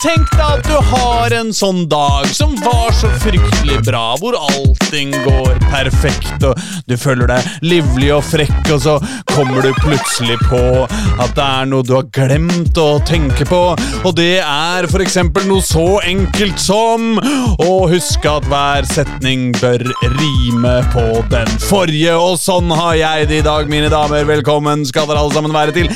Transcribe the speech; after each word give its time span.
Tenk 0.00 0.30
deg 0.32 0.40
at 0.40 0.64
du 0.64 0.76
har 0.90 1.34
en 1.36 1.50
sånn 1.52 1.82
dag 1.90 2.24
som 2.32 2.54
var 2.62 2.94
så 2.96 3.10
fryktelig 3.20 3.82
bra, 3.84 4.14
hvor 4.22 4.36
allting 4.38 5.12
går 5.24 5.58
perfekt, 5.68 6.44
og 6.46 6.56
du 6.88 6.94
føler 6.96 7.28
deg 7.28 7.48
livlig 7.66 8.08
og 8.16 8.24
frekk, 8.24 8.70
og 8.72 8.80
så 8.86 8.94
kommer 9.28 9.66
du 9.66 9.72
plutselig 9.82 10.38
på 10.46 10.62
at 10.88 11.34
det 11.36 11.44
er 11.44 11.68
noe 11.68 11.84
du 11.84 11.92
har 11.98 12.08
glemt 12.14 12.78
å 12.80 12.86
tenke 13.08 13.44
på, 13.48 13.60
og 13.76 14.12
det 14.16 14.38
er 14.40 14.88
for 14.88 15.04
eksempel 15.04 15.44
noe 15.50 15.64
så 15.64 15.98
enkelt 16.08 16.62
som 16.62 17.18
å 17.66 17.72
huske 17.90 18.32
at 18.32 18.48
hver 18.48 18.88
setning 18.88 19.50
bør 19.58 19.84
rime 20.16 20.76
på 20.94 21.06
den 21.34 21.52
forrige, 21.66 22.16
og 22.16 22.38
sånn 22.40 22.72
har 22.72 22.94
jeg 23.02 23.28
det 23.28 23.42
i 23.42 23.44
dag, 23.44 23.57
mine 23.66 23.88
damer. 23.90 24.22
Velkommen 24.24 24.86
skal 24.86 25.08
dere 25.08 25.18
alle 25.18 25.34
sammen 25.34 25.52
være 25.52 25.72
til 25.74 25.90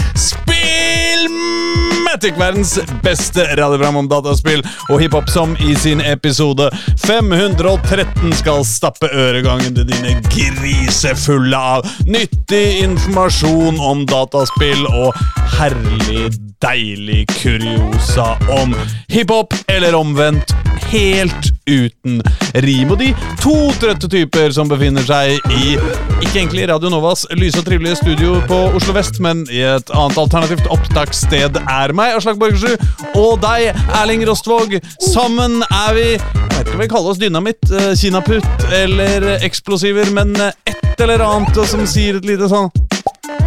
Spillmatic, 2.23 2.41
verdens 2.41 2.79
beste 3.03 3.41
radioprogram 3.41 3.97
om 3.97 4.09
dataspill 4.09 4.61
og 4.91 5.01
hiphop, 5.03 5.31
som 5.31 5.57
i 5.59 5.75
sin 5.75 5.99
episode 6.01 6.69
513 7.03 8.31
skal 8.39 8.63
stappe 8.67 9.11
øregangene 9.11 9.83
dine 9.89 10.15
grisefulle 10.31 11.59
av 11.59 11.89
nyttig 12.07 12.85
informasjon 12.85 13.81
om 13.83 14.07
dataspill 14.07 14.87
og 14.87 15.19
herlig, 15.59 16.31
deilig 16.63 17.25
kuriosa 17.41 18.37
om 18.61 18.77
hiphop, 19.11 19.59
eller 19.67 19.99
omvendt, 19.99 20.55
helt 20.93 21.51
uten 21.67 22.21
rim. 22.65 22.91
Og 22.93 22.99
de 23.01 23.11
to 23.41 23.55
trøtte 23.81 24.11
typer 24.11 24.53
som 24.55 24.71
befinner 24.71 25.05
seg 25.07 25.39
i 25.53 25.77
ikke 26.23 26.39
egentlig 26.39 26.67
Radio 26.71 26.91
Novas 26.93 27.25
lyse 27.39 27.61
og 27.61 27.67
trivelige 27.67 27.99
studio 28.01 28.37
på 28.49 28.59
Oslo 28.77 28.95
vest, 28.97 29.19
men 29.25 29.45
i 29.51 29.63
et 29.67 29.93
annet 29.95 30.21
alternativt 30.21 30.69
opptakssted 30.73 31.59
er 31.63 31.95
meg, 31.97 32.12
Aslak 32.17 32.39
Borgersrud, 32.41 32.83
og 33.19 33.41
deg, 33.43 33.71
Erling 33.99 34.25
Rostvåg. 34.29 34.79
Sammen 35.13 35.61
er 35.67 35.95
vi 35.97 36.07
Jeg 36.13 36.57
vet 36.57 36.67
ikke 36.69 36.77
om 36.77 36.83
vi 36.85 36.89
kaller 36.93 37.11
oss 37.15 37.21
dynamitt, 37.21 37.71
eh, 37.75 37.93
kinaputt 37.99 38.67
eller 38.77 39.27
eksplosiver, 39.43 40.11
men 40.15 40.35
eh, 40.39 40.53
et 40.71 41.01
eller 41.03 41.25
annet 41.27 41.59
som 41.67 41.83
sier 41.91 42.21
et 42.21 42.27
lite 42.29 42.47
sånn 42.53 42.69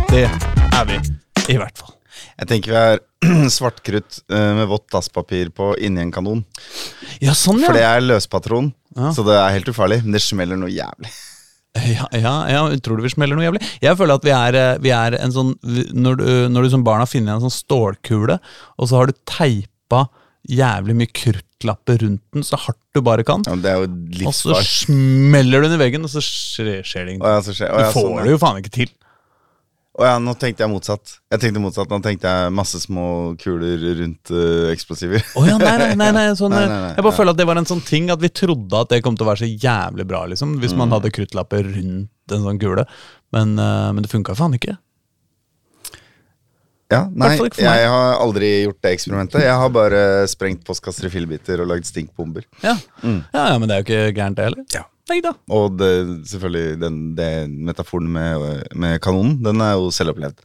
Det 0.09 0.25
er 0.25 0.87
vi, 0.89 0.97
i 1.53 1.59
hvert 1.61 1.77
fall. 1.79 1.93
Jeg 2.35 2.49
tenker 2.49 2.73
vi 2.73 2.79
er 2.81 3.49
svartkrutt 3.57 4.19
eh, 4.27 4.49
med 4.57 4.67
vått 4.67 4.89
dasspapir 4.91 5.53
på 5.55 5.71
inni 5.79 6.03
en 6.03 6.11
kanon. 6.11 6.41
Ja, 7.23 7.31
sånn, 7.37 7.61
ja. 7.63 7.69
For 7.69 7.77
det 7.77 7.85
er 7.87 8.03
løspatron, 8.03 8.73
Ja. 8.95 9.13
så 9.15 9.23
det 9.27 9.37
er 9.39 9.55
helt 9.55 9.71
ufarlig. 9.71 10.01
Men 10.03 10.17
det 10.17 10.21
smeller 10.25 10.59
noe 10.59 10.73
jævlig. 10.73 11.13
Ja, 11.75 12.05
ja, 12.15 12.33
ja, 12.47 12.59
tror 12.79 12.97
du 12.97 13.03
vi 13.03 13.09
smeller 13.11 13.35
noe 13.35 13.43
jævlig? 13.49 13.59
Jeg 13.83 13.97
føler 13.99 14.15
at 14.15 14.23
vi 14.23 14.31
er, 14.31 14.55
eh, 14.55 14.77
vi 14.79 14.93
er 14.95 15.17
en 15.19 15.33
sånn 15.35 15.49
Når 15.91 16.19
du, 16.21 16.27
når 16.53 16.63
du 16.63 16.69
som 16.71 16.85
barn 16.87 17.03
har 17.03 17.09
funnet 17.11 17.33
en 17.35 17.43
sånn 17.43 17.51
stålkule, 17.51 18.37
og 18.79 18.87
så 18.87 19.01
har 19.01 19.11
du 19.11 19.17
teipa 19.27 20.05
jævlig 20.47 20.95
mye 20.95 21.09
kruttlapper 21.11 21.99
rundt 22.05 22.21
den 22.37 22.45
så 22.45 22.59
hardt 22.61 22.79
du 22.95 23.01
bare 23.03 23.25
kan, 23.27 23.43
Ja, 23.49 23.55
det 23.59 23.71
er 23.73 23.81
jo 23.83 24.27
og 24.29 24.35
så 24.37 24.55
smeller 24.63 25.65
du 25.65 25.67
den 25.67 25.75
i 25.79 25.81
veggen, 25.83 26.05
og 26.07 26.11
så 26.13 26.21
skjer, 26.23 26.79
skjer 26.85 27.07
det 27.09 27.15
ingenting. 27.17 27.27
ja, 27.27 27.41
skjer- 27.43 27.73
å 27.73 27.81
Du 27.81 27.89
får 27.91 28.05
sånn, 28.05 28.15
det 28.21 28.29
ja. 28.29 28.35
jo 28.37 28.41
faen 28.45 28.61
ikke 28.61 28.75
til. 28.77 28.93
Å 29.95 30.03
ja, 30.03 30.15
nå 30.19 30.33
tenkte 30.35 30.65
jeg 30.65 30.71
motsatt. 30.73 31.13
Jeg 31.31 31.39
tenkte 31.39 31.61
motsatt, 31.63 31.87
Nå 31.87 32.01
tenkte 32.03 32.27
jeg 32.27 32.51
masse 32.51 32.81
små 32.83 33.05
kuler 33.39 33.79
rundt 34.01 34.31
uh, 34.35 34.67
eksplosiver. 34.73 35.21
Oh, 35.39 35.45
ja, 35.47 35.55
nei, 35.61 35.71
nei, 35.79 35.91
nei, 35.95 36.09
nei, 36.17 36.25
sånn, 36.39 36.51
Nei, 36.51 36.65
nei, 36.67 36.79
nei, 36.83 36.89
Jeg 36.97 37.05
bare 37.07 37.15
føler 37.15 37.31
at 37.31 37.39
det 37.39 37.45
var 37.47 37.61
en 37.61 37.69
sånn 37.69 37.83
ting 37.87 38.09
at 38.11 38.19
vi 38.19 38.27
trodde 38.35 38.81
at 38.81 38.91
det 38.91 38.99
kom 39.05 39.15
til 39.15 39.23
å 39.23 39.29
være 39.31 39.45
så 39.45 39.47
jævlig 39.47 40.05
bra, 40.09 40.25
liksom, 40.27 40.57
hvis 40.59 40.73
Mm. 40.75 40.81
man 40.83 40.95
hadde 40.97 41.13
kruttlapper 41.15 41.69
rundt 41.77 42.33
en 42.35 42.43
sånn 42.43 42.59
kule. 42.59 42.83
Men, 43.31 43.55
uh, 43.55 43.93
men 43.95 44.03
det 44.03 44.11
funka 44.11 44.35
faen 44.35 44.57
ikke. 44.59 44.75
Ja, 46.91 47.05
nei, 47.09 47.31
jeg 47.57 47.87
har 47.89 48.19
aldri 48.21 48.49
gjort 48.67 48.81
det 48.85 48.91
eksperimentet. 48.93 49.41
Jeg 49.41 49.55
har 49.57 49.71
bare 49.73 50.01
sprengt 50.29 50.61
postkasser 50.67 51.07
i 51.07 51.13
fillebiter 51.13 51.63
og 51.63 51.71
lagd 51.71 51.87
stinkbomber. 51.89 52.45
Ja. 52.61 52.75
Mm. 53.01 53.23
ja, 53.33 53.45
ja, 53.53 53.55
men 53.57 53.71
det 53.71 53.77
er 53.77 53.81
jo 53.81 53.87
ikke 53.87 54.03
gærent, 54.19 54.37
det 54.37 54.45
heller. 54.49 54.67
Ja. 54.75 54.83
Nei 55.11 55.19
da. 55.21 55.35
Og 55.53 55.75
det, 55.77 55.89
selvfølgelig 56.31 56.79
den 56.81 56.99
det 57.17 57.29
metaforen 57.67 58.07
med, 58.11 58.65
med 58.73 58.99
kanonen, 59.05 59.37
den 59.45 59.61
er 59.61 59.75
jo 59.77 59.91
selvopplevd. 59.93 60.41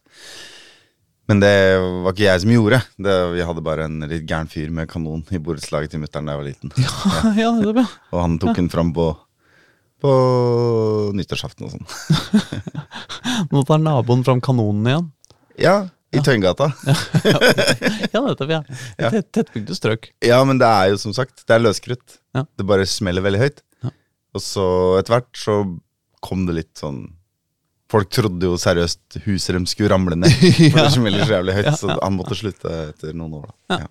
Men 1.31 1.39
det 1.41 1.53
var 1.79 2.11
ikke 2.11 2.27
jeg 2.27 2.43
som 2.43 2.51
gjorde. 2.51 2.81
Det, 2.99 3.15
vi 3.37 3.45
hadde 3.47 3.63
bare 3.65 3.87
en 3.87 4.01
litt 4.11 4.27
gæren 4.29 4.51
fyr 4.51 4.73
med 4.75 4.91
kanon 4.91 5.23
i 5.31 5.39
borettslaget 5.39 5.93
til 5.95 6.03
mutter'n 6.03 6.27
da 6.27 6.35
jeg 6.35 6.41
var 6.43 6.49
liten. 6.49 6.73
Ja, 6.75 6.95
ja, 7.45 7.53
det 7.61 7.69
er 7.71 7.77
bra. 7.79 7.87
Og 8.11 8.25
han 8.25 8.35
tok 8.43 8.59
den 8.59 8.71
fram 8.73 8.91
på, 8.97 9.07
på 10.03 10.13
nyttårsaften 11.17 11.69
og 11.69 11.77
sånn. 11.77 11.87
Nå 13.55 13.63
tar 13.69 13.81
naboen 13.81 14.27
fram 14.27 14.43
kanonen 14.45 14.91
igjen. 14.91 15.09
Ja, 15.61 15.77
i 16.11 16.19
Tøyengata. 16.27 16.73
Ja, 18.11 18.21
nettopp, 18.25 18.51
ja. 18.51 18.61
Ja. 18.99 19.11
Tett, 19.13 19.29
tettbygde 19.31 19.75
strøk. 19.79 20.09
Ja, 20.27 20.41
men 20.45 20.59
det 20.59 20.67
er 20.67 20.91
jo 20.91 20.99
som 20.99 21.15
sagt, 21.15 21.45
det 21.47 21.55
er 21.55 21.63
løskrutt. 21.63 22.19
Ja. 22.35 22.43
Det 22.59 22.67
bare 22.67 22.87
smeller 22.91 23.23
veldig 23.23 23.41
høyt. 23.45 23.63
Ja. 23.85 23.93
Og 24.37 24.43
så 24.45 24.67
etter 25.01 25.17
hvert 25.19 25.31
så 25.39 25.61
kom 26.25 26.45
det 26.49 26.61
litt 26.63 26.75
sånn 26.81 27.07
Folk 27.91 28.07
trodde 28.15 28.47
jo 28.47 28.55
seriøst 28.55 29.17
huset 29.25 29.57
deres 29.57 29.73
skulle 29.75 29.89
ramle 29.91 30.15
ned. 30.15 30.31
For 30.71 30.77
det 30.79 30.93
smeller 30.95 31.25
så 31.27 31.41
jævlig 31.41 31.57
høyt, 31.57 31.71
så 31.81 31.97
han 31.97 32.15
måtte 32.15 32.37
slutte 32.39 32.71
etter 32.93 33.17
noen 33.19 33.41
år. 33.41 33.49
da 33.67 33.81
ja. 33.81 33.89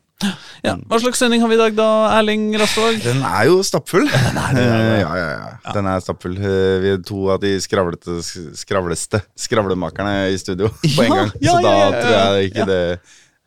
Ja, 0.64 0.74
Hva 0.88 1.00
slags 1.00 1.20
sending 1.20 1.40
har 1.44 1.52
vi 1.52 1.56
i 1.56 1.60
dag, 1.60 1.76
da, 1.76 1.88
Erling 2.18 2.50
Rastvåg? 2.60 2.98
Den 3.04 3.22
er 3.28 3.46
jo 3.48 3.58
stappfull. 3.64 4.08
er 4.08 4.32
det, 4.56 4.56
det 4.56 4.64
er 4.80 4.98
ja, 5.02 5.12
ja, 5.20 5.28
ja. 5.36 5.74
Den 5.76 5.88
er 5.92 6.00
stappfull. 6.04 6.36
Eh, 6.40 6.76
Vi 6.84 6.92
er 6.96 7.04
to 7.08 7.22
av 7.32 7.40
de 7.44 7.54
skravlete, 7.64 8.18
skravleste 8.60 9.22
skravlemakerne 9.40 10.16
i 10.32 10.40
studio 10.40 10.72
på 10.96 11.04
en 11.04 11.16
gang. 11.18 11.32
så 11.36 11.56
da 11.64 11.76
tror 11.96 12.16
jeg 12.16 12.50
ikke 12.54 12.68
det 12.72 12.82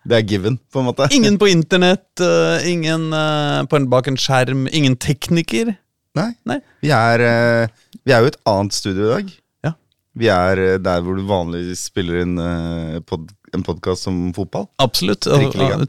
Det 0.03 0.17
er 0.19 0.25
given, 0.35 0.57
på 0.73 0.81
en 0.83 0.89
måte. 0.91 1.09
Ingen 1.17 1.37
på 1.41 1.49
internett, 1.49 2.09
uh, 2.21 2.61
ingen 2.69 3.09
uh, 3.15 3.63
på 3.71 3.79
en, 3.79 3.89
bak 3.93 4.09
en 4.11 4.21
skjerm, 4.21 4.65
ingen 4.73 4.97
tekniker. 5.01 5.77
Nei. 6.19 6.33
Nei. 6.49 6.59
Vi 6.85 6.91
er, 6.93 7.25
eh, 7.25 7.69
vi 8.05 8.13
er 8.13 8.25
jo 8.25 8.33
et 8.33 8.41
annet 8.49 8.77
studio 8.77 9.07
i 9.07 9.13
dag. 9.15 9.31
Ja. 9.65 9.73
Vi 10.19 10.29
er 10.33 10.61
eh, 10.61 10.81
der 10.83 11.05
hvor 11.05 11.17
du 11.17 11.25
vanligvis 11.29 11.87
spiller 11.89 12.21
inn 12.25 12.37
eh, 12.41 12.99
pod 13.09 13.31
en 13.53 13.65
podkast 13.65 14.09
om 14.09 14.31
fotball. 14.33 14.65
Absolutt. 14.81 15.27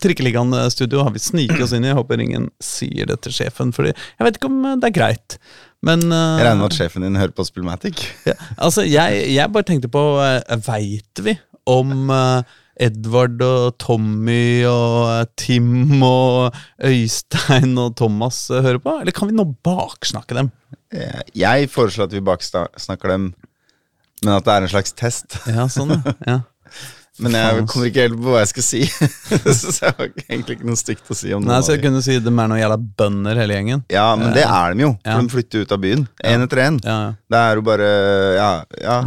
Trikkeligaen-studio 0.03 1.05
har 1.07 1.13
vi 1.15 1.21
sniket 1.23 1.61
oss 1.63 1.71
inn 1.71 1.85
i. 1.85 1.93
Jeg 1.93 1.95
håper 1.95 2.19
ingen 2.19 2.49
sier 2.59 3.07
det 3.07 3.21
til 3.23 3.31
sjefen, 3.31 3.71
Fordi 3.71 3.93
jeg 3.93 4.25
vet 4.27 4.35
ikke 4.35 4.49
om 4.51 4.65
det 4.81 4.89
er 4.89 4.95
greit. 4.97 5.37
Men 5.79 6.03
uh, 6.11 6.41
Jeg 6.41 6.49
regner 6.49 6.59
med 6.59 6.67
at 6.67 6.75
sjefen 6.75 7.05
din 7.07 7.15
hører 7.19 7.31
på 7.35 7.45
Spillmatic. 7.47 8.03
ja, 8.27 8.35
Altså, 8.57 8.83
jeg, 8.83 9.23
jeg 9.31 9.51
bare 9.55 9.67
tenkte 9.67 9.91
på 9.91 10.03
uh, 10.19 10.43
Veit 10.67 11.23
vi 11.23 11.37
om 11.69 12.09
eh, 12.11 12.43
Edvard 12.81 13.41
og 13.45 13.75
Tommy 13.81 14.63
og 14.65 15.11
eh, 15.11 15.25
Tim 15.37 16.01
og 16.07 16.55
Øystein 16.83 17.77
og 17.77 17.93
Thomas 17.99 18.47
eh, 18.49 18.63
hører 18.65 18.81
på? 18.81 18.95
Eller 19.01 19.13
kan 19.15 19.29
vi 19.29 19.35
nå 19.37 19.45
baksnakke 19.65 20.37
dem? 20.39 20.49
Eh, 20.93 21.21
Jeg 21.37 21.69
foreslår 21.73 22.09
at 22.09 22.15
vi 22.17 22.23
baksnakker 22.25 23.13
dem, 23.13 23.29
men 24.23 24.33
at 24.37 24.45
det 24.47 24.55
er 24.57 24.65
en 24.65 24.73
slags 24.73 24.93
test. 24.97 25.37
Ja, 25.49 25.67
sånn, 25.69 25.95
ja. 26.27 26.41
Men 27.21 27.35
jeg 27.37 27.65
kommer 27.69 27.85
ikke 27.91 28.03
helt 28.07 28.15
på 28.17 28.31
hva 28.33 28.39
jeg 28.41 28.49
skal 28.49 28.63
si. 28.65 28.79
Så 29.59 29.73
jeg 29.83 29.91
har 29.99 30.07
egentlig 30.23 30.55
ikke 30.55 30.65
noe 30.65 30.79
stygt 30.79 31.11
å 31.13 31.17
si 31.17 31.29
om 31.37 31.43
Nei, 31.45 31.59
så 31.61 31.75
jeg 31.75 31.83
kunne 31.83 31.99
si 32.01 32.15
dem 32.25 32.39
er 32.41 32.47
noen 32.49 32.57
jævla 32.63 32.77
bønder, 32.81 33.37
hele 33.37 33.53
gjengen. 33.59 33.83
Ja, 33.93 34.07
men 34.17 34.33
det 34.33 34.47
er 34.47 34.73
de 34.73 34.81
jo. 34.87 34.89
Ja. 35.05 35.19
For 35.19 35.27
de 35.27 35.33
flytter 35.35 35.61
ut 35.67 35.75
av 35.77 35.83
byen. 35.83 36.07
Én 36.25 36.41
etter 36.47 36.63
én. 36.63 36.79
Ja, 36.81 36.95
ja. 37.03 37.11
Det 37.29 37.41
er 37.51 37.61
jo 37.61 37.65
bare 37.69 37.91
Ja, 38.33 38.49
ja. 38.81 38.97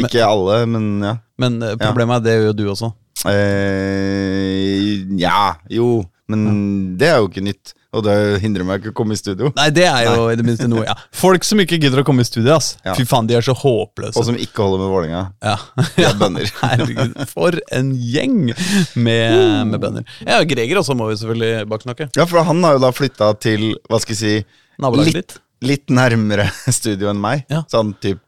Ikke 0.00 0.24
alle, 0.24 0.62
men 0.72 0.86
ja. 1.04 1.12
Men 1.44 1.60
problemet 1.82 2.22
er 2.22 2.24
det 2.24 2.38
gjør 2.38 2.48
jo 2.48 2.56
du 2.56 2.64
også. 2.72 2.88
Eh, 3.28 5.04
ja, 5.20 5.54
jo. 5.70 6.02
Men 6.32 6.96
det 6.98 7.08
er 7.12 7.22
jo 7.22 7.30
ikke 7.30 7.44
nytt. 7.44 7.74
Og 7.92 8.00
det 8.06 8.12
hindrer 8.40 8.64
meg 8.64 8.80
ikke 8.80 8.94
å 8.94 8.96
komme 9.02 9.12
i 9.12 9.18
studio. 9.20 9.50
Nei, 9.52 9.66
det 9.76 9.84
er 9.84 10.06
jo 10.06 10.30
i 10.32 10.36
det 10.38 10.44
minste 10.46 10.64
noe, 10.70 10.86
ja. 10.88 10.94
Folk 11.22 11.44
som 11.44 11.60
ikke 11.60 11.76
gidder 11.76 12.00
å 12.00 12.04
komme 12.08 12.24
i 12.24 12.28
studio, 12.28 12.54
ass. 12.54 12.70
Ja. 12.86 12.94
Fy 12.96 13.04
faen, 13.08 13.28
de 13.28 13.36
er 13.36 13.44
så 13.44 13.52
håpløse. 13.52 14.16
Og 14.16 14.24
som 14.30 14.38
ikke 14.40 14.64
holder 14.64 14.80
med 14.80 14.92
Vålinga 14.94 15.20
Ja. 15.44 15.58
De 15.98 16.06
er 16.08 16.16
bønder. 16.22 16.48
Herregud, 16.62 17.18
for 17.28 17.58
en 17.76 17.92
gjeng 18.00 18.38
med, 18.48 19.36
med 19.68 19.76
bønder. 19.82 20.08
Ja, 20.24 20.40
Greger 20.48 20.80
også 20.80 20.96
må 20.96 21.10
vi 21.10 21.18
selvfølgelig 21.20 21.68
baksnakke. 21.74 22.08
Ja, 22.16 22.24
for 22.30 22.40
han 22.48 22.64
har 22.64 22.78
jo 22.78 22.84
da 22.86 22.94
flytta 22.96 23.28
til, 23.44 23.74
hva 23.92 24.00
skal 24.00 24.16
jeg 24.16 24.22
si, 24.22 24.60
Nabolaget 24.80 25.18
litt, 25.18 25.36
litt 25.68 25.92
nærmere 25.92 26.48
studio 26.80 27.12
enn 27.12 27.20
meg. 27.20 27.44
Ja. 27.52 27.60
Sånn 27.70 27.92
typ 28.00 28.24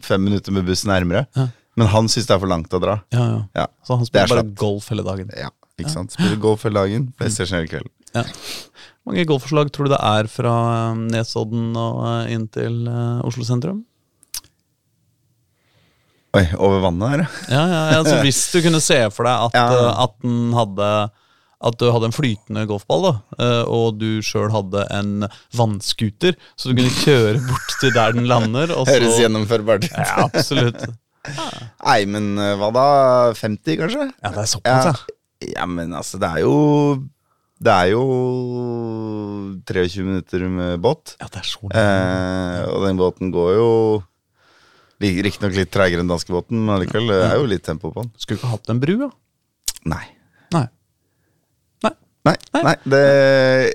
fem 0.00 0.24
minutter 0.24 0.54
med 0.56 0.64
buss 0.64 0.86
nærmere. 0.88 1.26
Ja. 1.36 1.50
Men 1.78 1.90
han 1.92 2.08
syns 2.10 2.26
det 2.26 2.34
er 2.34 2.42
for 2.42 2.50
langt 2.50 2.74
å 2.74 2.80
dra. 2.82 2.98
Ja, 3.14 3.24
ja. 3.30 3.40
Ja, 3.62 3.66
Så 3.86 3.94
han 3.96 4.02
er 4.04 4.10
spiller 4.10 4.32
bare 4.34 4.46
golf 4.58 4.88
hele 4.92 5.04
dagen. 5.06 5.30
ja 5.38 5.50
ikke 5.78 5.92
sant? 5.94 6.10
Spiller 6.16 6.40
golf 6.42 6.64
hele 6.66 6.80
dagen, 6.82 7.04
PlayStation 7.18 7.60
hele 7.60 7.70
kvelden. 7.70 7.92
Ja. 8.16 8.24
Mange 9.06 9.22
golfforslag 9.28 9.68
tror 9.72 9.86
du 9.86 9.92
det 9.94 10.00
er 10.04 10.26
fra 10.32 10.54
eh, 10.90 10.96
Nesodden 11.12 11.70
og 11.78 12.00
eh, 12.08 12.32
inn 12.34 12.48
til 12.52 12.80
eh, 12.90 13.20
Oslo 13.28 13.46
sentrum? 13.46 13.84
Oi, 16.36 16.42
over 16.60 16.82
vannet 16.84 17.08
her, 17.14 17.22
ja. 17.22 17.28
Ja, 17.54 17.62
ja, 17.72 17.80
altså 18.02 18.18
Hvis 18.24 18.40
du 18.52 18.58
kunne 18.66 18.82
se 18.84 18.98
for 19.14 19.28
deg 19.28 19.46
at, 19.48 19.56
Ja. 19.56 19.64
eh, 19.78 20.02
at 20.04 20.18
den 20.24 20.52
hadde 20.56 20.90
at 21.58 21.74
du 21.80 21.88
hadde 21.90 22.06
en 22.06 22.14
flytende 22.14 22.62
golfball, 22.70 23.00
da, 23.02 23.46
og 23.66 23.96
du 23.98 24.20
sjøl 24.22 24.52
hadde 24.54 24.84
en 24.94 25.24
vannskuter, 25.58 26.36
så 26.54 26.70
du 26.70 26.76
kunne 26.78 26.92
kjøre 27.00 27.40
bort 27.48 27.72
til 27.80 27.90
der 27.96 28.14
den 28.14 28.28
lander. 28.30 28.70
Høres 28.86 29.16
gjennomførbart 29.18 29.88
ut. 29.88 29.96
Ja, 29.96 30.28
absolutt. 30.28 30.84
Nei, 31.26 32.00
men 32.08 32.30
eh, 32.40 32.54
hva 32.60 32.68
da? 32.74 32.84
50, 33.36 33.76
kanskje? 33.82 34.06
Ja, 34.22 34.30
det 34.34 34.42
er 34.44 34.50
såpass, 34.52 34.86
Ja, 35.42 35.52
ja. 35.58 35.66
men 35.70 35.92
altså, 35.96 36.18
det 36.22 36.28
er 36.38 36.44
jo 36.44 36.54
Det 37.58 37.72
er 37.74 37.88
jo 37.92 38.02
23 39.66 40.04
minutter 40.06 40.44
med 40.50 40.78
båt. 40.84 41.16
Ja, 41.20 41.26
det 41.32 41.40
er 41.42 41.48
så 41.48 41.70
Eh, 41.74 42.62
og 42.70 42.84
den 42.86 42.96
båten 43.00 43.32
går 43.34 43.50
jo 43.58 43.68
ri- 45.02 45.18
Riktignok 45.26 45.54
litt 45.56 45.70
treigere 45.74 46.02
enn 46.04 46.10
danskebåten, 46.10 46.58
men 46.66 46.80
likevel, 46.84 47.10
det 47.10 47.18
er 47.32 47.36
jo 47.40 47.48
litt 47.50 47.64
tempo 47.66 47.90
på 47.94 48.02
den. 48.06 48.12
Skulle 48.18 48.38
ikke 48.40 48.52
hatt 48.54 48.70
en 48.72 48.80
bru, 48.82 48.94
ja. 49.06 49.10
Nei. 49.90 50.04
Nei. 50.54 50.64
Nei. 51.84 51.92
Nei, 52.26 52.36
Nei. 52.54 52.62
nei 52.66 52.76
det, 52.94 53.02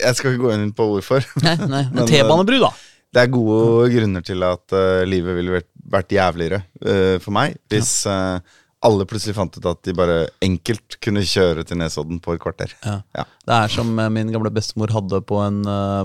jeg 0.02 0.16
skal 0.20 0.34
ikke 0.34 0.44
gå 0.48 0.54
inn 0.58 0.72
på 0.76 0.88
hvorfor. 0.94 1.28
Nei, 1.44 1.56
nei. 1.68 1.84
En 1.92 2.08
T-banebru, 2.12 2.60
da. 2.64 2.72
Det 3.14 3.22
er 3.28 3.30
gode 3.30 3.92
grunner 3.94 4.24
til 4.26 4.42
at 4.48 4.74
uh, 4.74 5.04
livet 5.06 5.36
ville 5.38 5.54
vært, 5.60 5.70
vært 5.92 6.14
jævligere 6.16 6.64
uh, 6.86 7.18
for 7.24 7.34
meg 7.36 7.58
hvis 7.72 8.06
eh, 8.10 8.40
alle 8.84 9.06
plutselig 9.08 9.36
fant 9.38 9.56
ut 9.56 9.68
at 9.70 9.80
de 9.88 9.94
bare 9.96 10.18
enkelt 10.44 10.98
kunne 11.04 11.24
kjøre 11.24 11.64
til 11.68 11.80
Nesodden 11.80 12.18
på 12.24 12.34
et 12.36 12.42
kvarter. 12.44 12.74
Ja. 12.84 12.98
Ja. 13.16 13.24
Det 13.48 13.56
er 13.56 13.72
som 13.72 13.94
eh, 14.00 14.12
min 14.12 14.32
gamle 14.34 14.52
bestemor 14.52 14.92
hadde 14.92 15.22
på, 15.24 15.40
en, 15.40 15.62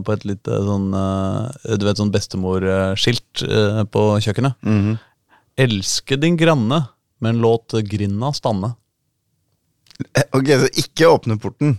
på 0.07 0.15
et 0.15 0.27
lite 0.29 0.61
sånn 0.63 0.93
Du 1.75 1.87
vet 1.89 1.99
sånn 1.99 2.13
bestemorskilt 2.15 3.43
på 3.95 4.05
kjøkkenet. 4.23 4.59
Mhm. 4.63 4.99
Elske 5.59 6.15
din 6.23 6.37
granne, 6.39 6.85
men 7.19 7.41
låt 7.43 7.75
grinda 7.91 8.31
stanne. 8.31 8.77
Ok, 10.31 10.53
så 10.55 10.69
ikke 10.79 11.09
åpne 11.11 11.35
porten. 11.43 11.73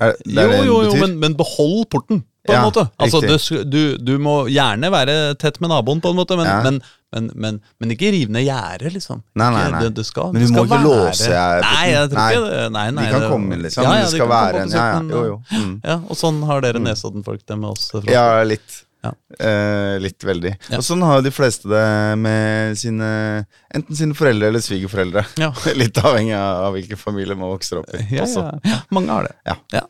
Er, 0.00 0.12
det 0.20 0.36
Jo, 0.36 0.44
det 0.44 0.50
betyr? 0.52 0.66
jo, 0.68 0.76
jo, 0.84 0.98
men, 1.00 1.16
men 1.22 1.36
behold 1.36 1.86
porten, 1.92 2.20
på 2.50 2.54
en 2.54 2.58
Ja, 2.58 2.64
måte. 2.68 2.84
Altså, 2.98 3.62
du, 3.64 3.82
du 3.98 4.12
må 4.22 4.34
gjerne 4.50 4.90
være 4.92 5.14
tett 5.40 5.60
med 5.62 5.70
naboen, 5.72 6.02
på 6.02 6.10
en 6.12 6.18
måte, 6.18 6.36
men, 6.40 6.46
Ja. 6.50 6.58
men, 6.66 6.80
men, 7.14 7.30
men, 7.34 7.60
men 7.82 7.94
ikke 7.94 8.10
riv 8.14 8.28
ned 8.34 8.44
gjerdet, 8.46 8.92
liksom. 8.98 9.22
Nei, 9.38 9.48
nei, 9.54 9.64
nei. 9.72 9.80
Det, 9.86 9.94
det 10.00 10.04
skal, 10.06 10.34
Men 10.34 10.44
du 10.46 10.52
må 10.54 10.66
ikke 10.68 10.82
låse 10.84 11.30
jeg, 11.32 11.64
Nei, 11.64 11.86
jeg 11.94 12.10
tror 12.12 12.20
ikke 12.36 12.44
det. 12.50 12.60
Nei, 12.76 12.84
nei, 12.98 13.06
De 13.06 13.14
kan 13.16 13.24
det- 13.24 13.30
komme 13.32 13.62
liksom. 13.64 13.88
Ja, 13.88 13.96
det 14.02 14.12
skal 14.12 14.30
være 14.34 14.62
en 14.66 14.70
Ja, 14.76 14.84
ja, 14.92 15.00
jo, 15.16 15.24
jo. 15.32 15.40
Mm. 15.56 15.74
Ja, 15.84 15.96
og 16.06 16.16
sånn 16.20 16.38
har 16.46 16.60
dere 16.66 16.78
Nesodden-folk 16.84 17.42
det 17.46 17.58
med 17.58 17.70
oss. 17.72 17.88
fra. 17.94 18.04
Ja, 18.10 18.28
litt. 18.46 18.84
Ja. 19.00 19.14
Eh, 19.40 19.96
litt 19.98 20.20
veldig. 20.28 20.50
Ja. 20.68 20.76
Og 20.76 20.84
sånn 20.84 21.00
har 21.08 21.16
jo 21.16 21.22
de 21.24 21.30
fleste 21.32 21.70
det 21.72 22.18
med 22.20 22.76
sine 22.76 23.46
Enten 23.72 23.96
sine 23.96 24.12
foreldre 24.18 24.50
eller 24.52 24.60
svigerforeldre. 24.60 25.22
Ja. 25.40 25.48
Litt 25.80 25.96
avhengig 26.04 26.34
av 26.36 26.74
hvilken 26.74 26.98
familie 27.00 27.32
man 27.34 27.48
vokser 27.54 27.80
opp 27.80 27.94
i. 27.96 28.02
Ja, 28.18 28.26
ja, 28.28 28.50
ja. 28.62 28.80
Mange 28.92 29.08
har 29.14 29.30
det. 29.30 29.34
Ja. 29.72 29.80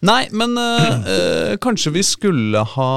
Nei, 0.00 0.22
men 0.32 0.54
øh, 0.56 1.56
kanskje 1.60 1.92
vi 1.92 2.02
skulle 2.08 2.62
ha 2.74 2.90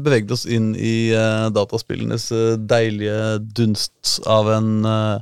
beveget 0.00 0.30
oss 0.32 0.46
inn 0.48 0.70
i 0.78 1.10
øh, 1.12 1.50
dataspillenes 1.52 2.30
deilige 2.70 3.18
dunst 3.58 4.20
av 4.24 4.48
en 4.56 4.70
øh, 4.88 5.18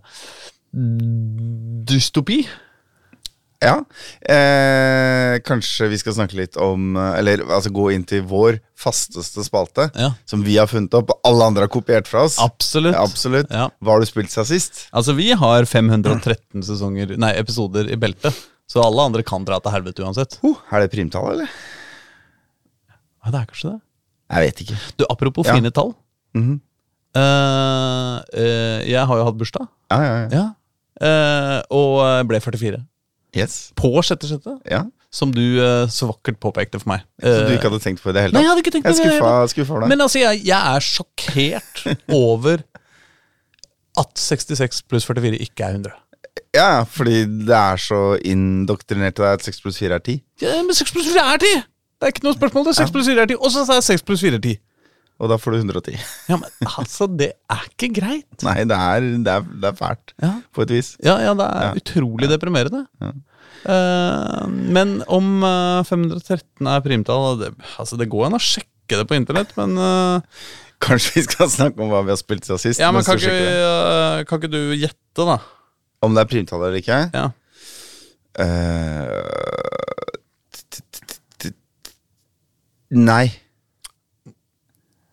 dystopi? 1.91 2.45
Ja. 3.65 3.79
Eh, 4.29 5.39
kanskje 5.47 5.87
vi 5.89 5.97
skal 5.99 6.13
snakke 6.19 6.37
litt 6.37 6.59
om 6.61 6.99
Eller 7.01 7.41
altså 7.49 7.71
gå 7.73 7.87
inn 7.95 8.03
til 8.05 8.21
vår 8.29 8.59
fasteste 8.77 9.41
spalte, 9.47 9.87
Ja, 9.97 10.11
som 10.29 10.43
vi 10.45 10.59
har 10.59 10.69
funnet 10.69 10.93
opp, 10.99 11.15
alle 11.25 11.47
andre 11.49 11.65
har 11.65 11.73
kopiert 11.73 12.11
fra 12.11 12.27
oss. 12.29 12.37
absolutt. 12.43 12.93
Ja, 12.93 13.03
absolutt. 13.07 13.49
Ja. 13.55 13.71
Hva 13.81 13.95
har 13.97 14.03
du 14.05 14.07
spilt 14.11 14.31
seg 14.35 14.45
sist? 14.51 14.83
Altså, 14.93 15.15
vi 15.17 15.31
har 15.33 15.65
513 15.65 16.61
sesonger, 16.67 17.15
nei, 17.17 17.33
episoder 17.41 17.89
i 17.89 17.97
beltet, 17.97 18.37
så 18.71 18.83
alle 18.85 19.05
andre 19.11 19.25
kan 19.27 19.45
dra 19.47 19.59
til 19.63 19.75
helvete 19.75 20.05
uansett. 20.05 20.39
Oh, 20.47 20.57
er 20.73 20.85
det 20.85 20.93
primtall, 20.95 21.35
eller? 21.35 21.51
Ja, 23.25 23.33
det 23.33 23.41
er 23.41 23.51
kanskje 23.51 23.75
det. 23.75 23.81
Jeg 24.35 24.47
vet 24.47 24.63
ikke. 24.65 24.79
Du, 24.99 25.05
apropos 25.11 25.47
Ja. 25.47 25.55
fine 25.55 25.71
tall. 25.71 25.95
Mm 26.35 26.43
-hmm. 26.45 26.59
uh, 27.21 28.17
uh, 28.35 28.91
jeg 28.91 29.07
har 29.07 29.17
jo 29.19 29.25
hatt 29.25 29.39
bursdag, 29.39 29.67
Ja, 29.91 30.03
ja, 30.03 30.17
ja. 30.17 30.29
ja. 30.33 30.47
Uh, 31.01 31.63
og 31.71 32.27
ble 32.29 32.41
44. 32.41 32.85
Yes. 33.37 33.73
På 33.77 34.03
sjette 34.03 34.27
sjette, 34.29 34.59
Ja. 34.71 34.85
som 35.11 35.31
du 35.33 35.59
så 35.89 36.07
vakkert 36.07 36.41
påpekte 36.41 36.81
for 36.81 36.89
meg. 36.89 37.03
Så 37.23 37.47
du 37.47 37.53
ikke 37.55 37.69
hadde 37.71 37.81
tenkt 37.83 38.03
på 38.03 38.13
det 38.13 38.23
heller? 38.23 38.35
Nei, 38.35 38.43
jeg 38.43 38.49
hadde 38.49 38.63
ikke 38.63 38.71
tenkt 38.71 38.87
på 38.87 38.95
det. 38.95 39.19
skuffa, 39.19 39.49
skuffa 39.49 39.81
deg. 39.81 39.89
Men 39.89 40.01
altså, 40.01 40.19
jeg, 40.19 40.45
jeg 40.47 40.75
er 40.75 40.81
sjokkert 40.81 41.99
over 42.09 42.63
at 43.99 44.19
66 44.19 44.83
pluss 44.89 45.07
44 45.07 45.39
ikke 45.39 45.65
er 45.65 45.71
100. 45.79 45.93
Ja, 46.55 46.85
fordi 46.87 47.25
det 47.49 47.57
er 47.59 47.81
så 47.83 48.01
indoktrinert 48.25 49.17
til 49.19 49.25
deg 49.27 49.41
at 49.41 49.47
6 49.49 49.63
pluss 49.65 49.81
4 49.83 49.97
er 49.99 50.05
10. 50.05 50.21
Ja, 50.45 50.61
men 50.63 50.77
6 50.77 50.93
pluss 50.95 51.09
4 51.11 51.25
er 51.35 51.43
10! 51.43 51.55
Det 51.65 52.09
er 52.09 52.13
ikke 52.15 52.25
noe 52.27 52.37
spørsmål. 52.37 52.67
det 52.69 52.77
6 52.79 52.93
pluss 52.95 53.09
4 53.11 53.23
er 53.25 53.31
10, 53.33 53.37
Og 53.41 53.51
så 53.55 53.65
er 53.75 53.83
6 53.83 54.03
pluss 54.07 54.23
4 54.23 54.39
er 54.39 54.45
10. 54.45 54.55
Og 55.23 55.31
da 55.31 55.37
får 55.39 55.55
du 55.55 55.59
110. 55.63 55.95
Ja, 56.29 56.37
men 56.41 56.71
altså, 56.79 57.07
det 57.07 57.31
er 57.51 57.63
ikke 57.71 57.89
greit. 58.01 58.43
Nei, 58.43 58.57
det 58.67 58.75
er, 58.77 59.05
det 59.27 59.31
er, 59.35 59.45
det 59.63 59.69
er 59.71 59.77
fælt, 59.79 60.15
Ja, 60.23 60.33
på 60.55 60.65
et 60.67 60.73
vis. 60.75 60.89
ja, 61.07 61.15
ja 61.23 61.35
det 61.39 61.47
er 61.47 61.69
Ja. 61.69 61.73
utrolig 61.79 62.29
deprimerende. 62.33 62.85
Ja. 63.03 63.13
Eh, 63.65 64.47
men 64.75 64.99
om 65.09 65.39
uh, 65.47 65.81
513 65.87 66.67
er 66.69 66.83
primtall 66.85 67.39
det, 67.41 67.53
altså, 67.79 67.97
det 67.97 68.11
går 68.13 68.27
an 68.27 68.37
å 68.37 68.43
sjekke 68.43 68.99
det 68.99 69.07
på 69.09 69.17
internett, 69.17 69.55
men 69.57 69.79
uh, 69.79 70.21
Kanskje 70.85 71.15
vi 71.15 71.23
skal 71.25 71.49
snakke 71.49 71.81
om 71.81 71.89
hva 71.95 72.03
vi 72.05 72.13
har 72.13 72.19
spilt 72.21 72.45
siden 72.45 72.61
sist? 72.61 72.83
Ja, 72.83 72.91
men 72.93 73.07
kan 73.07 73.17
ikke, 73.17 73.31
eh, 73.33 74.25
kan 74.29 74.43
ikke 74.43 74.51
du 74.53 74.75
gjette, 74.77 75.25
da? 75.25 75.39
Om 76.05 76.15
det 76.17 76.23
er 76.25 76.31
primtall 76.31 76.63
eller 76.67 76.79
ikke? 76.81 76.99
Ja. 77.15 77.27
Eh, 78.45 79.09
Nei. 82.95 83.27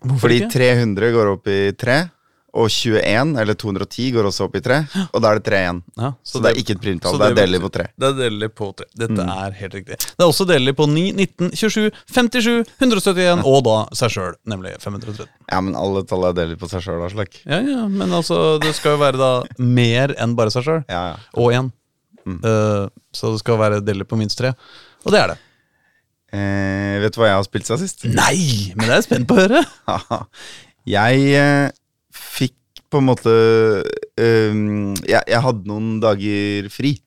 Hvorfor 0.02 0.26
Fordi 0.28 0.40
ikke? 0.44 0.52
300 0.58 1.12
går 1.14 1.30
opp 1.36 1.48
i 1.50 1.60
3, 1.78 1.96
og 2.52 2.68
21, 2.68 3.34
eller 3.42 3.56
210, 3.56 4.08
går 4.16 4.28
også 4.28 4.48
opp 4.48 4.56
i 4.60 4.62
3. 4.64 4.80
Og 5.08 5.24
da 5.24 5.32
er 5.32 5.40
det 5.40 5.46
3 5.48 5.60
igjen. 5.62 5.82
Ja, 6.02 6.10
Så, 6.28 6.42
det 6.44 6.52
er 6.52 6.60
ikke 6.62 6.76
et 6.76 6.82
primtall, 6.84 7.16
Det, 7.16 7.22
det 7.24 7.32
er 7.32 7.38
delelig 7.40 7.62
på 7.64 7.72
3. 7.78 7.86
Det 7.96 8.08
er 8.10 8.18
delelig 8.18 8.50
på 8.60 8.70
3. 8.82 8.88
Dette 9.04 9.28
er 9.36 9.58
helt 9.62 9.78
riktig. 9.78 10.00
Det 10.02 10.26
er 10.26 10.28
også 10.28 10.48
delelig 10.50 10.76
på 10.80 10.88
9, 10.92 11.06
19, 11.22 11.52
27, 11.62 11.92
57, 12.12 12.74
171 12.82 13.46
og 13.52 13.60
da 13.68 13.78
seg 14.02 14.16
sjøl, 14.16 14.34
nemlig 14.52 14.74
513. 14.84 15.30
Ja, 15.52 15.62
men 15.64 15.78
alle 15.80 16.04
tall 16.10 16.28
er 16.30 16.36
deler 16.42 16.60
på 16.60 16.72
seg 16.72 16.84
sjøl, 16.86 17.04
Aslak. 17.08 17.38
Ja, 17.46 17.62
ja, 17.64 17.86
men 17.92 18.12
altså, 18.12 18.58
det 18.64 18.74
skal 18.78 18.98
jo 18.98 19.04
være 19.04 19.22
da 19.22 19.32
mer 19.62 20.16
enn 20.20 20.36
bare 20.40 20.54
seg 20.54 20.68
sjøl. 20.68 20.84
Ja, 20.92 21.06
ja. 21.14 21.22
Og 21.40 21.56
1. 21.56 21.72
Mm. 22.22 22.42
Uh, 22.44 22.92
så 23.16 23.32
det 23.34 23.42
skal 23.42 23.58
være 23.62 23.80
delelig 23.86 24.10
på 24.12 24.20
minst 24.20 24.40
3. 24.42 24.52
Og 25.06 25.16
det 25.16 25.24
er 25.24 25.34
det. 25.34 25.40
Eh, 26.32 26.96
vet 27.04 27.12
du 27.12 27.20
hva 27.20 27.28
jeg 27.28 27.40
har 27.42 27.48
spilt 27.48 27.68
siden 27.68 27.82
sist? 27.82 28.06
Nei! 28.08 28.72
Men 28.76 28.86
det 28.86 28.94
er 28.94 29.00
jeg 29.02 29.08
spent 29.10 29.28
på 29.28 29.36
å 29.36 29.42
høre. 29.42 29.64
jeg 30.96 31.26
eh, 31.36 31.74
fikk 32.22 32.58
på 32.92 33.00
en 33.00 33.08
måte 33.08 33.32
um, 34.20 34.92
jeg, 35.08 35.22
jeg 35.22 35.42
hadde 35.46 35.70
noen 35.70 35.96
dager 36.04 36.68
fri. 36.74 36.98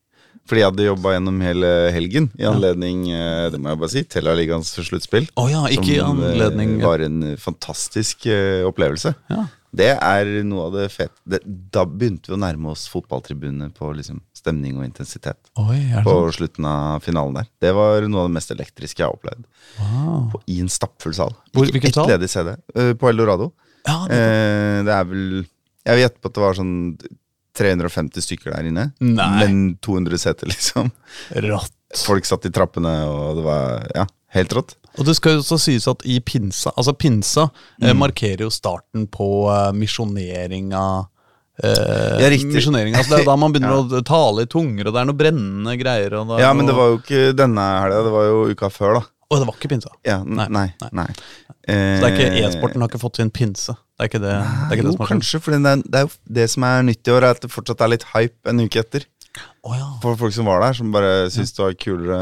Fordi 0.44 0.60
jeg 0.60 0.68
hadde 0.68 0.86
jobba 0.90 1.14
gjennom 1.14 1.38
hele 1.40 1.68
helgen 1.94 2.26
i 2.36 2.44
anledning 2.44 3.06
ja. 3.08 3.46
det 3.48 3.56
må 3.64 3.70
jeg 3.72 3.80
bare 3.80 3.92
si, 3.94 4.02
Tellaligaens 4.12 4.74
sluttspill. 4.76 5.30
Oh 5.40 5.48
ja, 5.48 5.62
ikke 5.72 5.96
som, 6.02 6.20
eh, 6.20 6.34
anledning 6.34 6.74
var 6.82 7.00
en 7.04 7.22
fantastisk 7.40 8.26
uh, 8.28 8.64
opplevelse. 8.68 9.14
ja. 9.32 9.46
Det 9.74 9.88
er 9.90 10.28
noe 10.46 10.68
av 10.68 10.76
det 10.76 10.84
fete 10.94 11.16
det, 11.26 11.40
Da 11.44 11.82
begynte 11.88 12.30
vi 12.30 12.36
å 12.36 12.38
nærme 12.38 12.70
oss 12.70 12.84
fotballtribunene 12.92 13.72
på 13.74 13.88
liksom, 13.98 14.20
stemning 14.36 14.76
og 14.78 14.84
intensitet. 14.86 15.40
Oi, 15.58 15.80
På 16.06 16.14
sånn? 16.20 16.36
slutten 16.36 16.68
av 16.70 17.02
finalen 17.02 17.40
der. 17.40 17.48
Det 17.64 17.72
var 17.74 18.06
noe 18.06 18.22
av 18.22 18.30
det 18.30 18.36
mest 18.36 18.54
elektriske 18.54 19.02
jeg 19.02 19.08
har 19.08 19.16
opplevd. 19.16 19.48
Wow. 19.80 20.28
På, 20.30 20.42
I 20.46 20.60
en 20.62 20.70
stappfull 20.70 21.16
sal. 21.16 21.34
Hvor- 21.50 21.74
Ikke 21.74 21.90
ett 21.90 21.98
ledig 22.12 22.30
CD. 22.30 22.54
Uh, 22.76 22.92
på 22.94 23.10
Eldorado. 23.10 23.50
Ja, 23.86 23.98
det, 24.08 24.16
Eh, 24.16 24.78
det 24.86 24.92
er 24.94 25.04
vel 25.10 25.24
Jeg 25.84 25.94
vil 25.98 26.02
gjette 26.06 26.20
på 26.24 26.30
at 26.30 26.34
det 26.38 26.42
var 26.46 26.54
sånn 26.56 26.74
350 27.54 28.24
stykker 28.24 28.50
der 28.56 28.66
inne. 28.70 28.84
Nei. 29.04 29.28
Men 29.44 29.58
200 29.84 30.18
seter, 30.18 30.48
liksom. 30.52 30.88
rått. 31.44 31.70
Folk 32.04 32.26
satt 32.26 32.46
i 32.48 32.50
trappene, 32.50 32.90
og 33.06 33.36
det 33.38 33.44
var 33.46 33.84
ja, 33.94 34.06
helt 34.34 34.54
rått. 34.56 34.74
Og 34.98 35.06
det 35.06 35.14
skal 35.18 35.36
jo 35.36 35.42
også 35.44 35.58
sies 35.62 35.86
at 35.90 36.02
i 36.06 36.20
pinsa 36.22 36.70
Altså 36.78 36.92
pinsa 36.94 37.48
Mm. 37.82 37.88
eh, 37.88 37.94
markerer 37.98 38.42
jo 38.46 38.50
starten 38.50 39.06
på 39.10 39.28
eh, 39.50 39.72
misjoneringa. 39.74 40.82
Eh, 41.62 42.18
Ja, 42.22 42.30
misjoneringa, 42.30 42.98
altså 42.98 43.14
Det 43.16 43.22
er 43.22 43.28
da 43.30 43.36
man 43.38 43.52
begynner 43.54 43.78
å 44.00 44.02
tale 44.06 44.42
i 44.42 44.50
tunger, 44.50 44.88
og 44.88 44.94
det 44.94 45.00
er 45.02 45.08
noe 45.10 45.18
brennende 45.18 45.76
greier. 45.78 46.14
Er 46.18 46.40
Ja, 46.42 46.52
men 46.54 46.66
det 46.66 46.74
var 46.74 46.90
jo 46.92 46.98
ikke 47.02 47.34
denne 47.38 47.62
helga, 47.84 48.02
det 48.06 48.14
var 48.14 48.24
jo 48.30 48.40
uka 48.50 48.70
før, 48.74 48.98
da. 48.98 49.04
Å, 49.30 49.38
det 49.40 49.46
var 49.48 49.54
ikke 49.56 49.70
pinsa. 49.72 49.90
Ja, 50.04 50.18
Nei, 50.24 50.46
nei. 50.52 50.66
nei. 50.82 50.90
nei. 50.92 51.08
Så 51.14 52.10
Eh, 52.12 52.44
E-sporten 52.44 52.82
har 52.82 52.88
ikke 52.90 53.00
fått 53.00 53.16
sin 53.16 53.30
pinse. 53.32 53.72
Det 53.96 54.04
er 54.04 54.08
ikke 54.10 54.20
det, 54.20 54.34
det, 54.36 54.68
er 54.68 54.76
ikke 54.76 54.84
jo, 54.84 54.90
det 54.92 55.00
har 55.00 55.08
kanskje, 55.14 55.40
for 55.40 55.54
det 55.54 55.74
det 55.88 56.00
er 56.00 56.04
jo 56.04 56.10
det 56.38 56.46
som 56.52 56.62
er 56.68 56.82
nytt 56.84 57.08
i 57.08 57.12
år, 57.14 57.24
er 57.24 57.30
at 57.38 57.40
det 57.40 57.50
fortsatt 57.50 57.80
er 57.80 57.88
litt 57.94 58.04
hype 58.12 58.50
en 58.52 58.60
uke 58.60 58.80
etter. 58.82 59.06
Oh, 59.64 59.72
ja. 59.74 59.86
For 60.02 60.14
folk 60.20 60.34
som 60.36 60.44
var 60.46 60.60
der, 60.60 60.74
som 60.76 60.92
bare 60.92 61.30
syntes 61.32 61.54
det 61.56 61.64
var 61.64 61.72
kulere 61.80 62.18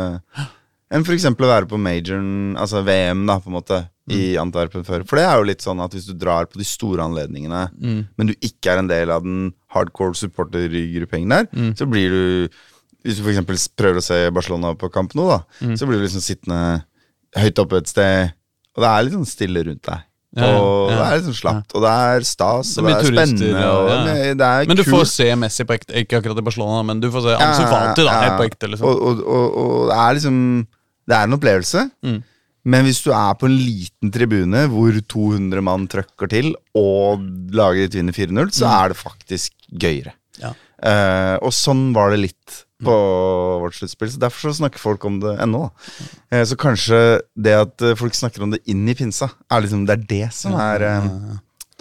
enn 0.92 1.02
f.eks. 1.06 1.24
å 1.24 1.34
være 1.48 1.66
på 1.70 1.78
majoren, 1.80 2.54
altså 2.60 2.82
VM, 2.84 3.24
da, 3.26 3.38
på 3.40 3.48
en 3.50 3.58
måte, 3.58 3.88
i 4.10 4.34
Mm. 4.34 4.40
Antwerpen 4.42 4.82
før. 4.84 5.04
For 5.06 5.16
det 5.16 5.24
er 5.24 5.36
jo 5.38 5.44
litt 5.46 5.62
sånn 5.62 5.80
at 5.80 5.92
hvis 5.94 6.06
du 6.10 6.14
drar 6.18 6.44
på 6.50 6.58
de 6.58 6.64
store 6.66 7.02
anledningene, 7.06 7.70
Mm. 7.80 8.08
men 8.18 8.26
du 8.26 8.34
ikke 8.42 8.72
er 8.72 8.78
en 8.78 8.88
del 8.90 9.10
av 9.10 9.22
den 9.22 9.54
hardcore 9.72 10.14
supportergrupperingen 10.14 11.30
der, 11.30 11.46
Mm. 11.52 11.74
så 11.76 11.86
blir 11.88 12.10
du 12.10 12.48
Hvis 13.04 13.16
du 13.18 13.24
f.eks. 13.26 13.66
prøver 13.74 13.96
å 13.98 14.02
se 14.02 14.30
Barcelona 14.30 14.76
på 14.78 14.88
kamp 14.92 15.10
nå, 15.14 15.26
da, 15.28 15.40
Mm. 15.60 15.74
så 15.76 15.86
blir 15.88 15.98
du 15.98 16.04
liksom 16.06 16.20
sittende 16.22 16.84
høyt 17.36 17.58
oppe 17.62 17.76
et 17.82 17.88
sted, 17.88 18.32
og 18.76 18.82
det 18.84 18.88
er 18.92 19.02
litt 19.06 19.14
sånn 19.14 19.26
stille 19.28 19.62
rundt 19.68 19.82
deg. 19.88 20.00
Ja, 20.32 20.46
ja, 20.48 20.60
og 20.64 20.88
det 20.88 20.96
er 21.04 21.16
litt 21.18 21.26
sånn 21.28 21.36
slapt, 21.36 21.74
og 21.76 21.82
det 21.84 21.90
er 21.92 22.20
stas, 22.24 22.70
Det 22.74 22.80
og 22.80 22.86
det 22.88 22.92
er 22.94 23.02
turister, 23.04 23.36
spennende. 23.36 23.64
og- 23.68 23.90
ja. 23.90 24.34
det 24.34 24.46
er 24.48 24.66
Men 24.66 24.76
du 24.78 24.82
kult. 24.84 24.94
får 24.94 25.06
se 25.12 25.26
Messi 25.36 25.64
på 25.68 25.74
ekte, 25.76 25.92
ikke 26.00 26.20
akkurat 26.22 26.38
i 26.38 26.44
Barcelona, 26.46 26.82
men 26.88 27.00
du 27.00 27.10
får 27.10 27.22
se 27.22 27.34
Ansu 27.44 27.62
Fati 27.68 28.02
da, 28.04 28.14
helt 28.22 28.38
på 28.40 28.46
ekte. 28.48 28.70
liksom. 28.72 28.86
Og, 28.88 29.02
og, 29.02 29.20
og, 29.26 29.56
og 29.60 29.88
det 29.90 29.96
er 29.98 30.14
liksom 30.14 30.66
Det 31.08 31.16
er 31.18 31.24
en 31.24 31.32
opplevelse. 31.36 31.90
Mm. 32.06 32.22
Men 32.64 32.84
hvis 32.86 33.02
du 33.02 33.10
er 33.10 33.34
på 33.34 33.44
en 33.50 33.56
liten 33.58 34.10
tribune 34.14 34.68
hvor 34.70 34.92
200 35.08 35.60
mann 35.60 35.88
trøkker 35.88 36.28
til, 36.30 36.54
og 36.78 37.18
laget 37.50 37.90
ditt 37.90 37.98
vinner 38.00 38.12
4-0, 38.14 38.52
så 38.54 38.64
Mm. 38.68 38.84
er 38.84 38.88
det 38.88 38.96
faktisk 38.96 39.50
gøyere. 39.74 40.12
Ja. 40.38 40.52
Uh, 40.82 41.38
og 41.42 41.50
sånn 41.52 41.92
var 41.92 42.10
det 42.10 42.20
litt. 42.20 42.64
På 42.84 42.96
vårt 43.62 43.76
sluttspill, 43.78 44.10
så 44.12 44.20
derfor 44.22 44.50
så 44.50 44.58
snakker 44.62 44.82
folk 44.82 45.04
om 45.08 45.20
det 45.22 45.36
ennå. 45.42 45.62
Eh, 46.32 46.44
så 46.48 46.58
kanskje 46.60 46.98
det 47.34 47.54
at 47.60 47.86
eh, 47.86 47.96
folk 47.98 48.16
snakker 48.18 48.44
om 48.44 48.52
det 48.54 48.62
inn 48.70 48.84
i 48.88 48.96
pinsa, 48.98 49.30
er 49.50 49.64
liksom, 49.64 49.86
det 49.88 49.96
er 49.98 50.04
det 50.12 50.28
som 50.36 50.56
er 50.58 50.86
eh, 50.88 51.08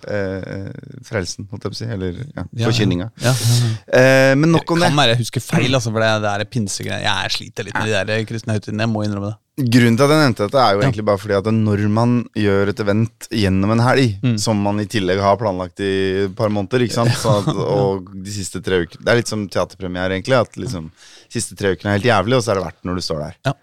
eh, 0.08 0.72
frelsen, 1.08 1.48
holdt 1.52 1.68
jeg 1.68 1.74
på 1.74 1.78
å 1.78 1.82
si. 1.82 1.90
Eller 1.98 2.22
ja, 2.24 2.46
forkynninga. 2.68 3.12
Ja, 3.22 3.34
ja, 3.34 3.60
ja. 3.62 3.72
Eh, 4.02 4.34
men 4.40 4.54
nok 4.56 4.76
om 4.76 4.82
det. 4.82 4.90
Kan 4.92 5.02
være 5.04 5.16
jeg 5.16 5.24
husker 5.26 5.46
feil, 5.46 5.70
altså, 5.74 5.94
for 5.94 6.04
det, 6.04 6.12
det 6.26 6.34
er 6.34 6.50
pinsegreier. 6.58 7.08
Jeg 7.08 7.38
sliter 7.38 7.68
litt 7.68 7.78
med 7.78 7.92
de 7.92 8.04
der 8.14 8.28
kristne 8.30 8.58
høytidene. 8.58 8.88
Jeg 8.88 8.94
må 8.94 9.06
innrømme 9.08 9.34
det. 9.34 9.41
Grunnen 9.60 9.98
til 10.00 10.06
at 10.08 10.12
jeg 10.14 10.22
nevnte 10.22 10.46
dette, 10.48 10.60
er 10.64 10.74
jo 10.78 10.82
egentlig 10.82 11.04
bare 11.06 11.20
fordi 11.20 11.36
at 11.36 11.48
når 11.52 11.82
man 11.92 12.12
gjør 12.40 12.70
et 12.72 12.80
event 12.80 13.28
gjennom 13.36 13.74
en 13.76 13.82
helg, 13.84 14.14
Mm. 14.24 14.38
som 14.40 14.58
man 14.64 14.80
i 14.80 14.86
tillegg 14.90 15.20
har 15.20 15.36
planlagt 15.38 15.82
i 15.84 15.90
et 16.24 16.36
par 16.38 16.48
måneder, 16.50 16.86
ikke 16.86 16.96
sant? 16.96 17.12
At, 17.36 17.50
og 17.52 18.08
de 18.16 18.32
siste 18.32 18.62
tre 18.64 18.80
uker 18.86 19.02
Det 19.04 19.12
er 19.12 19.20
litt 19.20 19.28
som 19.30 19.44
teaterpremiere, 19.52 20.16
egentlig. 20.16 20.40
At 20.40 20.56
liksom 20.58 20.88
siste 21.32 21.58
tre 21.60 21.74
ukene 21.76 21.92
er 21.92 22.00
helt 22.00 22.08
jævlig, 22.08 22.38
og 22.40 22.44
så 22.46 22.54
er 22.54 22.62
det 22.62 22.66
verdt 22.70 22.88
når 22.88 22.96
du 22.96 23.04
står 23.06 23.20
der. 23.26 23.36
Ja. 23.50 23.54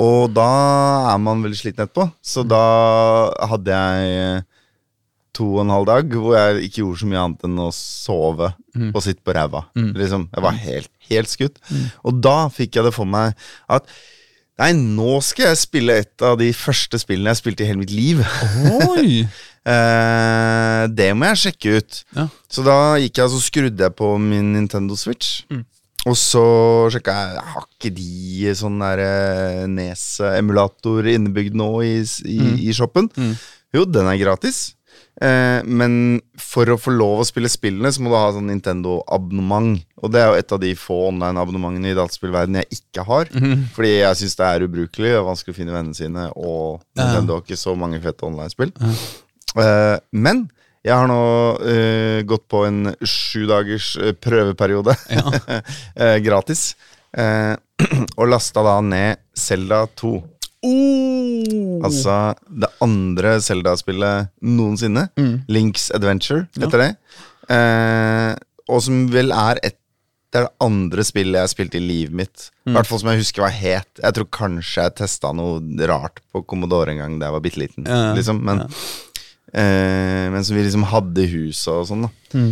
Og 0.00 0.32
da 0.34 0.48
er 1.12 1.20
man 1.22 1.44
veldig 1.44 1.60
sliten 1.60 1.84
etterpå. 1.84 2.08
Så 2.24 2.42
da 2.48 2.64
hadde 3.52 3.76
jeg 3.76 4.44
to 5.34 5.48
og 5.56 5.64
en 5.64 5.72
halv 5.74 5.86
dag 5.88 6.12
hvor 6.14 6.36
jeg 6.38 6.68
ikke 6.68 6.80
gjorde 6.84 7.00
så 7.02 7.06
mye 7.10 7.22
annet 7.26 7.46
enn 7.48 7.56
å 7.58 7.68
sove 7.74 8.52
og 8.94 9.00
sitte 9.04 9.20
på 9.26 9.34
ræva. 9.34 9.64
Liksom, 9.76 10.28
jeg 10.32 10.42
var 10.48 10.58
helt, 10.64 10.90
helt 11.10 11.30
skutt. 11.32 11.60
Og 12.06 12.20
da 12.24 12.48
fikk 12.54 12.78
jeg 12.80 12.88
det 12.88 12.94
for 12.96 13.04
meg 13.10 13.34
at 13.68 13.88
Nei, 14.60 14.70
nå 14.76 15.16
skal 15.24 15.50
jeg 15.50 15.58
spille 15.64 15.96
et 16.04 16.22
av 16.22 16.36
de 16.38 16.52
første 16.54 16.98
spillene 17.02 17.32
jeg 17.32 17.40
spilte 17.40 17.64
i 17.64 17.68
hele 17.68 17.82
mitt 17.82 17.94
liv. 17.94 18.22
Oi! 18.92 19.24
Eh, 19.64 20.82
det 20.92 21.06
må 21.16 21.24
jeg 21.30 21.38
sjekke 21.40 21.78
ut. 21.78 21.98
Ja. 22.12 22.26
Så 22.52 22.60
da 22.66 22.74
gikk 23.00 23.16
jeg 23.16 23.30
og 23.30 23.32
så 23.32 23.38
skrudde 23.40 23.80
jeg 23.86 23.94
på 23.96 24.10
min 24.20 24.50
Nintendo 24.52 24.92
Switch. 25.00 25.38
Og 26.04 26.18
så 26.20 26.42
sjekka 26.92 27.14
jeg 27.16 27.44
Har 27.54 27.64
ikke 27.64 27.94
de 27.96 28.52
sånn 28.60 28.76
der 28.84 29.00
eh, 29.06 29.62
Nes-emulator 29.72 31.08
innebygd 31.14 31.56
nå 31.56 31.70
i, 31.80 31.94
i, 32.04 32.36
mm. 32.44 32.58
i 32.60 32.76
shoppen? 32.76 33.08
Jo, 33.72 33.86
den 33.88 34.12
er 34.12 34.20
gratis. 34.20 34.74
Eh, 35.22 35.60
men 35.62 36.20
for 36.40 36.66
å 36.72 36.78
få 36.80 36.90
lov 36.94 37.22
å 37.22 37.26
spille 37.28 37.50
spillene, 37.52 37.92
så 37.94 38.02
må 38.02 38.10
du 38.10 38.16
ha 38.18 38.32
sånn 38.34 38.48
Nintendo-abonnement. 38.50 39.84
Og 40.02 40.12
det 40.14 40.22
er 40.22 40.32
jo 40.32 40.40
et 40.40 40.54
av 40.56 40.62
de 40.62 40.72
få 40.78 40.96
online-abonnementene 41.10 41.92
i 41.92 41.98
dataspillverdenen 41.98 42.64
jeg 42.64 42.80
ikke 42.80 43.06
har. 43.08 43.30
Fordi 43.76 43.92
jeg 43.92 44.20
syns 44.22 44.38
det 44.40 44.48
er 44.48 44.66
ubrukelig 44.66 45.14
og 45.20 45.28
vanskelig 45.30 45.54
å 45.54 45.58
finne 45.60 45.76
vennene 45.76 45.98
sine, 45.98 46.26
og 46.34 46.82
Nintendo 46.98 47.38
har 47.38 47.46
ikke 47.46 47.60
så 47.60 47.76
mange 47.78 48.02
fete 48.04 48.26
online-spill. 48.26 48.74
Eh, 49.54 49.96
men 50.18 50.48
jeg 50.84 50.92
har 50.92 51.08
nå 51.08 51.20
eh, 51.64 52.18
gått 52.28 52.44
på 52.52 52.66
en 52.66 52.90
sju 53.00 53.46
dagers 53.48 53.94
prøveperiode 54.20 54.92
prøveperiode 54.92 54.96
eh, 56.02 56.18
gratis. 56.24 56.74
eh, 57.16 57.54
og 58.20 58.28
lasta 58.28 58.62
da 58.62 58.78
ned 58.84 59.22
Selda 59.34 59.84
2. 59.98 60.12
Oh. 60.64 61.84
Altså 61.84 62.16
det 62.48 62.70
andre 62.84 63.36
Zelda-spillet 63.44 64.30
noensinne. 64.40 65.08
Links 65.52 65.90
Adventure 65.94 66.46
heter 66.58 66.80
det. 66.80 66.90
Eh, 67.52 68.32
og 68.72 68.80
som 68.86 69.02
vel 69.12 69.32
er 69.36 69.60
et 69.62 69.76
Det 70.34 70.40
er 70.40 70.46
det 70.48 70.64
andre 70.66 71.04
spillet 71.06 71.36
jeg 71.36 71.44
har 71.46 71.50
spilt 71.52 71.74
i 71.78 71.80
livet 71.84 72.14
mitt. 72.18 72.48
I 72.66 72.72
hvert 72.74 72.88
fall 72.90 72.98
som 72.98 73.12
jeg 73.12 73.20
husker 73.20 73.44
var 73.44 73.52
het. 73.54 73.86
Jeg 74.02 74.16
tror 74.16 74.26
kanskje 74.34 74.82
jeg 74.88 74.94
testa 74.98 75.30
noe 75.36 75.60
rart 75.86 76.18
på 76.34 76.42
Commodore 76.50 76.90
en 76.90 76.98
gang 77.04 77.18
da 77.20 77.28
jeg 77.28 77.36
var 77.36 77.44
bitte 77.44 77.60
liten. 77.62 77.86
Ja, 77.86 78.00
ja. 78.08 78.14
liksom, 78.16 78.40
men, 78.42 78.64
eh, 79.54 80.26
men 80.34 80.42
som 80.42 80.56
vi 80.56 80.64
liksom 80.66 80.88
hadde 80.90 81.22
i 81.22 81.30
huset 81.36 81.70
og 81.76 81.86
sånn. 81.92 82.08
da 82.08 82.42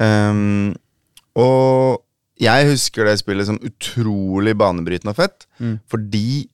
Ehm, 0.00 0.76
Og 1.34 1.98
jeg 2.40 2.70
husker 2.70 3.04
det 3.10 3.18
spillet 3.18 3.46
som 3.50 3.58
utrolig 3.58 4.54
banebrytende 4.58 5.10
og 5.10 5.16
fett. 5.18 5.46
Fordi 5.90 6.46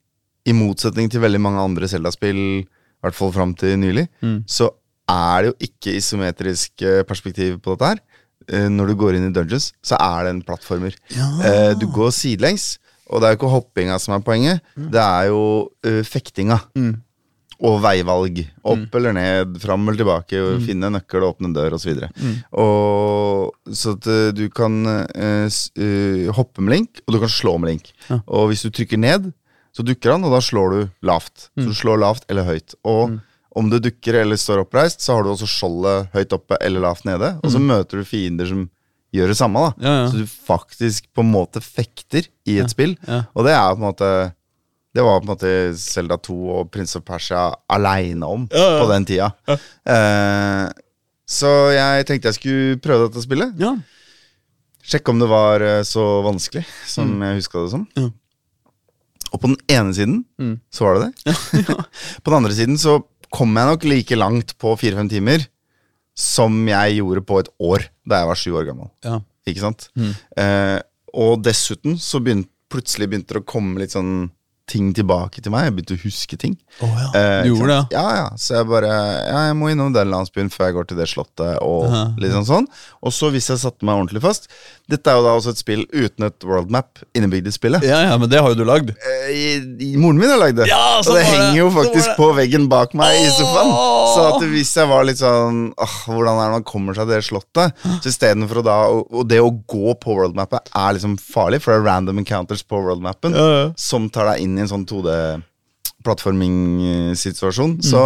i 0.49 0.55
motsetning 0.57 1.11
til 1.13 1.23
veldig 1.23 1.41
mange 1.45 1.61
andre 1.63 1.89
Zelda-spill, 1.91 2.43
i 2.65 3.05
hvert 3.05 3.15
fall 3.17 3.33
fram 3.37 3.53
til 3.59 3.77
nylig, 3.79 4.07
så 4.51 4.71
er 5.09 5.45
det 5.45 5.51
jo 5.53 5.57
ikke 5.69 5.97
isometrisk 6.01 6.83
eh, 6.85 7.03
perspektiv 7.09 7.61
på 7.65 7.77
dette 7.77 7.93
her. 7.95 8.01
Eh, 8.49 8.69
Når 8.73 8.91
du 8.91 8.95
går 9.01 9.17
inn 9.19 9.29
i 9.31 9.33
dungeons, 9.33 9.71
så 9.85 9.97
er 10.01 10.25
det 10.27 10.35
en 10.35 10.43
plattformer. 10.45 10.97
Ja. 11.15 11.75
Du 11.79 11.87
går 11.95 12.11
sidelengs, 12.17 12.79
og 13.09 13.21
det 13.23 13.29
er 13.29 13.35
jo 13.37 13.39
ikke 13.41 13.53
hoppinga 13.55 13.99
som 14.03 14.17
er 14.19 14.25
poenget, 14.25 14.65
det 14.77 15.01
er 15.01 15.31
jo 15.31 15.45
eh, 15.87 16.03
fektinga. 16.05 16.59
Og 17.59 17.81
veivalg. 17.83 18.37
Opp 18.71 18.93
eller 18.95 19.17
ned, 19.17 19.57
fram 19.59 19.89
eller 19.89 19.99
tilbake, 19.99 20.39
og 20.39 20.61
finne 20.63 20.93
nøkkel 20.95 21.25
åpne 21.27 21.49
dør 21.57 21.75
osv. 21.75 21.97
Og 22.55 23.75
Så 23.75 23.97
at 23.97 24.07
eh, 24.07 24.29
du 24.37 24.45
kan 24.55 24.77
uh, 24.87 25.49
eh, 25.49 26.29
hoppe 26.37 26.63
med 26.63 26.75
link, 26.77 27.01
og 27.07 27.17
du 27.17 27.19
kan 27.25 27.33
slå 27.33 27.57
med 27.59 27.73
link. 27.73 27.91
Og 28.27 28.53
hvis 28.53 28.63
du 28.63 28.71
trykker 28.71 29.01
ned, 29.01 29.33
så 29.77 29.85
dukker 29.87 30.13
han, 30.17 30.25
og 30.27 30.33
da 30.35 30.41
slår 30.43 30.71
du 30.75 30.81
lavt. 31.07 31.49
Så 31.59 31.69
du 31.71 31.75
slår 31.77 32.01
lavt 32.03 32.25
eller 32.31 32.45
høyt. 32.49 32.75
Og 32.85 33.19
om 33.59 33.69
du 33.71 33.79
dukker 33.83 34.15
eller 34.23 34.37
står 34.39 34.63
oppreist, 34.65 35.01
så 35.03 35.15
har 35.17 35.23
du 35.27 35.31
også 35.33 35.47
skjoldet 35.51 36.11
høyt 36.15 36.33
oppe 36.37 36.59
eller 36.63 36.81
lavt 36.85 37.05
nede. 37.09 37.35
Og 37.43 37.51
så 37.55 37.59
møter 37.63 37.99
du 38.03 38.05
fiender 38.09 38.47
som 38.51 38.67
gjør 39.15 39.31
det 39.33 39.37
samme. 39.39 39.61
da 39.79 39.87
Ja, 39.87 39.93
ja. 40.03 40.09
Så 40.13 40.19
du 40.21 40.27
faktisk 40.27 41.07
på 41.17 41.23
en 41.25 41.31
måte 41.33 41.63
fekter 41.65 42.27
i 42.47 42.59
et 42.61 42.71
spill. 42.75 42.97
ja. 43.09 43.23
Og 43.35 43.45
det 43.47 43.55
er 43.57 43.71
på 43.75 43.81
en 43.81 43.87
måte 43.89 44.11
Det 44.95 45.05
var 45.05 45.21
på 45.21 45.25
en 45.29 45.31
måte 45.35 45.51
Selda 45.79 46.17
2 46.19 46.35
og 46.59 46.71
Prins 46.73 46.97
of 46.97 47.05
Persia 47.05 47.55
aleine 47.71 48.27
om 48.27 48.49
Ja, 48.53 48.67
ja. 48.77 48.79
på 48.83 48.89
den 48.91 49.05
tida. 49.07 49.29
Eh, 49.87 50.69
så 51.29 51.51
jeg 51.77 52.07
tenkte 52.09 52.29
jeg 52.33 52.39
skulle 52.39 52.79
prøve 52.83 53.09
dette 53.09 53.23
spillet. 53.23 53.53
Ja. 53.61 53.75
Sjekke 54.89 55.13
om 55.13 55.19
det 55.21 55.29
var 55.29 55.61
eh, 55.61 55.83
så 55.85 56.05
vanskelig 56.25 56.65
som 56.89 57.11
jeg 57.23 57.37
huska 57.41 57.65
det 57.67 57.71
som. 57.75 57.87
Mm. 59.29 59.35
Og 59.35 59.41
på 59.43 59.49
den 59.53 59.59
ene 59.69 59.95
siden 59.95 60.25
Mm. 60.41 60.55
så 60.73 60.85
var 60.85 60.99
det 60.99 61.13
det. 61.25 61.37
på 62.25 62.31
den 62.33 62.39
andre 62.41 62.55
siden 62.57 62.79
så 62.81 62.99
kom 63.31 63.55
jeg 63.57 63.67
nok 63.69 63.85
like 63.85 64.17
langt 64.17 64.55
på 64.59 64.73
fire-fem 64.81 65.09
timer 65.13 65.45
som 66.19 66.55
jeg 66.67 66.97
gjorde 66.99 67.23
på 67.29 67.39
et 67.43 67.49
år 67.61 67.85
da 68.09 68.23
jeg 68.23 68.29
var 68.31 68.39
sju 68.41 68.51
år 68.59 68.67
gammel. 68.71 68.89
ja. 69.05 69.21
Ikke 69.49 69.63
sant? 69.63 69.87
Eh, 70.37 70.79
og 71.17 71.39
dessuten 71.43 71.95
så 71.97 72.19
begynte, 72.21 72.51
plutselig 72.69 73.07
begynte 73.09 73.33
det 73.33 73.41
å 73.41 73.47
komme 73.49 73.79
litt 73.81 73.95
sånn 73.95 74.31
ting 74.69 74.93
tilbake 74.95 75.41
til 75.43 75.51
meg. 75.55 75.65
Jeg 75.69 75.75
begynte 75.79 75.97
å 75.97 76.03
huske 76.05 76.39
ting. 76.39 76.57
Oh, 76.85 76.89
ja. 76.93 77.09
Eh, 77.19 77.43
Du 77.49 77.55
gjorde 77.55 77.69
det, 77.73 77.97
Ja, 77.97 78.05
ja. 78.15 78.27
Så 78.37 78.55
jeg 78.59 78.69
bare 78.69 78.87
Ja, 78.93 79.47
jeg 79.49 79.57
må 79.59 79.71
innom 79.73 79.93
den 79.95 80.11
landsbyen 80.13 80.51
før 80.53 80.69
jeg 80.69 80.75
går 80.77 80.89
til 80.93 80.99
det 81.01 81.09
slottet, 81.11 81.57
og 81.65 81.89
Aha. 81.89 82.03
litt 82.21 82.33
sånn. 82.47 82.67
Og 83.03 83.13
så, 83.13 83.31
hvis 83.35 83.49
jeg 83.51 83.59
satte 83.59 83.83
meg 83.89 83.97
ordentlig 83.97 84.23
fast 84.23 84.49
Dette 84.89 85.11
er 85.11 85.19
jo 85.19 85.25
da 85.27 85.35
også 85.37 85.51
et 85.53 85.59
spill 85.61 85.83
uten 85.93 86.25
et 86.25 86.45
world 86.49 86.71
map 86.73 86.99
innebygd 87.15 87.47
i 87.49 87.51
spillet. 87.53 87.83
ja. 87.85 87.99
Ja, 88.09 88.17
men 88.17 88.29
det 88.31 88.41
har 88.41 88.49
jo 88.55 88.55
du 88.57 88.65
lagd. 88.65 88.91
Eh, 88.91 89.29
i- 89.33 89.85
i- 89.93 89.97
Moren 89.99 90.17
min 90.19 90.31
har 90.31 90.39
lagd 90.39 90.57
det. 90.57 90.67
Ja, 90.69 90.99
og 90.99 91.05
sånn 91.05 91.15
det 91.19 91.25
det. 91.27 91.33
henger 91.35 91.57
jo 91.59 91.71
faktisk 91.71 92.17
på 92.17 92.29
veggen 92.37 92.69
bak 92.69 92.95
meg 92.95 93.19
i 93.21 93.29
sofaen. 93.29 93.73
Så 94.15 94.23
at 94.37 94.43
hvis 94.49 94.73
jeg 94.75 94.89
var 94.89 95.05
litt 95.05 95.19
sånn 95.19 95.73
åh, 95.77 95.97
Hvordan 96.09 96.39
er 96.41 96.47
det 96.49 96.53
man 96.53 96.65
kommer 96.65 96.95
seg 96.95 97.07
til 97.07 97.17
det 97.17 97.25
slottet? 97.25 97.73
Så 98.03 98.09
istedenfor 98.13 98.63
å 98.63 98.65
da 98.65 98.79
Og 98.89 99.07
og 99.13 99.29
det 99.29 99.41
å 99.41 99.51
gå 99.67 99.95
på 100.01 100.15
world 100.17 100.35
mapet 100.35 100.61
er 100.75 100.95
liksom 100.95 101.19
farlig, 101.19 101.61
for 101.61 101.73
det 101.75 101.81
er 101.83 101.91
random 101.91 102.19
encounters 102.19 102.63
på 102.63 102.81
worldmappen 102.83 103.35
Ja, 103.35 103.49
ja. 103.65 103.73
som 103.77 104.09
tar 104.11 104.25
deg 104.33 104.41
inn 104.43 104.58
i 104.59 104.63
en 104.65 104.71
sånn 104.71 104.87
2D-plattforming-situasjon. 104.91 107.73
Mm. 107.79 107.87
Så 107.87 108.03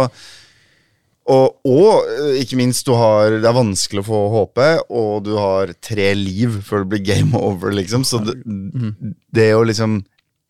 og, 1.23 1.53
og 1.63 2.03
eh, 2.11 2.33
ikke 2.41 2.57
minst, 2.59 2.83
du 2.83 2.91
har, 2.99 3.31
det 3.39 3.47
er 3.47 3.55
vanskelig 3.55 4.01
å 4.01 4.07
få 4.09 4.17
HP, 4.33 4.59
og 4.91 5.21
du 5.23 5.29
har 5.39 5.71
tre 5.79 6.09
liv 6.19 6.57
før 6.67 6.83
det 6.83 6.89
blir 6.91 7.03
game 7.13 7.39
over, 7.51 7.71
liksom. 7.75 8.03
Så 8.07 8.19
det, 8.25 8.35
Mm. 8.43 9.13
det 9.31 9.53
å 9.55 9.63
liksom 9.63 10.01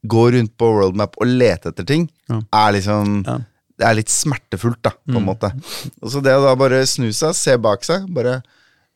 gå 0.09 0.23
rundt 0.33 0.55
på 0.59 0.65
worldmap 0.73 1.13
og 1.21 1.27
lete 1.29 1.69
etter 1.71 1.85
ting 1.87 2.07
Ja. 2.29 2.39
er 2.51 2.71
liksom 2.79 3.21
Ja. 3.27 3.37
Det 3.77 3.85
er 3.89 3.95
litt 3.97 4.09
smertefullt, 4.13 4.81
da, 4.85 4.89
på 4.91 5.15
en 5.17 5.23
Mm. 5.23 5.29
måte. 5.29 5.49
Og 6.01 6.09
så 6.13 6.21
det 6.23 6.33
å 6.37 6.41
da 6.43 6.55
bare 6.55 6.85
snu 6.85 7.09
seg, 7.13 7.33
se 7.35 7.57
bak 7.57 7.83
seg, 7.83 8.05
bare 8.13 8.41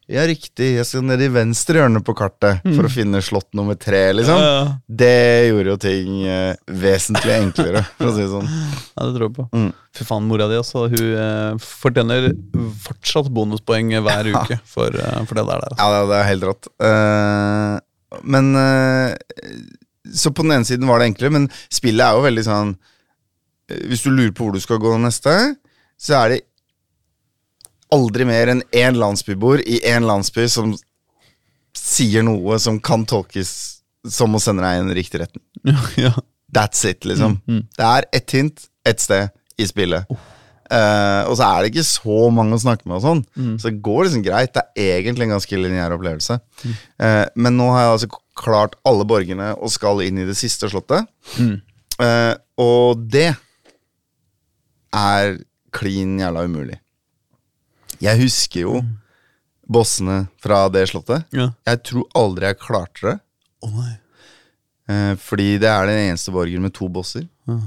Ja, 0.07 0.21
riktig, 0.23 0.69
jeg 0.77 0.87
skal 0.87 1.03
ned 1.03 1.19
i 1.19 1.27
venstre 1.27 1.81
hjørne 1.81 1.99
på 2.05 2.13
kartet 2.15 2.61
for 2.63 2.87
å 2.87 2.91
finne 2.91 3.19
slott 3.25 3.49
nummer 3.57 3.75
tre, 3.75 4.05
liksom. 4.15 4.39
Ja, 4.39 4.53
Ja, 4.53 4.69
Det 4.87 5.49
gjorde 5.49 5.73
jo 5.73 5.79
ting 5.83 6.21
eh, 6.23 6.53
vesentlig 6.71 7.33
enklere, 7.35 7.81
for 7.97 8.07
å 8.07 8.13
si 8.15 8.23
det 8.23 8.29
sånn. 8.31 8.47
ja, 8.47 9.01
det 9.01 9.09
tror 9.17 9.25
jeg 9.25 9.35
på. 9.35 9.47
Mm. 9.51 9.67
Fy 9.99 10.07
faen, 10.07 10.29
mora 10.29 10.47
di 10.47 10.55
altså, 10.61 10.85
hun 10.93 11.03
eh, 11.11 11.59
fortjener 11.59 12.29
fortsatt 12.85 13.27
bonuspoeng 13.35 13.91
hver 14.05 14.31
uke 14.31 14.59
for, 14.63 14.95
eh, 14.95 15.19
for 15.27 15.41
det 15.41 15.43
der. 15.43 15.65
der 15.67 15.75
altså. 15.75 15.83
Ja, 15.83 15.91
det, 15.97 16.07
det 16.13 16.21
er 16.21 16.29
helt 16.31 16.47
rått. 16.53 16.71
Uh, 16.79 18.21
men 18.23 18.53
uh, 18.55 19.11
Så 20.15 20.31
på 20.31 20.45
den 20.45 20.55
ene 20.55 20.67
siden 20.69 20.87
var 20.87 21.03
det 21.03 21.11
enklere, 21.11 21.35
men 21.35 21.49
spillet 21.67 22.05
er 22.05 22.15
jo 22.15 22.23
veldig 22.23 22.45
sånn 22.47 22.69
eh, 23.67 23.81
Hvis 23.91 24.05
du 24.05 24.13
lurer 24.13 24.31
på 24.31 24.47
hvor 24.47 24.55
du 24.55 24.63
skal 24.63 24.79
gå 24.79 24.93
neste, 25.03 25.33
så 25.99 26.21
er 26.21 26.31
det 26.31 26.45
aldri 27.93 28.25
mer 28.27 28.51
enn 28.51 28.63
én 28.75 28.97
landsbyboer 28.99 29.61
i 29.67 29.79
én 29.87 30.05
landsby 30.07 30.47
som 30.51 30.73
sier 31.77 32.25
noe 32.25 32.57
som 32.59 32.79
kan 32.83 33.05
tolkes 33.07 33.51
som 34.07 34.35
å 34.35 34.41
sende 34.41 34.63
deg 34.65 34.77
i 34.79 34.81
en 34.85 34.95
riktig 34.97 35.21
retning. 35.23 35.43
ja. 36.05 36.13
That's 36.53 36.85
it, 36.87 37.03
liksom. 37.05 37.37
Mm, 37.47 37.57
mm. 37.59 37.63
Det 37.77 37.85
er 37.85 38.05
ett 38.21 38.31
hint 38.37 38.67
ett 38.87 39.01
sted 39.03 39.29
i 39.59 39.65
spillet. 39.67 40.07
Eh, 40.67 41.21
og 41.27 41.35
så 41.39 41.43
er 41.47 41.63
det 41.63 41.71
ikke 41.73 41.83
så 41.87 42.29
mange 42.31 42.55
å 42.55 42.61
snakke 42.61 42.87
med, 42.87 42.97
og 42.97 43.03
sånn 43.03 43.21
Mm. 43.35 43.57
så 43.59 43.69
det 43.69 43.81
går 43.83 44.05
liksom 44.07 44.23
greit. 44.23 44.53
Det 44.55 44.63
er 44.75 45.01
egentlig 45.01 45.27
en 45.27 45.35
ganske 45.35 45.59
lineær 45.59 45.95
opplevelse. 45.95 46.39
Uh, 46.99 47.25
men 47.35 47.55
nå 47.59 47.67
har 47.71 47.83
jeg 47.85 47.93
altså 47.97 48.09
klart 48.37 48.75
alle 48.87 49.05
borgene 49.07 49.53
og 49.57 49.71
skal 49.71 50.01
inn 50.05 50.19
i 50.21 50.27
det 50.27 50.35
siste 50.39 50.69
slottet. 50.71 51.07
Eh, 51.99 52.33
og 52.61 53.05
det 53.11 53.31
er 54.95 55.37
klin 55.75 56.17
jævla 56.21 56.43
umulig. 56.47 56.77
Jeg 58.03 58.21
husker 58.21 58.65
jo 58.65 58.81
bossene 59.67 60.27
fra 60.41 60.65
det 60.71 60.85
slottet. 60.91 61.25
ja. 61.35 61.49
Jeg 61.67 61.83
tror 61.89 62.05
aldri 62.15 62.47
jeg 62.51 62.59
klarte 62.61 63.09
det. 63.09 63.15
Å 63.65 63.71
nei. 63.73 63.93
Eh, 64.87 65.15
fordi 65.19 65.57
det 65.59 65.67
er 65.67 65.89
den 65.89 66.03
eneste 66.11 66.31
borgen 66.31 66.63
med 66.63 66.73
to 66.77 66.87
bosser. 66.87 67.25
Ja. 67.49 67.57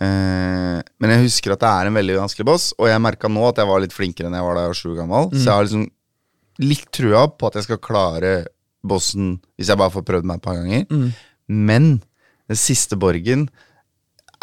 Eh, 0.00 0.76
men 1.00 1.14
jeg 1.14 1.24
husker 1.24 1.54
at 1.54 1.62
det 1.62 1.70
er 1.70 1.88
en 1.88 1.96
veldig 1.96 2.18
vanskelig 2.20 2.46
boss, 2.46 2.68
og 2.78 2.90
jeg 2.90 3.02
merka 3.02 3.30
nå 3.32 3.46
at 3.48 3.58
jeg 3.62 3.70
var 3.70 3.82
litt 3.82 3.96
flinkere 3.96 4.28
enn 4.28 4.36
jeg 4.36 4.46
var 4.46 4.58
da 4.58 4.66
jeg 4.66 4.74
var 4.74 4.80
sju 4.82 4.92
gammel. 4.98 5.32
Så 5.32 5.46
jeg 5.46 5.54
har 5.54 5.66
liksom 5.66 5.88
litt 6.60 6.86
trua 6.92 7.24
på 7.32 7.48
at 7.48 7.56
jeg 7.56 7.68
skal 7.70 7.82
klare 7.82 8.34
bossen 8.84 9.34
hvis 9.56 9.70
jeg 9.72 9.80
bare 9.80 9.92
får 9.92 10.06
prøvd 10.08 10.28
meg 10.28 10.40
et 10.40 10.44
par 10.44 10.60
ganger. 10.60 10.86
Mm. 10.92 11.10
Men 11.70 11.90
den 12.50 12.60
siste 12.60 12.98
borgen 13.00 13.48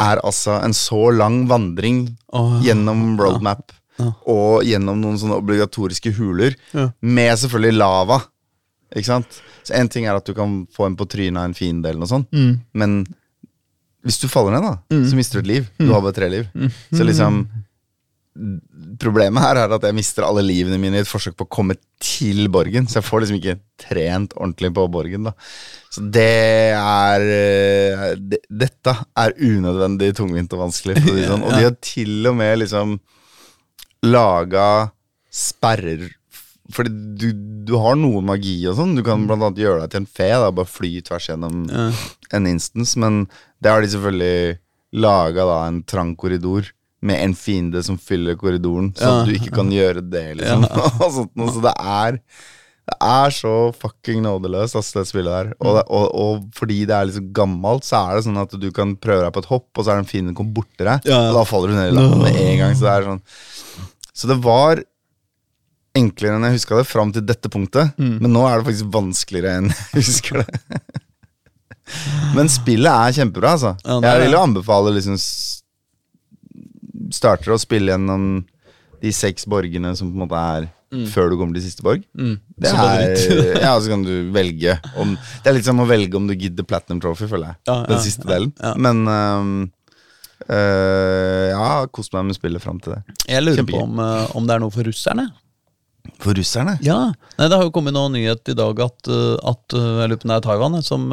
er 0.02 0.20
altså 0.26 0.58
en 0.62 0.74
så 0.76 1.08
lang 1.14 1.44
vandring 1.50 2.04
oh, 2.32 2.58
gjennom 2.64 3.18
roadmap 3.20 3.72
Ja. 3.72 3.77
Og 4.26 4.62
gjennom 4.64 5.00
noen 5.02 5.18
sånne 5.18 5.38
obligatoriske 5.40 6.12
huler, 6.18 6.54
Ja. 6.74 6.90
med 7.02 7.38
selvfølgelig 7.38 7.78
lava. 7.78 8.20
Ikke 8.94 9.04
sant? 9.10 9.40
Så 9.64 9.74
En 9.74 9.88
ting 9.88 10.06
er 10.06 10.16
at 10.16 10.24
du 10.24 10.32
kan 10.34 10.66
få 10.72 10.86
en 10.86 10.96
på 10.96 11.04
trynet 11.08 11.36
av 11.36 11.44
en 11.44 11.54
fiende, 11.54 11.88
eller 11.88 12.00
noe 12.00 12.08
sånt, 12.08 12.30
Mm. 12.32 12.60
men 12.74 13.06
hvis 14.04 14.20
du 14.20 14.28
faller 14.28 14.52
ned, 14.52 14.62
da, 14.62 14.76
så 15.04 15.14
mister 15.18 15.42
du 15.42 15.48
et 15.50 15.54
liv. 15.56 15.70
Du 15.78 15.92
har 15.92 16.00
bare 16.00 16.14
tre 16.14 16.28
liv. 16.30 16.46
Mm. 16.54 16.70
Så 16.92 17.04
liksom 17.04 17.48
Problemet 19.00 19.42
her 19.42 19.58
er 19.64 19.72
at 19.74 19.82
jeg 19.82 19.94
mister 19.96 20.22
alle 20.22 20.44
livene 20.46 20.78
mine 20.78 20.94
i 20.94 21.02
et 21.02 21.08
forsøk 21.10 21.34
på 21.34 21.46
å 21.48 21.50
komme 21.50 21.74
til 21.98 22.46
borgen. 22.54 22.86
Så 22.86 23.00
jeg 23.00 23.06
får 23.08 23.24
liksom 23.24 23.38
ikke 23.40 23.54
trent 23.82 24.34
ordentlig 24.38 24.70
på 24.76 24.84
borgen. 24.94 25.24
da 25.26 25.32
Så 25.90 26.04
det 26.14 26.70
er 26.78 27.20
eh, 27.20 28.14
det, 28.14 28.38
Dette 28.48 28.94
er 29.18 29.34
unødvendig 29.42 30.12
tungvint 30.14 30.54
og 30.54 30.62
vanskelig. 30.68 31.00
Sånn. 31.26 31.42
Og 31.46 31.50
de 31.50 31.64
har 31.66 31.74
til 31.82 32.30
og 32.30 32.36
med 32.38 32.60
liksom 32.62 33.00
laga 34.06 34.90
sperrer 35.30 36.08
Fordi 36.72 36.90
du, 37.18 37.26
du 37.64 37.74
har 37.80 37.96
noe 37.96 38.20
magi 38.24 38.58
og 38.68 38.76
sånn. 38.76 38.94
Du 38.96 39.02
kan 39.06 39.22
blant 39.28 39.40
annet 39.46 39.60
gjøre 39.62 39.80
deg 39.86 39.90
til 39.94 40.02
en 40.02 40.08
fe. 40.18 40.28
Da, 40.36 40.50
bare 40.52 40.68
fly 40.68 40.90
tvers 41.06 41.28
gjennom 41.30 41.62
Ja. 41.72 41.86
en 42.36 42.46
instance. 42.46 42.92
Men 43.00 43.22
det 43.64 43.70
har 43.72 43.80
de 43.80 43.88
selvfølgelig 43.88 44.58
laga 44.92 45.46
en 45.66 45.82
trang 45.88 46.14
korridor 46.16 46.68
med 47.00 47.22
en 47.22 47.34
fiende 47.38 47.80
som 47.86 47.96
fyller 47.96 48.34
korridoren, 48.36 48.92
så 48.98 49.20
Ja. 49.20 49.24
du 49.24 49.32
ikke 49.32 49.52
kan 49.54 49.70
gjøre 49.78 50.02
det, 50.10 50.36
liksom. 50.42 50.64
sånt. 51.16 51.32
Så 51.54 51.62
det 51.64 51.74
er 51.78 52.18
det 52.88 52.96
er 53.04 53.32
så 53.36 53.52
fucking 53.76 54.22
nådeløst, 54.24 54.76
altså, 54.78 55.02
det 55.02 55.08
spillet 55.10 55.34
der. 55.34 55.48
Og, 55.60 55.78
og, 55.84 56.04
og 56.16 56.44
fordi 56.56 56.78
det 56.88 56.94
er 56.96 57.08
liksom 57.10 57.26
gammelt, 57.36 57.84
så 57.84 58.00
er 58.00 58.16
det 58.18 58.24
sånn 58.26 58.40
at 58.40 58.54
du 58.62 58.68
kan 58.74 58.94
prøve 58.96 59.26
deg 59.26 59.34
på 59.36 59.42
et 59.44 59.50
hopp, 59.50 59.66
og 59.76 59.84
så 59.84 59.92
er 59.92 59.98
det 59.98 60.06
en 60.06 60.08
fiende 60.12 60.32
som 60.32 60.38
kommer 60.40 60.56
borti 60.62 60.86
deg, 60.86 61.08
Ja, 61.10 61.18
ja. 61.18 61.26
og 61.30 61.36
da 61.36 61.42
faller 61.50 61.72
du 61.72 61.76
ned 61.76 61.90
i 61.90 61.96
landet 61.98 62.22
med 62.22 62.38
en 62.46 62.62
gang. 62.62 62.76
Så 62.78 62.86
det 62.86 62.94
er 62.94 63.08
sånn 63.10 63.20
Så 64.22 64.30
det 64.32 64.38
var 64.46 64.80
enklere 65.98 66.38
enn 66.38 66.46
jeg 66.48 66.56
huska 66.60 66.78
det, 66.78 66.86
fram 66.88 67.12
til 67.12 67.26
dette 67.26 67.50
punktet. 67.52 67.92
Mm. 67.98 68.16
Men 68.22 68.34
nå 68.36 68.46
er 68.48 68.60
det 68.62 68.68
faktisk 68.70 68.90
vanskeligere 68.94 69.56
enn 69.60 69.70
jeg 69.92 70.06
husker 70.06 70.44
det. 70.44 70.80
Men 72.36 72.50
spillet 72.52 72.92
er 72.92 73.16
kjempebra, 73.20 73.54
altså. 73.56 73.74
Ja, 73.84 73.98
er 74.00 74.08
jeg 74.18 74.26
vil 74.26 74.36
jo 74.38 74.44
anbefale 74.44 74.96
liksom 74.96 75.16
Starter 77.14 77.54
å 77.54 77.60
spille 77.60 77.94
gjennom 77.94 78.24
de 79.00 79.10
seks 79.14 79.46
borgene 79.48 79.94
som 79.96 80.10
på 80.10 80.18
en 80.18 80.24
måte 80.26 80.40
er 80.56 80.66
før 80.88 81.32
du 81.32 81.38
kommer 81.38 81.58
til 81.58 81.66
siste 81.66 81.84
borg. 81.84 82.04
Mm. 82.16 82.36
Det 82.56 82.70
er, 82.72 83.16
ja, 83.66 83.72
så 83.76 83.90
kan 83.92 84.04
du 84.06 84.30
velge 84.34 84.78
om 84.98 85.16
Det 85.16 85.50
er 85.50 85.58
litt 85.58 85.66
som 85.68 85.82
å 85.82 85.88
velge 85.88 86.16
om 86.16 86.28
du 86.28 86.36
gidder 86.36 86.66
Platinum 86.68 87.02
Trophy, 87.04 87.28
føler 87.30 87.52
jeg. 87.52 87.60
Ja, 87.68 87.80
Den 87.88 87.98
ja, 87.98 88.04
siste 88.06 88.24
ja, 88.24 88.30
delen. 88.34 88.54
Men 88.80 89.02
um, 89.08 89.50
uh, 90.48 91.50
ja, 91.52 91.68
kost 91.92 92.14
meg 92.16 92.30
med 92.30 92.38
spillet 92.38 92.64
fram 92.64 92.80
til 92.84 92.96
det. 92.96 93.18
Jeg 93.28 93.44
lurer 93.44 93.60
Kjempegøy. 93.60 93.76
på 93.76 93.84
om, 93.84 94.00
eh, 94.06 94.32
om 94.38 94.48
det 94.48 94.56
er 94.56 94.64
noe 94.64 94.74
for 94.74 94.88
russerne. 94.88 95.28
For 96.24 96.32
russerne? 96.32 96.78
Ja, 96.82 97.12
Nei, 97.36 97.48
Det 97.50 97.58
har 97.58 97.66
jo 97.66 97.74
kommet 97.74 97.92
noen 97.92 98.14
nyhet 98.16 98.48
i 98.48 98.56
dag 98.56 98.80
at, 98.80 99.10
eh, 99.12 99.36
at 99.52 99.76
jeg 99.76 100.08
lurer 100.08 100.16
på 100.16 100.24
om 100.24 100.32
det 100.32 100.38
er 100.38 100.46
Taiwan 100.46 100.80
som, 100.82 101.04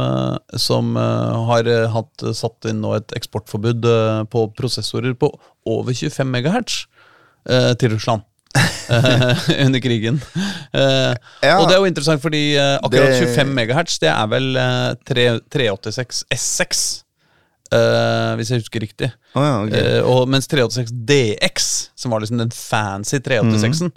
som 0.55 0.95
har 0.95 1.67
hatt, 1.91 2.29
satt 2.37 2.71
inn 2.71 2.79
nå 2.85 2.95
et 2.95 3.17
eksportforbud 3.19 3.91
på 4.31 4.47
prosessorer 4.55 5.17
på 5.19 5.33
over 5.67 5.91
25 5.91 6.31
megahertz 6.31 6.85
eh, 7.49 7.73
til 7.79 7.95
Russland. 7.95 8.25
Eh, 8.55 9.45
under 9.65 9.79
krigen. 9.83 10.21
Eh, 10.73 11.13
Ja. 11.43 11.57
Og 11.59 11.67
det 11.69 11.75
er 11.75 11.81
jo 11.81 11.85
interessant, 11.89 12.21
fordi 12.23 12.43
eh, 12.55 12.75
akkurat 12.83 13.11
Det- 13.15 13.33
25 13.35 13.53
megahertz 13.55 13.99
det 14.01 14.09
er 14.13 14.27
vel 14.31 14.55
eh, 14.57 14.93
3, 15.07 15.27
386 15.51 16.23
S6, 16.33 16.85
Uh, 17.73 18.35
hvis 18.37 18.51
jeg 18.53 18.61
husker 18.61 18.79
riktig. 18.83 19.07
Oh, 19.33 19.41
ja, 19.41 19.53
okay. 19.65 19.79
uh, 19.97 20.09
og 20.13 20.27
mens 20.29 20.45
386 20.47 20.91
DX, 21.09 21.65
som 21.97 22.13
var 22.13 22.21
liksom 22.21 22.37
den 22.37 22.51
fancy 22.53 23.17
386-en, 23.25 23.89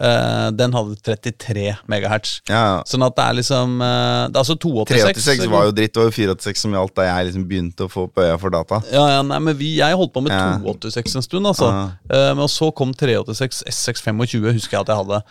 eh, 0.00 0.48
den 0.56 0.74
hadde 0.76 0.96
33 1.06 1.64
megahertz. 1.88 2.40
ja, 2.48 2.60
ja. 2.70 2.82
Sånn 2.86 3.04
at 3.06 3.16
det 3.16 3.24
er 3.24 3.36
liksom 3.38 3.76
uh, 3.80 4.26
Det 4.28 4.36
er 4.36 4.42
altså 4.42 4.56
286. 4.60 5.02
386 5.16 5.50
var 5.52 5.64
jo 5.68 5.74
dritt, 5.76 5.94
det 5.94 6.02
var 6.02 6.10
jo 6.10 6.14
486 6.16 6.64
som 6.66 6.76
gjaldt 6.76 6.94
da 6.98 7.06
jeg 7.08 7.28
liksom 7.30 7.46
begynte 7.50 7.86
å 7.86 7.92
få 7.92 8.06
på 8.12 8.24
øya 8.26 8.36
for 8.42 8.54
data. 8.54 8.80
ja, 8.92 9.04
ja, 9.16 9.22
nei, 9.26 9.38
men 9.48 9.56
vi, 9.58 9.76
Jeg 9.78 9.96
holdt 10.00 10.12
på 10.14 10.22
med 10.26 10.34
Ja. 10.34 10.58
286 10.60 11.16
en 11.16 11.26
stund, 11.26 11.46
altså. 11.52 11.70
Eh, 12.10 12.32
men 12.36 12.48
så 12.52 12.70
kom 12.76 12.92
386 12.94 13.62
S625, 13.72 14.52
husker 14.58 14.76
jeg 14.78 14.84
at 14.84 14.92
jeg 14.92 15.00
hadde. 15.02 15.22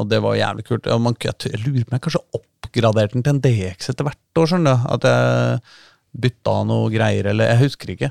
Og 0.00 0.08
det 0.08 0.22
var 0.24 0.38
jævlig 0.38 0.64
kult. 0.68 0.88
Man, 1.00 1.16
jeg, 1.20 1.34
jeg 1.50 1.60
lurer 1.66 1.84
på 1.84 1.92
om 1.92 1.98
jeg 1.98 2.04
kanskje 2.08 2.24
oppgraderte 2.40 3.16
den 3.16 3.24
til 3.26 3.34
en 3.36 3.42
DX 3.44 3.90
etter 3.92 4.06
hvert 4.08 4.40
år. 4.40 4.50
skjønner 4.50 4.76
du? 4.76 4.90
At 4.96 5.06
jeg 5.10 5.60
bytta 6.10 6.64
noe 6.66 6.88
greier, 6.90 7.28
eller 7.30 7.52
jeg 7.52 7.60
husker 7.68 7.92
ikke. 7.94 8.08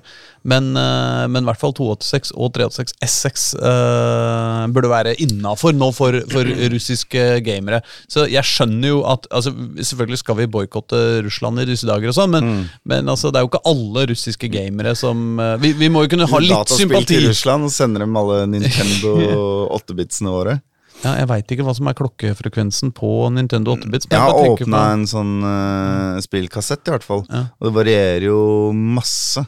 Men, 0.48 0.70
eh, 0.80 1.26
men 1.28 1.44
i 1.44 1.48
hvert 1.50 1.60
fall 1.60 1.74
286 1.76 2.32
og 2.40 2.54
386 2.56 2.94
S6 3.04 3.48
eh, 3.60 4.68
burde 4.74 4.92
være 4.92 5.16
innafor 5.24 5.76
nå 5.76 5.90
for, 5.96 6.16
for 6.32 6.48
russiske 6.74 7.26
gamere. 7.46 7.82
Så 8.08 8.24
jeg 8.32 8.46
skjønner 8.48 8.94
jo 8.94 9.02
at 9.10 9.28
altså, 9.36 9.52
Selvfølgelig 9.80 10.22
skal 10.22 10.38
vi 10.40 10.48
boikotte 10.52 11.00
Russland 11.26 11.60
i 11.64 11.68
disse 11.70 11.88
dager, 11.90 12.12
og 12.12 12.16
sånn, 12.18 12.32
men, 12.38 12.48
Mm. 12.50 12.64
men 12.90 13.10
altså, 13.12 13.30
det 13.32 13.40
er 13.40 13.44
jo 13.46 13.50
ikke 13.52 13.66
alle 13.70 14.06
russiske 14.10 14.48
gamere 14.50 14.96
som 14.98 15.40
eh, 15.44 15.58
vi, 15.62 15.74
vi 15.78 15.90
må 15.92 16.06
jo 16.06 16.14
kunne 16.16 16.26
ha 16.32 16.40
litt 16.42 16.50
Dataspill 16.56 16.88
sympati. 16.88 17.14
til 17.20 17.28
Russland 17.30 17.68
og 17.68 17.74
sender 17.76 18.06
dem 18.08 18.16
alle 18.18 18.40
Nintendo 18.50 19.14
8-bitsene 19.78 20.32
våre. 20.34 20.56
Ja, 21.04 21.14
jeg 21.16 21.28
veit 21.32 21.52
ikke 21.56 21.64
hva 21.64 21.74
som 21.78 21.88
er 21.88 21.96
klokkefrekvensen 21.96 22.92
på 22.98 23.10
Nintendo 23.32 23.78
8-bits. 23.78 24.10
men 24.10 24.18
Jeg 24.18 24.20
har 24.20 24.50
åpna 24.52 24.82
en 24.98 25.06
sånn 25.08 25.34
uh, 25.46 26.20
spillkassett, 26.26 26.84
i 26.88 26.92
hvert 26.92 27.06
fall. 27.08 27.24
Ja. 27.32 27.46
Og 27.60 27.70
det 27.70 27.76
varierer 27.78 28.26
jo 28.28 28.40
masse 28.76 29.46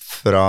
fra 0.00 0.46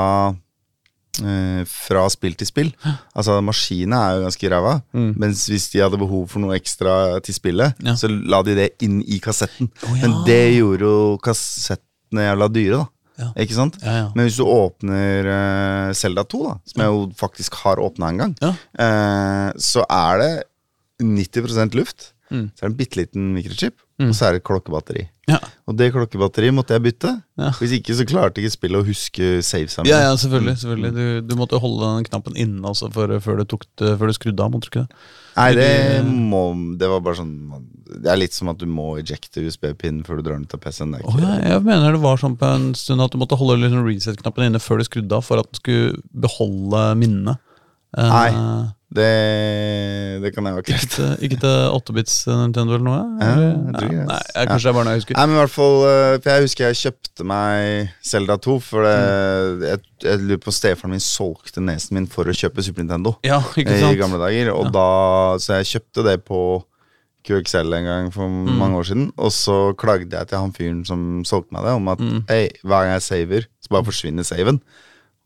eh, 1.18 1.64
fra 1.68 2.04
spill 2.14 2.36
til 2.40 2.48
spill. 2.48 2.70
Altså 3.18 3.40
Maskinene 3.44 3.98
er 4.00 4.16
jo 4.20 4.26
ganske 4.28 4.52
ræva, 4.54 4.74
Mm. 4.94 5.14
mens 5.20 5.48
hvis 5.50 5.68
de 5.74 5.82
hadde 5.84 5.98
behov 6.00 6.28
for 6.30 6.40
noe 6.40 6.56
ekstra 6.56 7.20
til 7.26 7.34
spillet, 7.36 7.74
Ja. 7.84 7.96
så 8.00 8.08
la 8.08 8.42
de 8.44 8.56
det 8.56 8.70
inn 8.86 9.02
i 9.04 9.20
kassetten. 9.20 9.68
Oh, 9.84 9.96
ja. 9.98 10.08
Men 10.08 10.24
det 10.26 10.56
gjorde 10.60 10.80
jo 10.86 11.18
kassettene 11.18 12.24
jævla 12.30 12.48
dyre, 12.54 12.78
da. 12.78 12.86
Ja. 13.18 13.32
Ikke 13.42 13.58
sant? 13.58 13.80
Ja, 13.82 13.94
ja. 14.04 14.10
Men 14.16 14.28
hvis 14.28 14.38
du 14.38 14.46
åpner 14.46 15.30
uh, 15.32 15.94
Zelda 15.98 16.24
2, 16.30 16.42
da, 16.46 16.54
som 16.70 16.84
jeg 16.84 16.94
jo 16.94 17.02
faktisk 17.18 17.58
har 17.64 17.82
åpna 17.82 18.12
en 18.14 18.22
gang, 18.22 18.36
eh, 18.46 19.48
så 19.58 19.86
er 19.90 20.22
det 20.22 20.32
90% 21.04 21.78
luft. 21.78 22.12
Mm. 22.32 22.50
så 22.54 22.64
er 22.64 22.68
det 22.68 22.74
en 22.74 22.78
bitte 22.80 23.00
liten 23.00 23.28
mikrochip, 23.36 23.78
og 24.04 24.14
så 24.14 24.28
er 24.28 24.36
det 24.36 24.42
et 24.42 24.48
klokkebatteri. 24.50 25.06
Ja. 25.28 25.38
Og 25.68 25.76
det 25.80 25.90
klokkebatteriet 25.92 26.54
måtte 26.56 26.76
jeg 26.76 26.84
bytte. 26.86 27.12
Ja. 27.40 27.50
Hvis 27.60 27.74
ikke 27.80 27.96
så 27.98 28.06
klarte 28.08 28.40
ikke 28.40 28.52
spillet 28.54 28.80
å 28.80 28.88
huske 28.88 29.42
savesa 29.44 29.84
mine. 29.84 29.92
Ja, 29.92 30.10
ja, 30.10 30.14
selvfølgelig. 30.16 30.58
selvfølgelig. 30.62 30.92
Du, 30.96 31.28
du 31.28 31.36
måtte 31.40 31.60
holde 31.60 31.90
den 31.98 32.08
knappen 32.08 32.38
inne 32.40 32.68
altså, 32.68 32.88
før, 32.94 33.18
du 33.18 33.44
tok 33.46 33.66
det, 33.80 33.96
før 34.00 34.08
du 34.12 34.16
skrudde 34.16 34.44
av. 34.44 34.52
måtte 34.54 34.68
du 34.68 34.72
ikke 34.72 34.86
det? 34.86 35.02
Nei, 35.38 35.50
det 35.54 35.72
må 36.08 36.40
Det 36.80 36.88
var 36.90 37.02
bare 37.06 37.20
sånn 37.20 37.34
Det 38.02 38.10
er 38.10 38.18
litt 38.18 38.34
som 38.34 38.50
at 38.50 38.58
du 38.58 38.66
må 38.66 38.96
ejecte 38.98 39.44
USB-pinnen 39.46 40.02
før 40.08 40.18
du 40.18 40.24
drar 40.26 40.40
den 40.40 40.48
ut 40.48 40.56
av 40.56 40.62
PC-en. 40.64 40.96
Ikke- 40.98 41.20
ja, 41.22 41.36
jeg 41.54 41.64
mener 41.68 41.92
det 41.94 42.02
var 42.02 42.18
sånn 42.18 42.38
på 42.40 42.48
en 42.56 42.72
stund 42.74 43.04
at 43.06 43.12
du 43.14 43.20
måtte 43.22 43.38
holde 43.38 43.60
liksom 43.62 43.86
reset-knappen 43.86 44.48
inne 44.50 44.60
før 44.64 44.80
du 44.82 44.88
skrudde 44.88 45.20
av, 45.20 45.24
for 45.28 45.40
at 45.44 45.52
den 45.52 45.60
skulle 45.62 46.02
beholde 46.12 46.96
minnene. 46.98 47.38
Eh, 47.98 48.10
Nei. 48.14 48.74
Det, 48.98 49.06
det 50.24 50.30
kan 50.34 50.46
jeg 50.48 50.54
jo 50.56 50.62
ikke 50.64 50.78
Ikke 51.28 51.38
til, 51.42 51.56
8-bits 51.76 52.14
Nintendo 52.30 52.78
eller 52.78 52.86
noe? 52.88 53.00
Ja, 53.20 53.32
jeg 53.42 53.74
tror 53.76 53.88
ikke 53.90 53.98
det. 53.98 54.06
Nei, 54.08 54.20
jeg, 54.38 54.48
kanskje 54.52 54.64
det 54.64 54.72
er 54.72 54.78
bare 54.78 54.86
noe 54.88 54.94
jeg 54.96 55.02
husker. 55.02 55.18
Nei, 55.18 55.26
men 55.28 55.36
i 55.36 55.42
hvert 55.42 55.54
fall 55.54 55.76
eh, 55.90 56.14
For 56.24 56.30
jeg 56.32 56.46
husker 56.46 56.66
jeg 56.70 56.80
kjøpte 56.82 57.26
meg 57.28 57.92
Zelda 58.12 58.38
2 58.48 58.56
For 58.64 58.88
det, 58.88 58.96
jeg, 59.74 59.82
jeg 60.08 60.22
lurer 60.24 60.42
på 60.48 60.54
Stefaren 60.56 60.94
min 60.96 61.04
solgte 61.04 61.64
nesen 61.68 62.00
min 62.00 62.08
for 62.16 62.32
å 62.32 62.38
kjøpe 62.40 62.64
Super 62.66 62.86
Nintendo 62.86 63.16
Ja, 63.28 63.42
ikke 63.60 63.76
sant? 63.76 63.92
I 63.98 64.00
gamle 64.00 64.22
dager 64.24 64.54
Og 64.56 64.72
da, 64.76 64.88
så 65.44 65.60
jeg 65.60 65.70
kjøpte 65.76 66.08
det 66.08 66.18
på 66.30 66.42
QXL 67.28 67.74
en 67.82 67.88
gang 67.92 68.12
for 68.16 68.32
Mm. 68.32 68.54
mange 68.56 68.80
år 68.80 68.88
siden 68.88 69.10
Og 69.20 69.34
så 69.36 69.58
klagde 69.76 70.16
jeg 70.16 70.30
til 70.32 70.40
han 70.40 70.54
fyren 70.56 70.84
som 70.88 71.02
solgte 71.28 71.52
meg 71.58 71.68
det 71.68 71.76
Om 71.76 71.92
at, 71.92 72.00
Mm. 72.00 72.22
hver 72.64 72.86
gang 72.88 72.94
jeg 72.96 73.04
saver 73.12 73.50
Så 73.60 73.74
bare 73.76 73.84
forsvinner 73.92 74.24
saven 74.24 74.62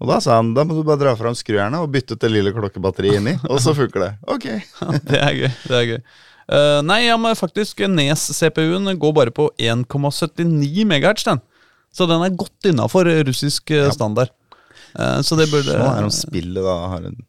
Og 0.01 0.09
da 0.09 0.17
sa 0.23 0.39
han, 0.39 0.51
da 0.57 0.65
må 0.65 0.73
du 0.75 0.81
bare 0.87 0.97
dra 0.97 1.13
frem 1.19 1.35
skruerne 1.37 1.83
Og 1.83 1.91
bytte 1.93 2.15
ut 2.17 2.23
det 2.23 2.31
lille 2.33 2.53
klokkebatteriet 2.55 3.19
inni 3.19 3.35
Og 3.45 3.61
så 3.61 3.75
funker 3.77 4.01
det 4.01 4.11
Ok 4.33 4.47
Det 5.09 5.19
er 5.19 5.35
gøy. 5.37 5.49
det 5.69 5.77
er 5.77 5.89
gøy 5.93 6.03
Uh, 6.51 6.81
Nei, 6.83 7.05
ja, 7.05 7.15
men 7.21 7.37
faktisk 7.37 7.79
Nes-CPU-en 7.87 8.91
går 8.99 9.11
bare 9.15 9.31
på 9.31 9.45
1,79 9.55 10.83
MHz. 10.83 11.23
Den. 11.23 11.39
Så 11.95 12.07
den 12.09 12.23
er 12.25 12.35
godt 12.35 12.67
innafor 12.67 13.07
russisk 13.27 13.71
ja. 13.71 13.87
standard. 13.93 14.33
Uh, 14.91 15.21
så 15.23 15.37
det 15.39 15.47
burde 15.51 15.71
Sånn 15.71 15.85
er 15.85 16.01
det 16.01 16.09
om 16.09 16.11
spillet 16.11 16.65
da 16.65 16.75
har 16.91 17.05
en 17.07 17.21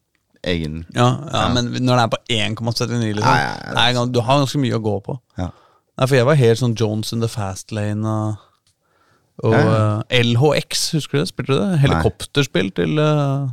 egen 0.51 0.81
ja, 0.91 1.07
ja, 1.31 1.43
men 1.55 1.69
når 1.87 2.01
det 2.01 2.03
er 2.03 2.11
på 2.11 2.19
1,79, 2.35 3.13
liksom 3.15 3.29
Nei, 3.29 3.43
nei, 3.47 3.75
nei. 3.77 3.85
nei, 3.95 4.07
Du 4.11 4.19
har 4.27 4.41
ganske 4.43 4.59
mye 4.59 4.81
å 4.81 4.83
gå 4.83 4.97
på. 5.07 5.15
Ja. 5.39 5.53
Nei, 5.53 6.09
For 6.09 6.19
jeg 6.19 6.27
var 6.27 6.41
helt 6.41 6.63
sånn 6.65 6.75
Jones 6.79 7.15
in 7.15 7.23
the 7.23 7.31
fast 7.31 7.71
lane 7.71 8.03
og, 8.03 8.49
og 9.43 9.55
Ja, 9.55 10.03
eh, 10.11 10.23
LHX, 10.23 10.91
husker 10.99 11.19
du 11.19 11.23
det? 11.23 11.29
Spilte 11.33 11.53
du 11.55 11.59
det? 11.59 11.79
Helikopterspill 11.83 12.71
til 12.77 12.99
uh, 13.01 13.49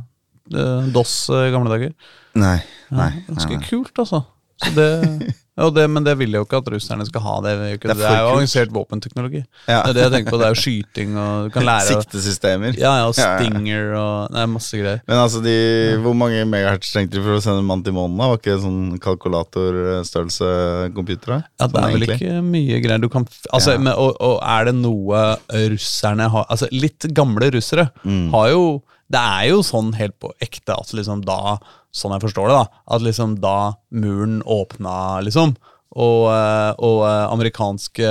DOS 0.92 1.14
i 1.32 1.50
gamle 1.54 1.70
dager. 1.72 1.94
Nei, 2.38 2.58
nei, 2.92 3.08
ja, 3.16 3.24
Ganske 3.32 3.56
nei. 3.56 3.64
kult, 3.66 3.92
altså. 3.98 4.22
Så 4.60 4.74
det, 4.76 4.88
det, 5.68 5.84
men 5.92 6.04
det 6.06 6.14
vil 6.16 6.30
jeg 6.32 6.40
jo 6.40 6.46
ikke 6.46 6.60
at 6.62 6.68
russerne 6.72 7.04
skal 7.04 7.20
ha. 7.20 7.34
Det, 7.44 7.50
det, 7.60 7.68
Det 7.82 7.90
er 7.90 7.98
det, 8.00 8.06
er 8.08 8.20
jo 8.24 8.30
avansert 8.32 8.70
våpenteknologi. 8.72 9.42
Ja. 9.68 9.82
Det 9.84 9.90
er 9.90 9.92
det 9.98 10.04
jeg 10.06 10.12
tenker 10.14 10.30
på. 10.32 10.38
Det 10.40 10.46
er 10.48 10.54
jo 10.54 10.60
skyting, 10.62 11.10
og 11.20 11.58
Siktesystemer 11.90 12.78
Ja, 12.80 12.92
ja, 13.02 13.06
og. 13.10 13.14
Stinger 13.20 13.92
og 14.00 14.32
Nei, 14.32 14.46
masse 14.46 14.80
greier. 14.80 15.02
Men 15.10 15.20
altså, 15.20 15.42
de, 15.44 15.54
hvor 16.00 16.16
mange 16.16 16.40
megahertz 16.48 16.92
trengte 16.94 17.18
de 17.18 17.22
for 17.26 17.36
å 17.36 17.42
sende 17.44 17.60
en 17.60 17.68
mann 17.68 17.84
til 17.84 17.92
månen? 17.92 18.16
Var 18.16 18.38
ikke 18.40 18.56
sånn 18.64 18.80
kalkulatorstørrelse 19.02 20.50
computer? 20.94 21.36
da? 21.36 21.40
Ja, 21.60 21.66
det 21.66 21.74
Sånn 21.74 21.84
er 21.84 21.92
vel 21.94 22.06
egentlig? 22.06 22.20
ikke 22.30 22.42
mye 22.46 22.80
greier 22.84 23.00
du 23.04 23.08
kan 23.12 23.26
Altså, 23.52 23.72
Ja. 23.76 23.78
men, 23.78 23.92
og, 23.94 24.16
og 24.20 24.38
er 24.42 24.64
det 24.70 24.74
noe 24.80 25.24
russerne 25.70 26.28
har 26.30 26.46
Altså, 26.50 26.68
litt 26.72 27.06
gamle 27.14 27.50
russere 27.52 27.90
Mm. 28.04 28.30
har 28.32 28.48
jo 28.50 28.82
Det 29.10 29.20
er 29.20 29.48
jo 29.50 29.62
sånn 29.66 29.94
helt 29.98 30.16
på 30.22 30.32
ekte 30.42 30.76
at 30.76 30.94
liksom 30.96 31.24
da 31.26 31.58
Sånn 31.90 32.12
jeg 32.14 32.22
forstår 32.22 32.46
det, 32.46 32.54
da. 32.54 32.82
At 32.94 33.02
liksom 33.02 33.32
da 33.42 33.72
muren 33.90 34.36
åpna, 34.46 35.18
liksom. 35.26 35.56
Og, 35.90 36.28
eh, 36.30 36.72
og 36.86 37.00
eh, 37.02 37.24
amerikanske 37.34 38.10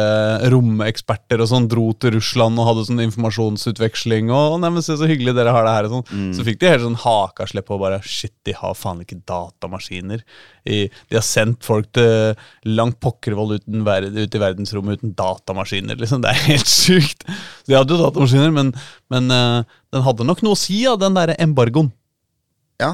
romeksperter 0.52 1.40
og 1.40 1.48
sånn 1.48 1.70
dro 1.72 1.86
til 1.96 2.18
Russland 2.18 2.60
og 2.60 2.68
hadde 2.68 2.84
sånn 2.90 3.00
informasjonsutveksling. 3.06 4.34
Og 4.36 4.58
nei, 4.60 4.72
men 4.76 4.84
se 4.84 4.98
så 5.00 5.08
hyggelig 5.08 5.38
dere 5.38 5.54
har 5.56 5.64
det 5.64 5.76
her 5.78 5.88
og 5.88 5.94
sånn. 5.94 6.10
Mm. 6.12 6.34
Så 6.36 6.44
fikk 6.48 6.60
de 6.60 6.74
helt 6.74 6.84
sånn 6.84 7.00
hakaslepp 7.06 7.70
på 7.70 7.80
bare 7.80 8.02
Shit, 8.04 8.36
de 8.44 8.56
har 8.58 8.76
faen 8.76 9.00
ikke 9.06 9.22
datamaskiner. 9.30 10.26
I, 10.68 10.82
de 10.92 11.18
har 11.18 11.24
sendt 11.24 11.64
folk 11.64 11.88
til 11.96 12.36
langt 12.68 13.00
pokkervoll 13.00 13.56
ut 13.56 13.70
i 13.70 14.44
verdensrommet 14.44 15.00
uten 15.00 15.16
datamaskiner. 15.16 15.96
liksom, 16.00 16.26
Det 16.26 16.34
er 16.34 16.48
helt 16.50 16.74
sjukt. 16.84 17.24
Så 17.64 17.72
de 17.72 17.80
hadde 17.80 17.96
jo 17.96 18.02
datamaskiner, 18.04 18.52
men, 18.60 18.74
men 19.14 19.32
eh, 19.32 19.78
den 19.96 20.04
hadde 20.04 20.28
nok 20.28 20.44
noe 20.44 20.58
å 20.58 20.60
si, 20.60 20.84
ja, 20.84 20.98
den 21.00 21.16
derre 21.16 21.40
embargoen. 21.40 21.94
Ja, 22.80 22.94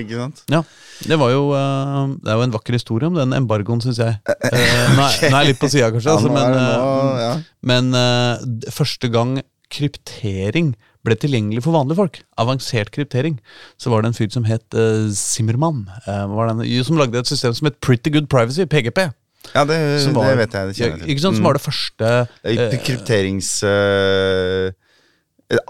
ikke 0.00 0.16
sant? 0.16 0.42
Ja, 0.48 0.62
Det 1.04 1.18
var 1.20 1.28
jo 1.34 1.50
eh, 1.52 2.14
Det 2.24 2.32
er 2.32 2.38
jo 2.38 2.44
en 2.46 2.54
vakker 2.54 2.76
historie 2.78 3.10
om 3.10 3.18
den 3.18 3.34
embargoen, 3.36 3.82
syns 3.84 4.00
jeg. 4.00 4.16
Eh, 4.32 4.48
er, 4.48 4.96
er 4.96 5.36
jeg 5.36 5.50
litt 5.50 5.60
på 5.60 5.68
sida, 5.72 5.90
kanskje, 5.92 6.14
altså, 6.14 6.32
men, 6.32 6.56
eh, 6.56 6.72
nå, 6.80 7.10
ja. 7.20 7.32
men 7.68 7.90
eh, 8.00 8.70
første 8.72 9.10
gang 9.12 9.36
kryptering 9.72 10.72
ble 11.06 11.14
tilgjengelig 11.20 11.62
for 11.62 11.76
vanlige 11.76 12.00
folk, 12.00 12.18
avansert 12.40 12.90
kryptering, 12.94 13.36
så 13.78 13.92
var 13.92 14.02
det 14.02 14.10
en 14.10 14.16
fyr 14.16 14.30
som 14.34 14.46
het 14.48 14.74
uh, 14.74 15.06
Zimmermann, 15.14 15.84
uh, 16.08 16.24
var 16.32 16.50
den, 16.50 16.64
som 16.86 16.98
lagde 16.98 17.20
et 17.20 17.30
system 17.30 17.54
som 17.54 17.68
het 17.68 17.78
Pretty 17.84 18.10
Good 18.14 18.26
Privacy, 18.32 18.66
PGP. 18.66 19.04
ja, 19.52 19.62
det, 19.68 19.76
var, 20.16 20.32
det 20.32 20.40
vet 20.40 20.56
jeg. 20.56 20.72
Det 20.72 20.74
kjenner 20.80 20.96
jeg 20.96 21.02
til. 21.04 21.12
Ikke 21.14 21.22
sant, 21.22 21.38
Som 21.38 21.46
var 21.46 21.54
det 21.54 21.62
første 21.62 22.08
Det 22.42 22.56
er 22.56 22.64
eh, 22.64 22.80
krypterings... 22.88 23.52
eh, 23.62 24.72
et 24.72 24.85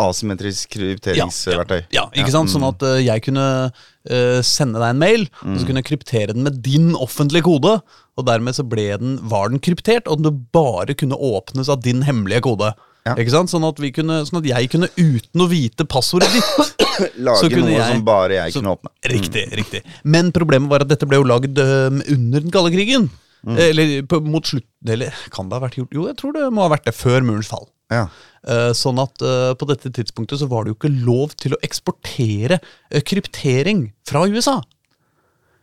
asymmetrisk 0.01 0.71
krypteringsverktøy. 0.73 1.83
Ja, 1.95 2.07
ikke 2.17 2.33
sant? 2.33 2.51
Sånn 2.53 2.65
at 2.67 2.83
uh, 2.87 2.97
jeg 3.03 3.23
kunne 3.27 3.47
uh, 3.69 4.41
sende 4.47 4.81
deg 4.81 4.91
en 4.95 5.01
mail, 5.03 5.27
og 5.43 5.53
Mm. 5.53 5.59
så 5.61 5.67
kunne 5.69 5.83
jeg 5.83 5.91
kryptere 5.93 6.33
den 6.35 6.43
med 6.47 6.63
din 6.65 6.95
offentlige 6.97 7.45
kode. 7.47 7.77
Og 8.17 8.25
dermed 8.25 8.57
så 8.57 8.65
ble 8.65 8.87
den, 8.97 9.19
var 9.29 9.51
den 9.53 9.61
kryptert, 9.61 10.09
og 10.09 10.23
den 10.25 10.47
bare 10.57 10.95
kunne 10.97 11.19
åpnes 11.21 11.69
av 11.69 11.83
din 11.85 12.01
hemmelige 12.09 12.41
kode. 12.49 12.73
Ja. 13.07 13.13
Ikke 13.15 13.31
sant? 13.35 13.53
Sånn 13.53 13.67
at, 13.69 13.77
vi 13.79 13.93
kunne, 13.95 14.23
sånn 14.27 14.41
at 14.41 14.49
jeg 14.49 14.71
kunne, 14.73 14.89
uten 14.97 15.45
å 15.45 15.49
vite 15.53 15.85
passordet 15.87 16.33
ditt 16.33 16.83
Lage 17.21 17.43
så 17.45 17.51
kunne 17.53 17.69
noe 17.69 17.77
jeg- 17.77 17.93
som 17.93 18.05
bare 18.09 18.33
jeg 18.39 18.53
så- 18.55 18.63
kunne 18.63 18.73
åpne. 18.73 18.91
Riktig, 19.13 19.45
riktig. 19.61 19.83
Men 20.03 20.33
problemet 20.33 20.69
var 20.73 20.81
at 20.83 20.89
dette 20.89 21.07
ble 21.07 21.21
jo 21.21 21.29
lagd 21.29 21.61
øhm, 21.61 22.01
under 22.17 22.41
den 22.41 22.51
kalde 22.51 22.73
krigen. 22.73 23.11
Mm. 23.47 23.59
Eller 23.63 23.91
på, 24.11 24.19
mot 24.27 24.43
slutten 24.43 24.91
Eller 24.91 25.15
kan 25.31 25.47
det 25.47 25.55
ha 25.55 25.63
vært 25.63 25.77
gjort? 25.79 25.93
Jo, 25.95 26.07
jeg 26.11 26.19
tror 26.19 26.35
det 26.35 26.47
må 26.51 26.65
ha 26.65 26.73
vært 26.73 26.89
det 26.89 26.97
før 26.99 27.23
murens 27.23 27.51
fall. 27.51 27.69
Ja. 27.93 28.09
Uh, 28.47 28.73
sånn 28.75 28.99
at 28.99 29.23
uh, 29.23 29.53
på 29.59 29.69
dette 29.71 29.93
tidspunktet 29.95 30.41
så 30.41 30.49
var 30.51 30.65
det 30.65 30.73
jo 30.73 30.79
ikke 30.81 30.95
lov 31.07 31.37
til 31.39 31.55
å 31.55 31.61
eksportere 31.67 32.59
uh, 32.59 33.01
kryptering 33.07 33.89
fra 34.07 34.25
USA. 34.27 34.59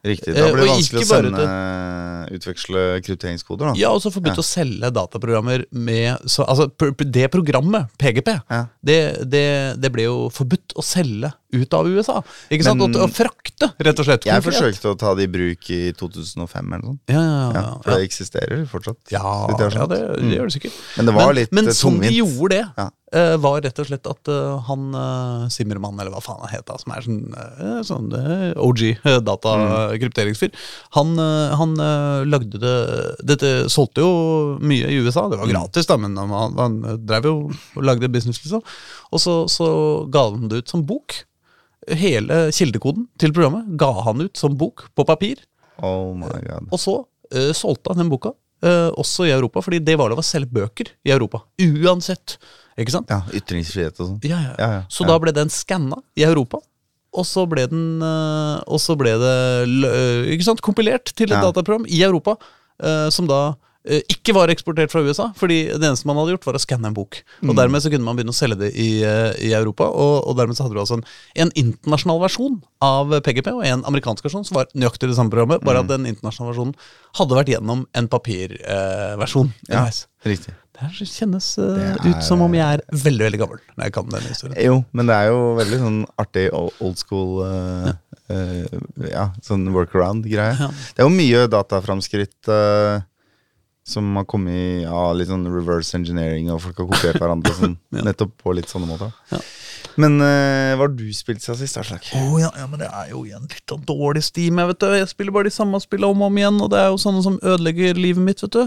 Riktig. 0.03 0.33
Da 0.35 0.41
Eh, 0.47 0.51
blir 0.51 0.65
det 0.65 0.71
vanskelig 0.73 1.03
å 1.05 1.07
sende, 1.07 1.43
sende 1.47 2.35
utveksle 2.35 2.81
krypteringskoder, 3.05 3.69
da. 3.69 3.73
Ja, 3.79 3.91
og 3.95 4.01
så 4.03 4.11
forbudt 4.11 4.39
å 4.41 4.43
selge 4.43 4.89
dataprogrammer 4.91 5.65
med 5.71 6.17
så, 6.27 6.43
Altså, 6.47 6.67
det 7.11 7.29
programmet, 7.31 7.87
PGP, 7.97 8.41
Ja. 8.49 8.65
det, 8.83 8.97
det, 9.29 9.79
det 9.79 9.91
ble 9.93 10.03
jo 10.09 10.29
forbudt 10.29 10.75
å 10.75 10.83
selge 10.83 11.31
ut 11.53 11.73
av 11.73 11.87
USA. 11.87 12.21
Ikke 12.51 12.63
sant? 12.65 12.79
Men- 12.79 12.95
Og, 12.95 13.07
å 13.07 13.13
frakte, 13.13 13.71
rett 13.79 13.99
og 13.99 14.05
slett. 14.05 14.25
Jeg 14.25 14.41
konkret. 14.41 14.59
forsøkte 14.75 14.91
å 14.91 14.97
ta 14.99 15.13
det 15.15 15.23
i 15.23 15.31
bruk 15.31 15.69
i 15.69 15.93
2005 15.93 16.73
eller 16.73 16.83
noe 16.83 16.91
sånt. 16.93 16.99
Ja, 17.07 17.21
ja, 17.21 17.51
Ja, 17.53 17.61
ja. 17.61 17.77
for 17.83 17.91
det 17.95 18.09
eksisterer 18.09 18.65
fortsatt. 18.67 18.97
Ja, 19.11 19.47
ja 19.47 19.85
det, 19.87 19.99
det 20.19 20.37
gjør 20.37 20.49
det 20.49 20.55
sikkert. 20.59 20.73
Men 20.97 21.05
det 21.05 21.13
var 21.15 21.33
litt, 21.33 21.51
men 21.51 21.67
eh, 21.67 21.71
som 21.71 21.99
de 21.99 22.09
gjorde 22.09 22.49
det, 22.49 22.65
Ja. 22.77 22.89
Var 23.13 23.61
rett 23.61 23.79
og 23.81 23.87
slett 23.87 24.07
at 24.09 24.29
eh, 24.31 24.67
han 24.67 24.85
Simmermann, 25.53 25.99
eller 25.99 26.13
hva 26.13 26.21
faen 26.23 26.41
han 26.41 26.53
het, 26.53 26.71
som 26.81 26.93
er 26.95 27.05
sånn, 27.05 27.19
eh, 27.37 27.79
sånn 27.85 28.07
eh, 28.17 28.49
OG, 28.57 28.83
datakrypteringsfyr, 29.27 30.53
han, 30.97 31.13
eh, 31.21 31.53
han 31.59 31.75
eh, 31.77 32.23
lagde 32.29 32.61
det 32.61 32.73
Dette 33.23 33.51
solgte 33.71 34.03
jo 34.03 34.13
mye 34.63 34.89
i 34.89 34.99
USA, 35.03 35.27
det 35.31 35.39
var 35.41 35.51
gratis, 35.51 35.87
da, 35.89 35.97
men 36.01 36.17
han, 36.17 36.57
han 36.57 36.79
drev 37.05 37.29
jo 37.29 37.35
og 37.51 37.85
lagde 37.85 38.09
business, 38.11 38.41
liksom. 38.43 38.63
Og 39.13 39.21
så, 39.21 39.35
så 39.51 39.67
ga 40.13 40.27
han 40.31 40.49
det 40.51 40.63
ut 40.63 40.73
som 40.73 40.83
bok. 40.87 41.15
Hele 41.99 42.47
kildekoden 42.55 43.07
til 43.19 43.33
programmet 43.35 43.73
ga 43.79 43.91
han 44.05 44.23
ut 44.23 44.39
som 44.39 44.55
bok 44.57 44.87
på 44.95 45.05
papir. 45.07 45.41
Oh 45.83 46.13
my 46.17 46.31
god. 46.45 46.69
Og 46.71 46.79
så 46.81 46.95
uh, 47.03 47.51
solgte 47.57 47.91
han 47.91 48.03
den 48.03 48.11
boka, 48.13 48.33
uh, 48.65 48.89
også 48.99 49.27
i 49.27 49.33
Europa, 49.35 49.63
fordi 49.65 49.81
det 49.83 49.97
var 49.99 50.11
lov 50.11 50.21
å 50.21 50.25
selge 50.25 50.53
bøker 50.53 50.93
i 51.03 51.13
Europa. 51.15 51.43
Uansett. 51.59 52.37
Ikke 52.77 52.91
sant? 52.95 53.09
Ja, 53.11 53.21
Ytringsfrihet 53.37 53.99
og 53.99 54.07
sånn. 54.13 54.19
Ja, 54.25 54.39
ja. 54.41 54.53
Ja, 54.57 54.69
ja, 54.79 54.83
Så 54.89 55.05
da 55.05 55.17
ble 55.21 55.33
den 55.35 55.49
skanna 55.53 55.99
i 56.17 56.23
Europa. 56.25 56.57
Og 57.13 57.27
så 57.29 57.43
ble 57.45 57.67
den 57.69 58.01
eh, 58.01 58.63
Og 58.73 58.79
så 58.81 58.95
ble 58.97 59.11
det 59.21 59.33
eh, 59.67 60.31
ikke 60.33 60.47
sant, 60.47 60.63
kompilert 60.65 61.11
til 61.13 61.29
et 61.29 61.43
dataprogram 61.45 61.85
i 61.85 61.99
Europa, 62.01 62.33
eh, 62.81 63.09
som 63.13 63.27
da 63.29 63.53
eh, 63.85 64.01
ikke 64.09 64.33
var 64.33 64.49
eksportert 64.49 64.89
fra 64.89 65.03
USA, 65.05 65.27
fordi 65.37 65.59
det 65.77 65.85
eneste 65.85 66.07
man 66.09 66.17
hadde 66.17 66.33
gjort, 66.33 66.47
var 66.49 66.57
å 66.57 66.61
skanne 66.63 66.89
en 66.89 66.95
bok. 66.97 67.19
Mm. 67.43 67.51
Og 67.51 67.59
Dermed 67.59 67.83
så 67.85 67.91
kunne 67.93 68.07
man 68.07 68.17
begynne 68.17 68.33
å 68.33 68.39
selge 68.39 68.57
det 68.63 68.71
i, 68.73 69.03
eh, 69.05 69.29
i 69.45 69.51
Europa, 69.53 69.85
og, 69.93 70.15
og 70.31 70.39
dermed 70.39 70.57
så 70.57 70.65
hadde 70.65 70.73
du 70.73 70.81
altså 70.81 70.97
en, 70.97 71.05
en 71.45 71.53
internasjonal 71.59 72.23
versjon 72.23 72.57
av 72.81 73.13
PGP 73.27 73.51
og 73.53 73.61
en 73.69 73.85
amerikansk 73.91 74.25
versjon 74.25 74.47
som 74.49 74.57
var 74.57 74.73
nøyaktig 74.73 75.11
det 75.11 75.19
samme 75.19 75.29
programmet, 75.35 75.61
bare 75.61 75.83
Mm. 75.83 75.85
at 75.85 75.93
den 75.93 76.09
internasjonale 76.15 76.55
versjonen 76.55 76.73
hadde 77.21 77.37
vært 77.43 77.53
gjennom 77.53 77.85
en 77.93 78.09
papirversjon. 78.09 79.53
Ja, 79.69 79.85
riktig. 80.25 80.55
Det 80.73 80.81
her 80.87 81.05
kjennes 81.05 81.47
uh, 81.61 81.67
Det 81.77 81.83
er- 81.91 82.07
ut 82.09 82.23
som 82.25 82.41
om 82.41 82.53
jeg 82.57 82.65
er 82.79 82.81
veldig 82.89 83.27
veldig 83.27 83.39
gammel 83.43 83.59
når 83.77 83.83
jeg 83.85 83.93
kan 83.93 84.07
denne 84.09 84.31
historien. 84.31 84.57
Jo, 84.65 84.79
men 84.97 85.05
det 85.09 85.15
er 85.19 85.27
jo 85.29 85.41
veldig 85.59 85.79
sånn 85.83 85.99
artig 86.23 86.47
old 86.57 86.97
school 86.97 87.43
uh, 87.45 87.91
ja. 87.91 87.95
Uh, 88.33 89.07
Ja, 89.11 89.25
sånn 89.45 89.67
workaround-greie. 89.75 90.55
Ja. 90.57 90.69
Det 90.95 91.03
er 91.03 91.05
jo 91.09 91.13
mye 91.13 91.43
dataframskritt 91.51 92.47
eh, 92.49 93.01
Som 93.85 94.15
har 94.15 94.23
kommet 94.31 94.87
av 94.87 95.11
litt 95.19 95.27
sånn 95.27 95.43
reverse 95.51 95.93
engineering, 95.97 96.47
og 96.53 96.61
folk 96.63 96.77
har 96.79 96.87
kopiert 96.87 97.19
hverandre. 97.19 97.51
Sånn, 97.57 97.73
Nettopp 98.07 98.31
på 98.41 98.53
litt 98.55 98.71
sånne 98.71 98.87
måter. 98.87 99.11
Ja. 99.33 99.41
Men 99.99 100.15
uh, 100.23 100.73
hva 100.79 100.87
har 100.87 100.93
du 100.95 101.03
spilt 101.13 101.43
siden 101.43 101.59
sist, 101.59 101.77
Aslak? 101.77 102.07
Å 102.15 102.39
ja, 102.41 102.49
ja, 102.57 102.65
men 102.71 102.79
det 102.81 102.87
er 102.87 103.11
jo 103.11 103.25
igjen 103.27 103.43
litt 103.51 103.75
av 103.75 103.83
dårlig 103.85 104.23
steam. 104.25 104.57
Jeg 104.63 104.71
vet 104.71 104.79
du. 104.81 104.87
Jeg 104.97 105.11
spiller 105.11 105.35
bare 105.35 105.51
de 105.51 105.53
samme 105.53 105.77
spillene 105.83 106.15
om 106.15 106.23
og 106.23 106.31
om 106.31 106.39
igjen, 106.39 106.61
og 106.63 106.71
det 106.73 106.79
er 106.81 106.87
jo 106.95 107.01
sånne 107.03 107.21
som 107.27 107.35
ødelegger 107.43 107.99
livet 107.99 108.23
mitt. 108.23 108.41
vet 108.41 108.55
du 108.55 108.63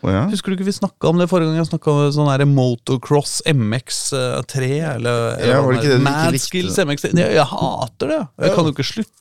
Å 0.00 0.08
ja? 0.14 0.22
Husker 0.32 0.52
du 0.52 0.56
ikke 0.56 0.68
vi 0.70 0.72
snakka 0.72 1.10
om 1.10 1.18
det 1.20 1.28
forrige 1.28 1.50
gang 1.52 1.60
jeg 1.60 1.68
snakka 1.68 1.92
om 1.92 2.12
sånn 2.16 2.30
her 2.32 2.44
Motocross 2.48 3.42
MX3? 3.50 4.68
Eller, 4.94 5.34
eller 5.36 5.52
Ja, 5.52 5.58
var 5.60 5.74
det 5.76 5.82
ikke 5.82 5.90
det 5.92 5.98
du 6.00 6.06
ikke 6.08 6.62
likte? 6.64 6.86
MX3? 6.88 7.10
Jeg, 7.20 7.34
jeg 7.36 7.50
hater 7.52 8.14
det. 8.14 8.22
Jeg 8.40 8.48
Ja. 8.48 8.54
kan 8.56 8.64
jo 8.70 8.72
ikke 8.72 8.88
slutte. 8.88 9.18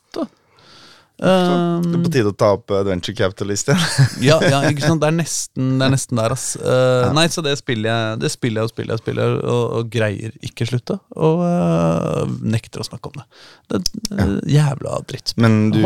Det 1.22 1.30
er 1.30 1.60
Um, 1.86 2.02
på 2.02 2.10
tide 2.10 2.32
å 2.32 2.34
ta 2.34 2.48
opp 2.56 2.72
Adventure 2.74 3.14
Capitalist 3.14 3.68
igjen. 3.70 3.84
ja, 4.30 4.40
ja, 4.42 4.62
ikke 4.72 4.82
sant. 4.88 5.04
Det 5.04 5.10
er 5.12 5.14
nesten, 5.20 5.68
det 5.78 5.86
er 5.86 5.92
nesten 5.94 6.18
der, 6.18 6.34
ass. 6.34 6.46
Uh, 6.58 7.12
Nei, 7.14 7.28
så 7.30 7.44
det 7.46 7.54
spiller 7.60 7.92
jeg 7.92 8.20
Det 8.24 8.32
spiller 8.34 8.64
jeg 8.64 8.66
og 8.66 8.72
spiller 8.74 8.96
jeg 8.96 9.04
spiller 9.04 9.36
og, 9.44 9.76
og 9.78 9.92
greier 9.94 10.34
ikke 10.42 10.66
slutte. 10.66 10.98
Og 11.14 11.44
uh, 11.46 12.26
nekter 12.42 12.82
å 12.82 12.88
snakke 12.88 13.12
om 13.12 13.20
det. 13.22 13.28
Det 13.70 13.84
er 14.18 14.34
jævla 14.50 14.96
drittspill. 15.12 15.46
Men 15.46 15.60
du 15.76 15.84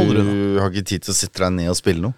har 0.62 0.72
ikke 0.72 0.88
tid 0.94 1.04
til 1.04 1.12
å 1.12 1.18
sitte 1.20 1.44
deg 1.44 1.58
ned 1.58 1.74
og 1.74 1.80
spille 1.82 2.06
noe? 2.06 2.16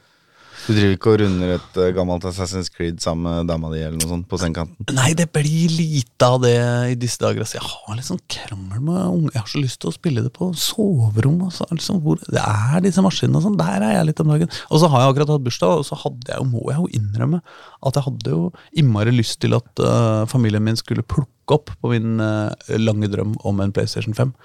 Du 0.67 0.73
driver 0.75 0.95
ikke 0.97 1.11
og 1.13 1.21
runder 1.21 1.53
et 1.55 1.77
eh, 1.79 1.93
gammelt 1.95 2.25
Assassin's 2.27 2.67
Creed 2.73 2.97
sammen 2.99 3.23
med 3.23 3.47
dama 3.47 3.69
di 3.71 3.79
eller 3.79 3.95
noe 4.01 4.09
sånt 4.09 4.25
på 4.27 4.39
sengekanten? 4.41 4.89
Nei, 4.97 5.13
det 5.15 5.29
blir 5.31 5.71
lite 5.71 6.27
av 6.27 6.41
det 6.43 6.57
i 6.91 6.97
disse 6.99 7.21
dager. 7.21 7.45
Altså. 7.45 7.55
Jeg 7.55 7.69
har 7.69 7.95
litt 7.95 8.09
sånn 8.09 8.19
krangel 8.33 8.81
med 8.83 8.99
unge. 9.05 9.31
Jeg 9.31 9.39
har 9.39 9.47
så 9.53 9.61
lyst 9.63 9.79
til 9.83 9.93
å 9.93 9.95
spille 9.95 10.25
det 10.25 10.33
på 10.35 10.49
soverommet. 10.59 11.53
Altså. 11.53 11.69
Liksom, 11.71 12.01
hvor 12.03 12.19
det 12.19 12.43
er 12.43 12.83
disse 12.83 13.05
maskinene 13.05 13.39
og 13.39 13.47
sånn. 13.47 13.55
Der 13.61 13.87
er 13.87 13.95
jeg 13.95 14.09
litt 14.09 14.21
om 14.25 14.35
dagen. 14.35 14.51
Og 14.67 14.83
så 14.83 14.91
har 14.91 15.05
jeg 15.05 15.13
akkurat 15.13 15.33
hatt 15.37 15.47
bursdag, 15.47 15.79
og 15.79 15.87
så 15.87 16.01
hadde 16.03 16.35
jeg 16.35 16.51
må 16.51 16.65
jeg 16.67 16.83
jo 16.83 16.91
innrømme 16.99 17.41
at 17.87 17.95
jeg 17.95 18.07
hadde 18.09 18.35
jo 18.35 18.43
innmari 18.75 19.15
lyst 19.15 19.39
til 19.43 19.55
at 19.55 19.83
uh, 19.83 20.27
familien 20.27 20.65
min 20.67 20.79
skulle 20.79 21.05
plukke 21.07 21.55
opp 21.55 21.71
på 21.79 21.93
min 21.93 22.19
uh, 22.19 22.51
lange 22.75 23.07
drøm 23.13 23.37
om 23.47 23.63
en 23.63 23.71
PlayStation 23.71 24.17
5. 24.17 24.35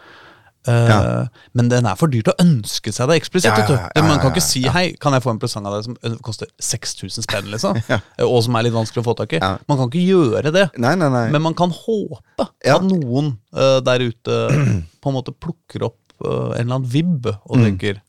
Eh, 0.68 0.88
Ja. 0.88 1.28
Men 1.54 1.68
den 1.68 1.86
er 1.86 1.96
for 1.98 2.06
dyrt 2.12 2.28
å 2.30 2.34
ønske 2.38 2.92
seg 2.94 3.08
det 3.10 3.16
eksplisitt. 3.20 3.50
Ja, 3.50 3.88
ja, 3.94 4.02
Man 4.02 4.20
kan 4.20 4.30
ikke 4.30 4.44
si 4.44 4.62
'hei, 4.62 4.96
kan 5.00 5.12
jeg 5.12 5.22
få 5.22 5.30
en 5.30 5.38
presang 5.42 5.66
av 5.66 5.74
deg 5.74 5.84
som 5.84 6.18
koster 6.22 6.46
6000 6.60 7.24
spenn', 7.26 7.50
liksom? 7.50 7.80
Og 8.30 8.44
som 8.44 8.54
er 8.56 8.62
litt 8.68 8.76
vanskelig 8.76 9.02
å 9.02 9.08
få 9.10 9.16
tak 9.18 9.32
i. 9.32 9.40
Man 9.40 9.78
kan 9.78 9.90
ikke 9.90 10.06
gjøre 10.06 10.52
det. 10.52 10.70
Nei, 10.78 10.94
nei, 10.94 11.08
nei. 11.08 11.30
Men 11.30 11.42
man 11.42 11.54
kan 11.54 11.70
håpe 11.70 12.46
at 12.46 12.82
noen 12.86 13.38
uh, 13.56 13.80
der 13.80 14.00
ute 14.06 14.38
på 15.02 15.10
en 15.10 15.14
måte 15.18 15.34
plukker 15.34 15.82
opp 15.90 15.98
uh, 16.24 16.54
en 16.54 16.60
eller 16.62 16.78
annen 16.78 16.88
vib 16.88 17.26
og 17.26 17.56
tenker 17.58 18.00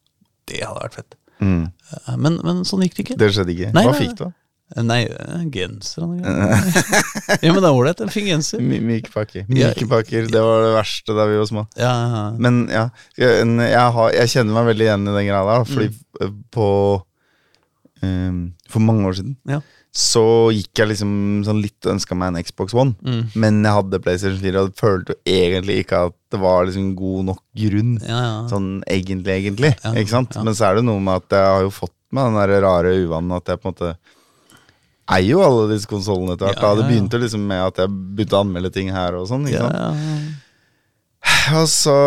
det 0.48 0.62
hadde 0.62 0.82
vært 0.84 0.94
fett. 1.00 1.16
Mm. 1.42 1.72
Uh, 2.08 2.16
men, 2.18 2.39
men 2.44 2.63
sånn 2.68 2.84
gikk 2.86 2.96
det 2.96 3.06
ikke. 3.08 3.18
Det 3.18 3.32
skjedde 3.34 3.54
ikke. 3.56 3.72
Hva 3.74 3.94
fikk 3.98 4.18
du? 4.18 4.24
da? 4.26 4.32
Eh, 4.75 4.83
Nei, 4.83 5.01
eh, 5.05 5.43
genser. 5.53 6.03
Ja, 7.43 7.51
men 7.53 7.59
det 7.62 7.67
er 7.69 7.73
ålreit. 7.75 8.01
En 8.01 8.09
fin 8.13 8.25
genser. 8.27 8.62
Mykepakker. 8.63 8.79
myke 8.83 9.12
pakker. 9.13 9.45
Myke 9.53 9.88
pakker, 9.91 10.27
Det 10.33 10.41
var 10.43 10.63
det 10.67 10.73
verste 10.77 11.15
da 11.17 11.27
vi 11.29 11.38
var 11.41 11.49
små. 11.49 11.65
Ja, 11.79 11.93
ja. 12.15 12.23
Men 12.41 12.63
ja, 12.71 12.88
jeg, 13.19 13.43
jeg, 13.45 13.88
har, 13.97 14.12
jeg 14.17 14.33
kjenner 14.33 14.57
meg 14.59 14.69
veldig 14.73 14.88
igjen 14.89 15.07
i 15.07 15.15
den 15.19 15.29
greia 15.31 15.45
der. 15.51 15.69
Fordi 15.69 15.91
Mm. 15.93 16.27
eh, 16.27 16.33
på 16.53 16.65
um, 18.03 18.41
For 18.69 18.79
mange 18.83 19.07
år 19.09 19.15
siden 19.17 19.31
ja. 19.49 19.59
så 19.93 20.21
gikk 20.53 20.77
jeg 20.81 20.89
liksom 20.91 21.13
sånn 21.47 21.62
litt 21.63 21.86
og 21.88 21.95
ønska 21.95 22.15
meg 22.17 22.31
en 22.33 22.45
Xbox 22.45 22.73
One. 22.77 22.95
Mm. 23.05 23.23
Men 23.39 23.59
jeg 23.65 23.77
hadde 23.79 23.99
PlayStation 24.03 24.41
4 24.41 24.63
og 24.67 24.73
følte 24.79 25.13
jo 25.15 25.33
egentlig 25.38 25.79
ikke 25.83 26.03
at 26.09 26.15
det 26.33 26.39
var 26.41 26.65
liksom 26.65 26.91
god 26.97 27.27
nok 27.31 27.41
grunn. 27.62 27.95
ja, 28.01 28.21
ja. 28.25 28.36
Sånn 28.49 28.69
egentlig, 28.89 29.36
egentlig. 29.43 29.73
Ikke 29.93 30.09
sant? 30.15 30.38
Men 30.43 30.57
så 30.57 30.71
er 30.71 30.79
det 30.79 30.86
noe 30.88 31.01
med 31.05 31.21
at 31.21 31.38
jeg 31.38 31.51
har 31.53 31.65
jo 31.67 31.73
fått 31.73 31.93
meg 32.13 32.29
den 32.29 32.39
der 32.41 32.62
rare 32.65 32.93
uvanen 33.03 33.36
at 33.38 33.49
jeg 33.53 33.62
på 33.62 33.69
en 33.69 33.73
måte 33.73 33.93
eier 35.12 35.34
jo 35.34 35.42
alle 35.44 35.68
disse 35.74 35.89
konsollene 35.89 36.38
etter 36.38 36.48
hvert. 36.48 36.62
Ja, 36.62 36.70
ja, 36.70 36.76
Det 36.76 36.82
ja, 36.82 36.88
Det 36.88 36.92
begynte 36.92 37.20
liksom 37.20 37.48
med 37.48 37.63
at 37.66 37.82
jeg 37.84 37.92
begynte 37.92 38.38
å 38.38 38.44
anmelde 38.46 38.72
ting 38.74 38.92
her 38.94 39.18
og 39.20 39.28
sånn. 39.28 39.48
ikke 39.50 39.60
ja, 39.60 39.70
sant? 39.70 40.39
Og 41.54 41.68
så 41.72 41.98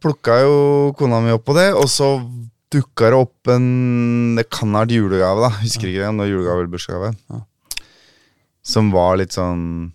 plukka 0.00 0.38
jo 0.44 0.56
kona 0.96 1.20
mi 1.24 1.32
opp 1.32 1.44
på 1.48 1.56
det, 1.56 1.70
og 1.76 1.88
så 1.92 2.14
dukka 2.72 3.10
det 3.12 3.18
opp 3.20 3.50
en 3.52 4.36
Det 4.36 4.46
kan 4.52 4.72
ha 4.72 4.84
vært 4.84 4.94
julegave, 4.96 5.44
da. 5.44 5.50
Husker 5.60 5.88
ikke 5.90 6.08
om 6.08 6.20
det 6.20 6.26
var 6.26 6.32
julegave 6.32 6.62
eller 6.62 6.72
bursdagsgave. 6.72 7.10
Ja. 7.32 7.42
Som 8.62 8.92
var 8.94 9.18
litt 9.20 9.34
sånn 9.34 9.92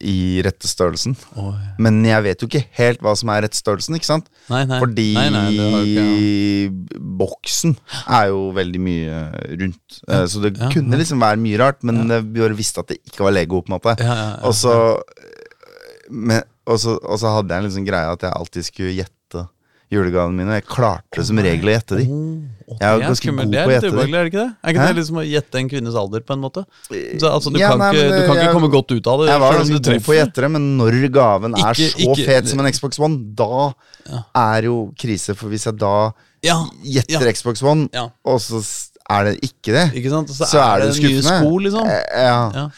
i 0.00 0.38
rette 0.46 0.68
størrelsen. 0.70 1.16
Oi. 1.42 1.54
Men 1.82 1.96
jeg 2.06 2.22
vet 2.22 2.42
jo 2.42 2.46
ikke 2.46 2.62
helt 2.78 3.00
hva 3.02 3.16
som 3.18 3.32
er 3.34 3.42
rette 3.42 3.58
størrelsen, 3.58 3.96
ikke 3.98 4.06
sant? 4.06 4.28
Nei, 4.46 4.60
nei. 4.68 4.78
Fordi 4.78 5.06
nei, 5.18 5.48
ikke, 5.56 7.00
boksen 7.18 7.74
er 8.06 8.28
jo 8.30 8.44
veldig 8.54 8.82
mye 8.84 9.22
rundt. 9.58 9.98
Ja, 10.06 10.20
Så 10.30 10.42
det 10.44 10.54
Ja, 10.58 10.70
kunne 10.70 10.94
ja. 10.94 11.00
liksom 11.02 11.18
være 11.20 11.42
mye 11.42 11.58
rart, 11.58 11.82
men 11.82 12.10
eh, 12.10 12.22
vi 12.22 12.40
bare 12.44 12.54
visste 12.58 12.80
at 12.84 12.88
det 12.94 13.00
ikke 13.10 13.26
var 13.26 13.34
Lego. 13.34 13.60
på 13.62 13.72
en 13.72 13.78
måte 13.80 13.96
ja, 13.98 14.14
ja, 14.14 14.28
ja. 14.38 14.40
Og 14.46 14.54
så 16.78 17.30
hadde 17.34 17.54
jeg 17.54 17.58
en 17.58 17.68
liksom 17.68 17.86
greie 17.88 18.12
at 18.12 18.22
jeg 18.22 18.32
alltid 18.38 18.66
skulle 18.70 18.94
gjette 19.00 19.17
julegavene 19.90 20.36
mine. 20.36 20.56
Jeg 20.58 20.66
klarte 20.68 21.24
som 21.24 21.38
regel 21.40 21.68
å 21.70 21.72
gjette 21.72 21.96
de. 21.98 22.04
Oh, 22.68 22.76
Jeg 22.76 22.88
er 22.88 23.00
ganske 23.00 23.32
god 23.32 23.38
på 23.38 23.48
å 23.48 23.72
gjette 23.72 23.80
det. 23.80 23.92
ubehagelig, 23.94 24.18
er 24.20 24.26
ikke 24.28 24.40
det? 24.42 24.48
Er 24.62 24.74
ikke 24.74 24.86
det 24.88 24.96
liksom 24.98 25.20
å 25.20 25.24
gjette 25.24 25.60
en 25.62 25.68
kvinnes 25.72 25.94
alder, 25.96 26.20
på 26.28 26.34
en 26.36 26.42
måte? 26.42 26.64
Så, 26.88 27.30
altså, 27.30 27.52
du 27.54 27.58
Ja, 27.60 27.70
kan, 27.72 27.78
nei, 27.80 27.88
ikke, 27.94 28.02
du 28.04 28.26
kan 28.26 28.36
jeg, 28.36 28.44
ikke 28.44 28.56
komme 28.58 28.70
godt 28.74 28.92
ut 28.92 29.06
av 29.08 29.22
det. 29.22 29.28
Jeg 29.32 29.40
var 29.40 29.56
ganske 29.56 29.78
god 29.78 30.04
på 30.04 30.12
å 30.12 30.18
gjette 30.18 30.44
det, 30.44 30.50
men 30.58 30.66
når 30.78 30.98
gaven 31.14 31.54
er 31.56 31.72
Ikke- 31.72 31.88
så 31.94 32.12
ikke- 32.12 32.26
fet 32.28 32.48
som 32.52 32.60
en 32.60 32.72
Xbox 32.72 32.98
One, 33.00 33.16
da 33.34 33.72
Ja. 34.08 34.22
er 34.36 34.62
jo 34.68 34.92
krise. 34.98 35.34
For 35.34 35.48
hvis 35.48 35.64
jeg 35.64 35.78
da 35.78 36.12
Ja, 36.42 36.66
gjetter. 36.84 37.32
Xbox 37.32 37.62
One, 37.62 37.88
Ja. 37.92 38.08
og 38.24 38.38
så 38.40 38.60
er 39.10 39.24
det 39.24 39.40
ikke 39.40 39.72
det, 39.72 39.92
ikke 39.96 40.10
sant? 40.10 40.28
Så, 40.28 40.44
så 40.44 40.60
er 40.60 40.80
det 40.84 40.92
det 40.92 41.02
skuffende. 41.02 41.40
sko, 41.40 41.58
liksom. 41.58 41.86
Eh, 41.88 42.04
Ja. 42.12 42.50
Ja. 42.54 42.68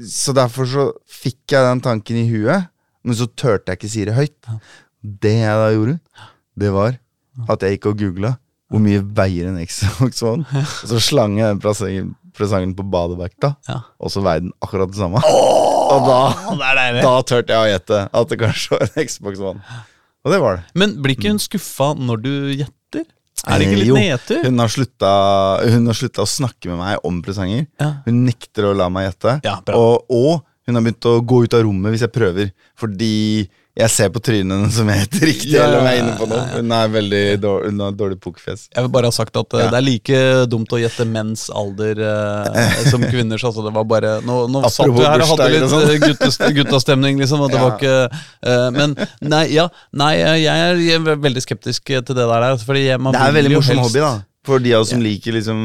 Så 0.00 0.32
derfor 0.34 0.64
så 0.66 0.92
fikk 1.08 1.36
jeg 1.52 1.60
den 1.62 1.80
tanken 1.80 2.16
i 2.16 2.28
huet, 2.28 2.68
men 3.04 3.14
så 3.14 3.26
turte 3.28 3.66
jeg 3.68 3.78
ikke 3.78 3.88
si 3.90 4.04
det 4.04 4.14
høyt. 4.14 4.60
Det 5.02 5.32
jeg 5.36 5.54
da 5.54 5.70
gjorde, 5.72 6.00
det 6.58 6.70
var 6.74 6.96
at 7.52 7.62
jeg 7.66 7.76
gikk 7.76 7.90
og 7.92 7.98
googla 8.00 8.34
hvor 8.72 8.80
mye 8.82 8.98
veier 9.14 9.46
en 9.52 9.58
Xbox 9.62 10.22
One, 10.26 10.42
og 10.82 10.88
så 10.90 10.98
slang 11.02 11.36
jeg 11.38 11.52
den 11.54 11.60
presangen, 12.36 12.72
på 12.76 12.82
badevekta, 12.90 13.52
Ja. 13.68 13.76
og 14.02 14.10
så 14.10 14.20
veide 14.26 14.48
den 14.48 14.54
akkurat 14.64 14.90
det 14.90 14.98
samme. 14.98 15.22
Og 15.86 16.02
da, 16.02 16.16
da 16.98 17.10
turte 17.22 17.54
jeg 17.54 17.60
å 17.62 17.66
gjette 17.70 17.98
at 18.10 18.30
det 18.32 18.36
kanskje 18.40 18.72
var 18.74 18.88
en 18.88 19.04
Xbox 19.06 19.38
One. 19.38 19.60
Og 20.26 20.32
det 20.34 20.40
var 20.42 20.56
det. 20.58 20.64
Men 20.82 20.96
blir 20.98 21.14
ikke 21.14 21.30
hun 21.30 21.38
skuffa 21.38 21.92
når 21.94 22.24
du 22.24 22.30
gjetter? 22.58 23.04
Er 23.46 23.60
det 23.62 23.68
ikke 23.68 23.76
Eh, 23.76 23.78
litt 23.84 23.90
jo, 23.92 23.94
nedtur? 24.00 24.40
Hun 24.48 24.58
har, 24.64 24.72
slutta, 24.74 25.12
hun 25.62 25.86
har 25.86 25.94
slutta 26.00 26.24
å 26.24 26.28
snakke 26.32 26.72
med 26.72 26.80
meg 26.80 27.06
om 27.06 27.20
presanger. 27.22 27.68
Ja. 27.78 27.92
Hun 28.08 28.18
nekter 28.26 28.66
å 28.66 28.74
la 28.74 28.88
meg 28.90 29.06
gjette. 29.12 29.36
Ja, 29.46 29.60
og, 29.78 30.10
og 30.10 30.42
hun 30.66 30.74
har 30.80 30.82
begynt 30.88 31.06
å 31.06 31.14
gå 31.22 31.44
ut 31.46 31.54
av 31.54 31.62
rommet 31.68 31.94
hvis 31.94 32.02
jeg 32.08 32.14
prøver. 32.18 32.50
Fordi 32.82 33.12
jeg 33.76 33.90
ser 33.92 34.08
på 34.14 34.20
trynet 34.24 34.54
hennes 34.56 34.74
som 34.78 34.88
jeg 34.88 35.02
heter 35.04 35.24
riktig, 35.28 35.50
Ja, 35.52 35.64
eller 35.66 35.82
om 35.82 35.86
jeg 35.90 35.98
er 35.98 36.02
inne 36.02 36.14
på 36.16 36.26
noe. 36.30 36.44
Hun 36.54 36.70
er 36.72 36.92
veldig 36.94 37.22
dårlig, 37.42 37.70
hun 37.74 37.80
har 37.84 37.96
dårlig 37.98 38.16
pokerfjes. 38.24 38.62
Jeg 38.72 38.86
vil 38.86 38.92
bare 38.94 39.10
ha 39.10 39.14
sagt 39.16 39.36
at 39.36 39.56
eh, 39.58 39.64
Ja. 39.66 39.70
det 39.74 39.78
er 39.80 39.84
like 39.84 40.20
dumt 40.52 40.72
å 40.72 40.80
gjette 40.80 41.04
menns 41.10 41.46
alder 41.52 42.00
eh, 42.00 42.86
som 42.90 43.04
kvinners. 43.12 43.44
Altså, 43.44 43.64
det 43.66 43.74
var 43.76 43.84
bare 43.90 44.14
Nå, 44.24 44.38
nå 44.52 44.62
satt 44.72 44.88
du 44.88 45.02
her 45.02 45.20
og 45.26 45.32
hadde 45.34 45.48
litt 45.52 45.68
sånn. 45.72 45.84
eh, 45.92 45.98
guttes, 46.06 46.38
guttastemning, 46.60 47.20
liksom, 47.20 47.42
og 47.44 47.52
det 47.52 47.60
Ja. 47.60 47.66
var 47.66 47.76
ikke 47.76 47.96
eh, 48.06 48.70
Men 48.78 48.96
nei, 49.20 49.42
ja, 49.54 49.66
nei, 49.92 50.14
eh, 50.22 50.38
jeg 50.46 50.94
er, 50.96 51.12
veldig 51.26 51.42
skeptisk 51.44 51.84
til 51.92 52.00
det 52.06 52.16
der. 52.16 52.32
altså, 52.52 52.64
Fordi 52.70 52.86
jeg, 52.86 53.00
man 53.00 53.12
Det 53.12 53.20
er 53.20 53.28
en 53.34 53.38
veldig 53.40 53.54
morsom 53.58 53.82
hobby, 53.84 54.00
da. 54.00 54.14
For 54.46 54.62
de 54.62 54.72
av 54.78 54.84
oss 54.84 54.92
som 54.94 55.00
liker 55.02 55.34
liksom 55.34 55.58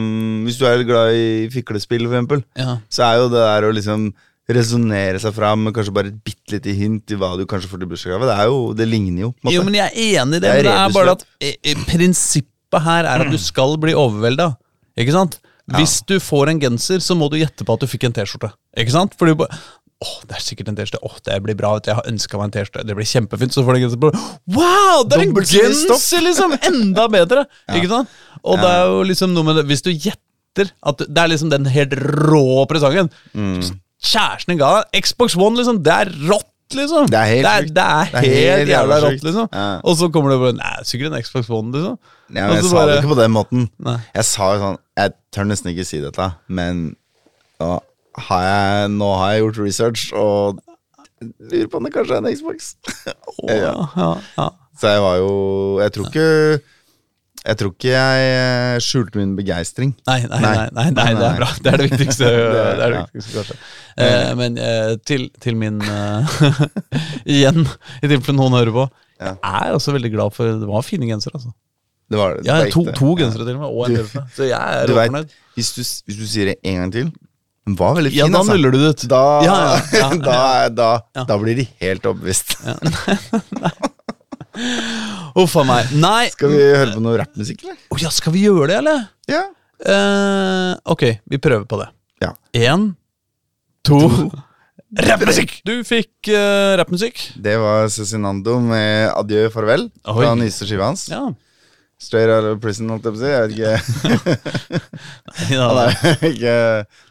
Hvis 0.47 0.57
du 0.57 0.65
er 0.65 0.81
glad 0.89 1.13
i 1.13 1.47
fiklespill, 1.53 2.07
for 2.09 2.17
eksempel, 2.17 2.43
så 2.89 3.03
er 3.07 3.19
jo 3.21 3.27
det 3.29 3.43
der 3.45 3.67
å 3.67 3.71
liksom 3.77 4.07
resonnere 4.49 5.19
seg 5.21 5.35
fram 5.35 5.67
med 5.67 5.75
kanskje 5.75 5.93
bare 5.95 6.11
et 6.11 6.17
bitte 6.25 6.55
lite 6.55 6.73
hint 6.75 7.13
i 7.13 7.17
hva 7.19 7.33
du 7.39 7.45
kanskje 7.49 7.69
får 7.71 7.83
til 7.83 7.91
bursdagsgave. 7.91 8.27
Det 8.29 8.37
er 8.39 8.49
jo, 8.49 8.61
det 8.77 8.87
ligner 8.89 9.27
jo. 9.27 9.33
Jo, 9.53 9.61
men 9.67 9.77
jeg 9.77 9.91
er 9.91 10.23
enig 10.23 10.39
i 10.39 10.43
det. 10.43 10.47
Det 10.47 10.55
men 10.57 10.67
det 10.67 10.79
er 10.79 10.95
bare 10.97 11.15
at 11.17 11.25
eh, 11.39 11.53
eh, 11.61 11.85
prinsippet 11.87 12.85
her 12.87 13.07
er 13.07 13.25
at 13.25 13.31
du 13.31 13.39
skal 13.41 13.77
bli 13.81 13.95
overvelda. 13.97 14.53
Ikke 14.99 15.15
sant? 15.15 15.39
Hvis 15.71 16.01
du 16.07 16.17
får 16.19 16.51
en 16.51 16.59
genser, 16.59 17.03
så 17.03 17.15
må 17.15 17.29
du 17.31 17.37
gjette 17.39 17.63
på 17.67 17.75
at 17.77 17.83
du 17.83 17.87
fikk 17.87 18.09
en 18.09 18.15
T-skjorte. 18.15 18.51
Ikke 18.81 18.95
sant? 18.95 19.15
Fordi 19.19 19.37
bare 19.43 19.61
Åh, 20.01 20.15
det 20.25 20.33
er 20.33 20.41
sikkert 20.41 20.71
en 20.71 20.77
T-skjorte. 20.79 20.99
Åh, 21.05 21.19
det 21.27 21.35
blir 21.45 21.55
bra. 21.59 21.75
du. 21.77 21.91
Jeg 21.91 21.99
har 21.99 22.07
ønska 22.09 22.39
meg 22.39 22.47
en 22.47 22.53
T-skjorte. 22.55 22.85
Det 22.89 22.95
blir 22.97 23.05
kjempefint. 23.05 23.53
Så 23.53 23.61
får 23.61 23.75
du 23.75 23.77
en 23.77 23.83
genser 23.85 24.01
på 24.01 24.09
Wow, 24.55 25.03
det 25.05 25.19
er 25.19 25.23
en 25.27 25.35
genser, 25.37 26.23
liksom! 26.25 26.55
Enda 26.57 27.05
bedre. 27.13 27.45
Ikke 27.77 27.91
sant? 27.91 28.09
Og 28.41 28.57
det 28.57 28.71
er 28.73 28.89
jo 28.89 29.03
liksom 29.05 29.35
noe 29.35 29.45
med 29.45 29.59
det 29.59 29.67
Hvis 29.69 29.83
du 29.85 29.91
gjetter 29.91 30.71
at 30.89 31.03
Det 31.05 31.21
er 31.21 31.29
liksom 31.29 31.51
den 31.53 31.69
helt 31.69 31.93
rå 31.93 32.65
presangen. 32.71 33.11
Mm. 33.37 33.61
Kjæresten 34.01 34.53
din 34.55 34.61
ga 34.61 34.71
deg 34.79 35.03
Xbox 35.05 35.35
One, 35.37 35.59
liksom. 35.59 35.81
Det 35.85 35.93
er 35.93 36.11
rått, 36.29 36.47
liksom. 36.77 37.09
Det 37.11 37.19
er 37.19 37.29
helt 37.29 37.45
det 37.45 37.51
er, 37.51 37.67
det 37.67 37.85
er 37.85 38.09
Det 38.09 38.21
er 38.21 38.25
helt, 38.25 38.57
helt 38.61 38.73
jævla 38.73 38.97
rått, 39.05 39.25
liksom. 39.27 39.49
Ja. 39.53 39.67
Og 39.83 39.97
så 39.99 40.09
kommer 40.13 40.33
det 40.33 40.39
bare 40.41 40.57
Nei, 40.57 40.73
sikkert 40.89 41.11
en 41.13 41.25
Xbox 41.27 41.51
One, 41.53 41.71
liksom. 41.75 41.99
Ja, 42.31 42.47
men 42.47 42.57
jeg 42.57 42.65
sa 42.65 42.73
sa 42.73 42.87
det 42.87 42.97
ikke 43.01 43.13
på 43.13 43.19
den 43.21 43.33
måten. 43.35 43.69
Nei. 43.83 43.97
Jeg 44.15 44.27
sa 44.29 44.49
jo 44.55 44.61
sånn 44.63 44.81
Jeg 45.01 45.13
tør 45.35 45.47
nesten 45.51 45.73
ikke 45.73 45.87
si 45.87 46.01
dette, 46.03 46.27
men 46.47 46.83
nå 47.61 47.71
har 48.27 48.43
jeg, 48.43 48.91
nå 48.97 49.09
har 49.19 49.33
jeg 49.35 49.43
gjort 49.45 49.59
research, 49.61 50.07
og 50.17 50.59
lurer 51.21 51.69
på 51.71 51.77
om 51.79 51.85
det 51.87 51.93
kanskje 51.93 52.17
er 52.17 52.25
en 52.25 52.33
Xbox. 52.35 52.73
Å, 53.07 53.51
ja, 53.51 53.75
ja, 53.95 54.09
ja. 54.39 54.47
Så 54.81 54.89
jeg 54.95 55.01
var 55.03 55.17
jo 55.19 55.33
Jeg 55.83 55.91
tror 55.93 56.07
ikke 56.09 56.29
Jeg 57.41 57.57
tror 57.57 57.71
ikke 57.73 57.89
jeg 57.89 58.25
eh, 58.35 58.75
skjulte 58.85 59.17
min 59.17 59.31
begeistring. 59.37 59.95
Nei, 60.05 60.19
nei, 60.29 60.39
nei, 60.43 60.51
Nei. 60.53 60.65
nei, 60.77 60.83
nei, 60.93 61.05
det 61.17 61.25
er 61.25 61.39
bra. 61.39 61.47
Det 61.57 61.71
er 61.71 61.81
det 61.81 61.87
viktigste, 61.89 62.27
det 62.53 62.65
er 62.67 62.81
det 62.83 62.99
viktigste 62.99 63.33
kanskje. 63.39 63.55
Eh, 64.05 64.27
men 64.37 64.59
eh, 64.61 64.91
til, 65.09 65.25
til 65.41 65.57
min 65.57 65.79
Igjen, 67.35 67.65
i 68.01 68.11
tilfelle 68.11 68.37
noen 68.37 68.57
hører 68.59 68.75
på. 68.75 68.85
Jeg 69.21 69.37
er 69.41 69.73
også 69.77 69.93
veldig 69.93 70.09
glad 70.15 70.33
for 70.33 70.49
Det 70.61 70.69
var 70.69 70.85
fine 70.85 71.09
gensere, 71.09 71.37
altså. 71.37 71.51
Det 72.11 72.19
var 72.19 72.37
det. 72.37 72.45
Ja, 72.45 72.59
to, 72.73 72.81
to 72.97 73.13
gensere 73.19 73.45
til 73.47 73.55
og 73.55 73.61
med, 73.61 73.69
og 73.71 73.83
en 73.89 73.97
T-skjorte. 74.01 74.23
Så 74.35 74.47
jeg 74.49 74.79
er 74.81 74.89
Du 74.89 74.95
vet, 74.97 75.35
hvis 75.55 75.69
du, 75.77 75.81
hvis 75.85 76.17
du 76.21 76.25
sier 76.27 76.49
det 76.51 76.57
en 76.67 76.81
gang 76.81 76.91
til 76.93 77.11
Den 77.69 77.77
var 77.79 77.93
veldig 77.95 78.11
fin, 78.11 78.19
Ja, 78.19 78.27
da 78.33 78.41
altså. 78.41 78.55
nuller 78.57 78.73
du 78.73 78.79
det 78.81 78.89
ut. 78.97 79.05
Da, 79.13 79.21
Ja, 79.45 79.57
ja, 79.61 79.77
ja, 80.01 80.09
da, 80.29 80.39
da, 80.75 81.25
da 81.29 81.37
blir 81.41 81.55
de 81.61 81.67
helt 81.81 82.05
overbevist. 82.09 82.57
Uff 85.41 85.55
a 85.57 85.65
meg. 85.67 85.91
Nei! 85.95 86.29
Skal 86.33 86.51
vi 86.51 86.61
høre 86.61 86.93
på 86.95 87.03
noe 87.03 87.17
rappmusikk, 87.21 87.63
eller? 87.65 87.81
Oh, 87.91 87.99
ja, 88.01 88.11
skal 88.13 88.35
vi 88.35 88.45
gjøre 88.45 88.69
det, 88.71 88.79
eller? 88.81 89.03
Ja. 89.31 89.43
Uh, 89.81 90.73
ok, 90.93 91.05
vi 91.31 91.39
prøver 91.41 91.67
på 91.69 91.79
det. 91.81 91.89
Ja. 92.21 92.33
Én, 92.57 92.91
to, 93.87 94.01
Rappmusikk! 94.91 95.61
Du 95.63 95.77
fikk 95.87 96.27
uh, 96.35 96.75
rappmusikk. 96.81 97.21
Det 97.39 97.53
var 97.61 97.87
Cezinando 97.93 98.57
med 98.59 99.07
Adjø 99.13 99.45
farvel 99.53 99.85
Oi. 99.87 100.15
fra 100.17 100.33
nyeste 100.35 100.67
skiva 100.67 100.89
hans. 100.89 101.05
Ja. 101.13 101.29
Straight 102.01 102.31
out 102.33 102.47
of 102.49 102.57
prison, 102.63 102.89
holdt 102.89 103.05
jeg 103.05 103.13
på 103.13 103.19
å 103.19 103.21
si. 103.21 103.29
Jeg 103.29 103.41
vet 103.45 103.53
ikke. 103.53 104.79
Han 105.51 105.53
ja. 105.53 105.67
er 105.85 106.23
ikke 106.31 106.53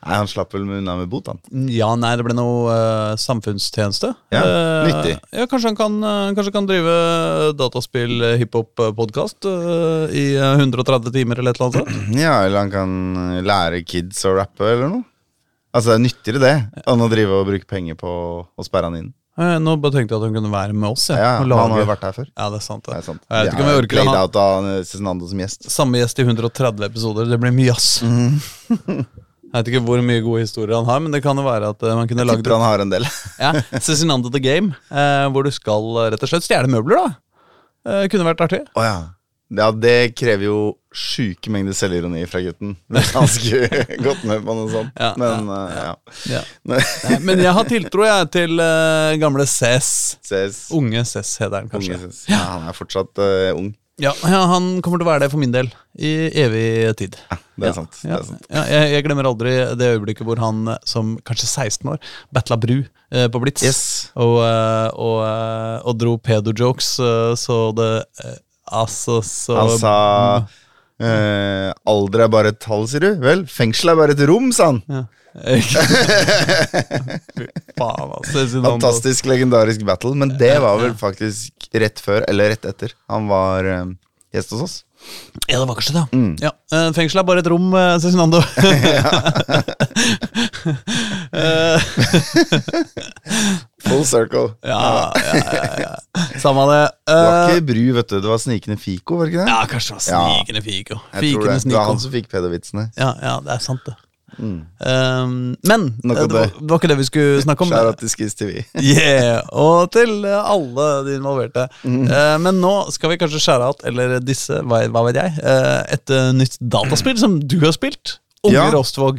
Nei, 0.01 0.17
han 0.17 0.29
slapp 0.31 0.55
vel 0.55 0.65
unna 0.67 0.97
med 0.99 1.11
bot, 1.13 1.29
han. 1.31 1.39
Ja, 1.71 1.93
nei, 1.99 2.11
det 2.19 2.25
ble 2.27 2.35
noe 2.35 2.73
uh, 2.73 3.19
samfunnstjeneste. 3.21 4.11
Ja, 4.35 4.41
uh, 4.43 4.89
nyttig. 4.89 5.15
Ja, 5.37 5.47
kanskje 5.51 5.71
han 5.71 5.79
kan, 5.79 5.99
eh, 6.03 6.33
kanskje 6.37 6.55
kan 6.55 6.67
drive 6.69 6.95
dataspill 7.59 8.25
hiphop-podkast 8.41 9.47
i 10.17 10.25
eh, 10.41 10.65
130 10.65 11.15
timer 11.15 11.43
eller 11.43 11.55
et 11.55 11.61
eller 11.61 11.69
annet 11.69 11.79
sånt. 11.79 12.19
Ja, 12.19 12.35
eller 12.47 12.65
han 12.65 12.73
kan 12.73 13.45
lære 13.47 13.85
kids 13.87 14.25
å 14.27 14.35
rappe, 14.41 14.67
eller 14.67 14.91
noe. 14.97 15.07
Altså, 15.71 15.93
det 15.93 15.99
er 15.99 16.05
nyttigere 16.09 16.43
det 16.43 16.85
enn 16.91 17.05
å 17.05 17.11
drive 17.13 17.37
og 17.39 17.49
bruke 17.53 17.69
penger 17.71 17.99
på 18.01 18.13
å 18.43 18.67
sperre 18.67 18.91
han 18.91 18.99
inn. 19.05 19.11
Eh, 19.41 19.55
Nå 19.63 19.73
bare 19.81 19.95
tenkte 19.95 20.13
jeg 20.13 20.21
at 20.21 20.27
han 20.29 20.35
kunne 20.37 20.51
være 20.53 20.75
med 20.77 20.91
oss. 20.91 21.07
Ja, 21.15 21.39
og 21.41 21.49
Han 21.57 21.73
har 21.73 21.81
jo 21.81 21.89
vært 21.89 22.03
her 22.05 22.13
før. 22.19 22.29
Ja, 22.37 22.51
det 22.53 22.59
er 22.61 22.65
sant. 22.67 22.85
Det 22.85 22.93
Det. 22.93 22.99
er 23.01 23.07
sant. 23.09 23.23
Jeg 23.31 23.47
vet 23.47 23.55
ikke 23.55 23.65
om 23.65 23.71
jeg 23.73 23.81
orker 23.85 24.03
han. 24.05 24.15
out 24.21 24.37
av 24.37 24.69
Cezinando 24.85 25.29
som 25.31 25.39
gjest. 25.45 25.71
Samme 25.73 26.03
gjest 26.03 26.19
i 26.21 26.27
130 26.29 26.85
episoder. 26.91 27.31
Det 27.31 27.39
blir 27.41 27.55
mye 27.57 27.73
ass. 27.73 27.89
Mm. 28.05 28.37
Jeg 29.51 29.65
vet 29.65 29.71
ikke 29.73 29.83
hvor 29.83 30.03
mye 30.07 30.21
gode 30.23 30.45
historier 30.45 30.77
han 30.77 30.87
har, 30.87 31.01
men 31.03 31.11
det 31.11 31.23
kan 31.25 31.35
jo 31.41 31.43
være 31.43 31.73
at 31.75 31.83
eh, 31.83 31.97
man 31.99 32.07
kunne 32.11 32.23
lagd 32.29 32.47
han 32.53 32.63
har 32.63 32.85
en 32.85 32.93
del. 32.93 33.07
ja, 33.41 33.51
Cezinando 33.83 34.31
the 34.31 34.39
Game, 34.45 34.77
eh, 34.93 35.25
hvor 35.35 35.43
du 35.43 35.51
skal 35.51 35.89
eh, 36.05 36.11
rett 36.15 36.23
og 36.23 36.31
slett 36.31 36.47
stjele 36.47 36.71
møbler, 36.71 37.01
da. 37.01 37.17
Eh, 37.91 38.05
kunne 38.13 38.29
vært 38.29 38.45
artig. 38.47 38.61
Oh, 38.79 38.85
ja. 38.87 39.01
Ja. 39.51 39.71
Det 39.75 40.15
krever 40.19 40.47
jo 40.47 40.59
sjuke 40.95 41.51
mengder 41.55 41.75
selvironi 41.77 42.25
fra 42.31 42.41
gutten. 42.43 42.73
Hvis 42.91 43.11
han 43.15 43.29
skulle 43.31 43.69
gått 44.03 44.25
med 44.27 44.43
på 44.47 44.55
noe 44.59 44.71
sånt. 44.73 44.91
Ja, 44.99 45.13
Men 45.21 45.47
ja. 45.51 45.93
Ja. 46.31 46.41
Men- 46.67 46.83
Nei, 47.07 47.19
men 47.29 47.43
jeg 47.45 47.53
har 47.59 47.69
tiltro 47.71 48.07
jeg 48.07 48.31
til 48.35 48.57
uh, 48.63 49.13
gamle 49.23 49.47
Cess. 49.47 50.17
Unge 50.75 51.05
Cess 51.07 51.37
heter 51.43 51.61
han 51.63 51.71
kanskje. 51.71 51.99
Unge. 52.01 52.11
Ja, 52.31 52.41
han 52.57 52.67
er 52.73 52.75
fortsatt 52.79 53.23
uh, 53.23 53.53
ung. 53.59 53.71
Ja, 54.01 54.15
ja, 54.25 54.39
Han 54.49 54.79
kommer 54.81 54.97
til 54.97 55.05
å 55.05 55.11
være 55.11 55.27
det 55.27 55.31
for 55.35 55.43
min 55.43 55.53
del. 55.53 55.67
I 56.01 56.11
evig 56.41 56.95
tid. 56.97 57.19
Det 57.21 57.67
er 57.67 57.69
Ja, 57.69 57.73
sant. 57.77 57.99
Det 58.01 58.15
er 58.17 58.23
sant. 58.25 58.47
ja, 58.49 58.63
jeg, 58.73 58.93
jeg 58.95 59.05
glemmer 59.05 59.29
aldri 59.29 59.53
det 59.77 59.91
øyeblikket 59.93 60.25
hvor 60.25 60.41
han 60.41 60.63
eh, 60.73 60.79
som 60.89 61.19
kanskje 61.29 61.51
16 61.51 61.91
år 61.93 61.99
battla 62.33 62.57
Bru 62.63 62.79
uh, 62.81 63.27
på 63.29 63.43
Blitz. 63.43 63.61
Yes. 63.67 63.83
Og, 64.17 64.39
eh, 64.47 64.87
og, 64.97 65.19
eh, 65.27 65.75
og 65.85 65.99
dro 66.01 66.15
pedo-jokes, 66.17 66.95
eh, 67.05 67.35
så 67.37 67.59
det 67.77 67.91
eh, 68.25 68.39
Altså, 68.71 69.21
så 69.27 69.57
Han 69.59 69.71
sa 69.81 69.95
eh, 71.03 71.71
alder 71.91 72.27
er 72.27 72.31
bare 72.33 72.53
et 72.55 72.61
tall, 72.63 72.87
sier 72.91 73.03
du? 73.03 73.11
Vel, 73.25 73.47
fengsel 73.51 73.91
er 73.93 73.99
bare 73.99 74.15
et 74.17 74.23
rom, 74.31 74.53
sa 74.55 74.73
han. 74.73 74.83
ja. 74.89 75.05
Faen, 77.79 78.11
altså. 78.17 78.43
Fantastisk 78.65 79.29
legendarisk 79.31 79.85
battle, 79.87 80.15
men 80.19 80.33
det 80.41 80.57
var 80.63 80.81
vel 80.83 80.95
faktisk 80.99 81.69
rett 81.79 82.03
før, 82.03 82.25
eller 82.31 82.51
rett 82.55 82.67
etter, 82.67 82.91
han 83.11 83.29
var 83.31 83.65
eh, 83.71 83.87
gjest 84.35 84.51
hos 84.57 84.65
oss. 84.67 84.75
Ja, 85.49 85.57
det 85.63 85.69
var 85.69 85.77
kanskje 85.79 85.95
det. 85.97 86.07
Mm. 86.13 86.35
Ja, 86.43 86.51
eh, 86.75 86.91
Fengsel 86.97 87.23
er 87.23 87.27
bare 87.31 87.41
et 87.45 87.51
rom, 87.51 87.71
eh, 87.79 87.99
Cezinando. 88.03 88.41
Full 93.87 94.05
circle. 94.05 94.49
ja, 94.67 95.13
ja, 95.15 95.65
ja. 95.85 95.95
Samme 96.43 96.67
det. 96.71 96.83
Det 97.07 97.17
var 97.17 97.49
Eh, 97.49 97.55
ikke 97.57 97.67
Bru, 97.73 97.81
vet 97.97 98.09
du. 98.13 98.19
Det 98.21 98.29
var 98.31 98.39
Snikende 98.43 98.77
Fiko, 98.81 99.17
var 99.21 99.27
det 99.27 99.33
ikke 99.35 99.45
det? 99.47 99.49
ja, 99.55 99.65
kanskje 99.71 99.97
det 99.97 100.13
var 100.13 100.31
snikende 100.37 100.63
Fiko. 100.67 101.01
Jeg 101.15 101.33
tror 101.35 101.49
det. 101.49 101.57
Det 101.65 101.75
var 101.79 101.89
han 101.91 102.01
som 102.03 102.13
fikk 102.15 102.29
pedovitsene. 102.33 102.87
Ja, 103.01 103.11
ja, 103.23 103.35
det 103.45 103.53
er 103.57 103.65
sant, 103.65 103.83
det. 103.89 103.97
Mm. 104.39 104.61
Um, 104.87 105.33
men 105.67 105.87
eh, 106.07 106.21
det 106.23 106.33
var, 106.33 106.47
det. 106.55 106.69
var 106.71 106.79
ikke 106.79 106.89
det 106.93 106.97
vi 107.01 107.07
skulle 107.09 107.41
snakke 107.43 107.65
om. 107.67 107.73
Out 107.81 107.99
til 108.01 108.09
Skiz 108.13 108.37
TV. 108.39 108.61
Yeah, 108.93 109.41
Og 109.53 109.91
til 109.93 110.23
alle 110.29 110.87
de 111.09 111.17
involverte. 111.19 111.67
Mm. 111.83 112.05
Uh, 112.07 112.37
men 112.47 112.61
nå 112.63 112.75
skal 112.95 113.11
vi 113.13 113.19
kanskje 113.21 113.41
skjære 113.43 113.67
out, 113.73 113.83
eller 113.91 114.19
disse, 114.23 114.61
hva, 114.63 114.85
hva 114.93 115.03
vet 115.09 115.19
jeg, 115.19 115.35
uh, 115.43 115.83
et 115.93 116.15
nytt 116.39 116.57
dataspill 116.63 117.19
som 117.21 117.41
du 117.43 117.59
har 117.65 117.75
spilt. 117.77 118.19
Unge 118.47 118.55
Ja. 118.57 118.69
Rostvåg. 118.73 119.19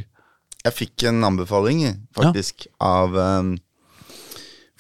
Jeg 0.64 0.74
fikk 0.78 1.04
en 1.10 1.24
anbefaling, 1.26 1.84
faktisk, 2.18 2.68
av 2.82 3.16
um, 3.18 3.56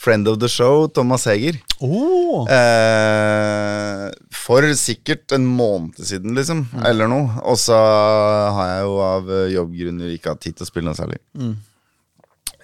friend 0.02 0.28
of 0.28 0.40
the 0.42 0.50
show, 0.50 0.88
Thomas 0.90 1.28
Heger. 1.30 1.60
Oh. 1.82 2.48
Eh, 2.50 4.08
for 4.34 4.66
sikkert 4.78 5.32
en 5.36 5.46
måned 5.46 6.00
siden, 6.02 6.34
liksom. 6.38 6.66
Mm. 6.74 6.86
Eller 6.90 7.12
noe. 7.12 7.30
Og 7.46 7.60
så 7.62 7.78
har 7.78 8.72
jeg 8.74 8.88
jo 8.88 8.96
av 9.06 9.30
eh, 9.30 9.52
jobbgrunner 9.56 10.16
ikke 10.16 10.34
hatt 10.34 10.42
tid 10.48 10.58
til 10.58 10.66
å 10.66 10.72
spille 10.72 10.90
noe 10.90 10.98
særlig. 10.98 11.22
Mm. 11.38 11.54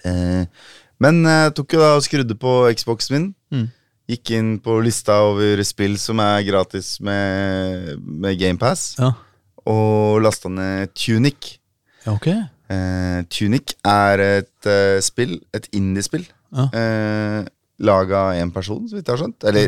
Eh, 0.08 0.44
men 1.02 1.22
jeg 1.30 1.54
tok 1.58 1.76
jo 1.76 1.82
da 1.82 1.92
og 1.96 2.04
skrudde 2.06 2.38
på 2.38 2.54
Xboxen 2.74 3.14
min. 3.16 3.28
Mm. 3.54 3.66
Gikk 4.08 4.32
inn 4.38 4.52
på 4.64 4.78
lista 4.82 5.20
over 5.28 5.60
spill 5.68 5.98
som 6.00 6.20
er 6.24 6.42
gratis 6.46 6.94
med, 7.04 7.98
med 8.02 8.38
GamePass, 8.40 8.94
Ja. 8.98 9.12
og 9.68 10.22
lasta 10.24 10.48
ned 10.48 10.94
Tunic. 10.96 11.58
ja, 12.06 12.14
okay. 12.14 12.40
Eh, 12.72 13.20
Tunic 13.32 13.76
er 13.84 14.20
et 14.20 14.66
uh, 14.68 14.98
spill, 15.04 15.38
et 15.56 15.68
indiespill, 15.76 16.24
Ja. 16.52 16.68
eh, 16.72 17.44
laga 17.80 18.16
av 18.16 18.32
én 18.34 18.52
person, 18.52 18.88
så 18.88 18.96
vidt 18.96 19.06
jeg 19.06 19.16
har 19.16 19.24
skjønt. 19.26 19.44
Eller 19.44 19.66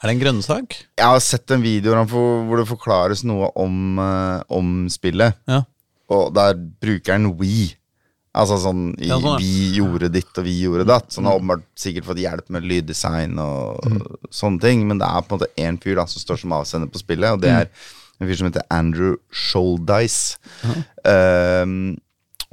Er 0.00 0.06
det 0.08 0.10
en 0.14 0.20
grønnsak? 0.20 0.76
jeg 0.98 1.06
har 1.06 1.18
sett 1.20 1.50
en 1.50 1.62
video 1.62 1.90
hvor 1.92 1.96
han 1.98 2.08
får- 2.08 2.46
hvor 2.46 2.56
det 2.58 2.68
forklares 2.68 3.24
noe 3.24 3.50
om, 3.56 3.98
eh, 3.98 4.42
om 4.50 4.88
spillet, 4.88 5.34
Ja. 5.48 5.62
og 6.10 6.34
der 6.34 6.54
bruker 6.54 7.12
han 7.12 7.36
We. 7.36 7.74
Altså 8.34 8.58
sånn, 8.60 8.94
i, 9.00 9.08
Ja, 9.08 9.16
sånn, 9.18 9.24
ja. 9.24 9.36
Vi 9.38 9.78
gjorde 9.80 10.12
ditt, 10.12 10.36
og 10.38 10.44
vi 10.44 10.62
gjorde 10.62 10.86
datt. 10.86 11.08
Så 11.10 11.16
han 11.16 11.24
har 11.24 11.40
åpenbart 11.40 11.62
sikkert 11.74 12.04
fått 12.04 12.18
hjelp 12.22 12.48
med 12.50 12.62
lyddesign 12.62 13.36
og 13.40 13.80
sånne 14.30 14.60
ting, 14.60 14.86
men 14.86 14.98
det 14.98 15.08
er 15.08 15.22
på 15.22 15.32
en 15.32 15.38
måte 15.40 15.54
én 15.56 15.80
fyr 15.82 15.96
da 15.96 16.04
som 16.04 16.20
står 16.22 16.38
som 16.38 16.50
avsender 16.52 16.86
på 16.92 16.98
spillet, 17.02 17.32
og 17.32 17.40
det 17.40 17.50
er 17.50 17.68
en 18.20 18.28
fyr 18.28 18.36
som 18.36 18.46
heter 18.52 18.62
Andrew 18.70 19.16
Shouldice. 19.32 20.36
Um, 21.04 21.98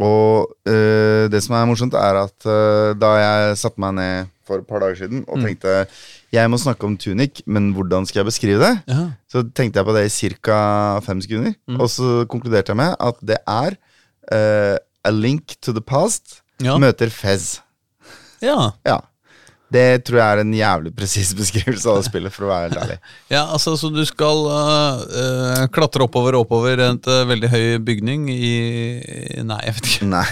og 0.02 0.52
eh, 0.68 1.26
det 1.32 1.40
som 1.46 1.56
er 1.56 1.68
morsomt, 1.70 1.94
er 1.96 2.18
at 2.26 2.46
eh, 2.52 2.94
da 3.00 3.12
jeg 3.22 3.58
satte 3.62 3.80
meg 3.80 3.96
ned 3.96 4.32
for 4.46 4.60
et 4.62 4.68
par 4.70 4.84
dager 4.84 4.96
siden 5.00 5.24
og 5.28 5.40
tenkte 5.42 5.86
jeg 6.36 6.50
må 6.52 6.58
snakke 6.60 6.84
om 6.86 6.98
Tunic, 7.00 7.40
men 7.48 7.72
hvordan 7.74 8.04
skal 8.06 8.20
jeg 8.20 8.28
beskrive 8.28 8.60
det? 8.60 8.74
Ja. 8.92 9.06
Så 9.32 9.46
tenkte 9.56 9.80
jeg 9.80 9.88
på 9.88 9.94
det 9.96 10.04
i 10.10 10.30
ca. 10.44 11.00
fem 11.06 11.22
sekunder, 11.24 11.54
og 11.80 11.88
så 11.90 12.26
konkluderte 12.30 12.74
jeg 12.76 12.78
med 12.82 12.96
at 13.00 13.22
det 13.24 13.38
er 13.48 13.78
eh, 14.36 14.76
A 15.06 15.12
Link 15.16 15.56
to 15.62 15.72
the 15.72 15.82
Past 15.82 16.42
Ja. 16.64 16.78
møter 16.80 17.10
Fez. 17.12 17.62
ja. 18.42 18.72
Ja. 18.86 19.00
Det 19.74 20.04
tror 20.06 20.20
jeg 20.20 20.36
er 20.36 20.42
en 20.44 20.52
jævlig 20.54 20.92
presis 20.96 21.32
beskrivelse 21.40 21.90
av 21.90 21.98
det 22.00 22.06
spillet, 22.10 22.34
for 22.34 22.46
å 22.46 22.52
være 22.52 22.68
helt 22.70 22.82
ærlig. 22.84 22.98
Ja, 23.34 23.42
altså, 23.56 23.74
så 23.80 23.90
du 23.94 24.04
skal 24.06 24.44
øh, 24.46 25.64
klatre 25.74 26.06
oppover 26.06 26.38
og 26.38 26.46
oppover 26.46 26.84
en 26.86 27.00
uh, 27.10 27.24
veldig 27.30 27.50
høy 27.50 27.66
bygning 27.86 28.28
i 28.32 28.54
Nei, 29.46 29.60
jeg 29.66 29.76
vet 29.80 29.90
ikke. 29.92 30.08
Nei. 30.14 30.26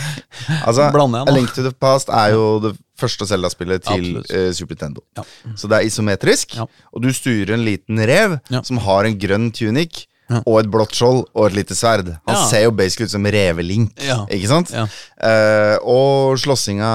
Altså, 0.61 0.87
Blander 0.95 1.23
jeg 1.23 1.27
nå? 1.29 1.33
A 1.33 1.37
Link 1.39 1.53
to 1.57 1.65
the 1.65 1.73
Past 1.73 2.13
er 2.13 2.35
jo 2.37 2.45
det 2.63 2.73
første 3.01 3.25
Zelda-spillet 3.27 3.83
til 3.89 4.19
eh, 4.29 4.51
Super 4.55 4.77
Nintendo. 4.77 5.01
Ja. 5.17 5.25
Så 5.59 5.67
det 5.67 5.79
er 5.79 5.87
isometrisk, 5.89 6.53
Ja. 6.61 6.67
og 6.93 7.01
du 7.03 7.09
styrer 7.15 7.55
en 7.57 7.65
liten 7.65 7.99
rev 8.07 8.37
Ja. 8.53 8.61
som 8.63 8.77
har 8.85 9.09
en 9.09 9.17
grønn 9.19 9.49
tunic. 9.51 10.05
Og 10.45 10.59
et 10.59 10.69
blått 10.71 10.95
skjold 10.95 11.25
og 11.35 11.45
et 11.49 11.53
lite 11.57 11.75
sverd. 11.75 12.07
Han 12.27 12.35
Ja. 12.35 12.45
ser 12.49 12.63
jo 12.63 12.71
basically 12.71 13.05
ut 13.05 13.11
som 13.11 13.23
revelink, 13.25 13.91
Ja. 14.01 14.25
ikke 14.25 14.47
sant? 14.47 14.71
Ja. 14.71 14.85
Uh, 15.19 15.77
og 15.83 16.37
slåssinga 16.39 16.91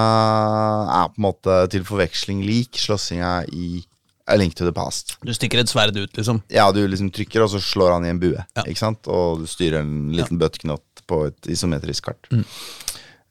er 1.02 1.08
på 1.12 1.18
en 1.18 1.26
måte 1.28 1.68
til 1.70 1.84
forveksling 1.84 2.42
lik 2.46 2.72
slåssinga 2.72 3.44
i 3.52 3.84
A 4.28 4.36
Link 4.36 4.54
to 4.54 4.64
the 4.64 4.72
Past. 4.72 5.16
Du 5.24 5.32
stikker 5.32 5.58
et 5.60 5.68
sverd 5.70 5.96
ut, 5.96 6.12
liksom. 6.12 6.42
Ja, 6.52 6.70
du 6.72 6.82
liksom 6.86 7.10
trykker, 7.10 7.42
og 7.44 7.48
så 7.50 7.60
slår 7.64 7.92
han 7.94 8.04
i 8.04 8.10
en 8.10 8.18
bue. 8.20 8.36
Ja. 8.56 8.62
Ikke 8.66 8.76
sant? 8.82 9.06
Og 9.08 9.40
du 9.40 9.46
styrer 9.46 9.80
en 9.80 10.10
liten 10.12 10.36
bøtteknott 10.38 10.82
på 11.08 11.26
et 11.30 11.48
isometrisk 11.48 12.04
kart. 12.10 12.28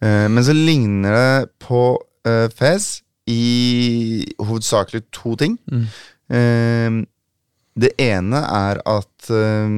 Eh, 0.01 0.28
men 0.28 0.41
så 0.43 0.53
ligner 0.57 1.13
det 1.13 1.49
på 1.59 1.97
uh, 2.26 2.47
Fez 2.49 3.01
i 3.30 4.26
hovedsakelig 4.41 5.03
to 5.11 5.36
ting. 5.36 5.57
Eh, 6.30 6.89
det 7.78 7.93
ene 8.01 8.41
er 8.41 8.82
at 8.89 9.32
eh, 9.34 9.78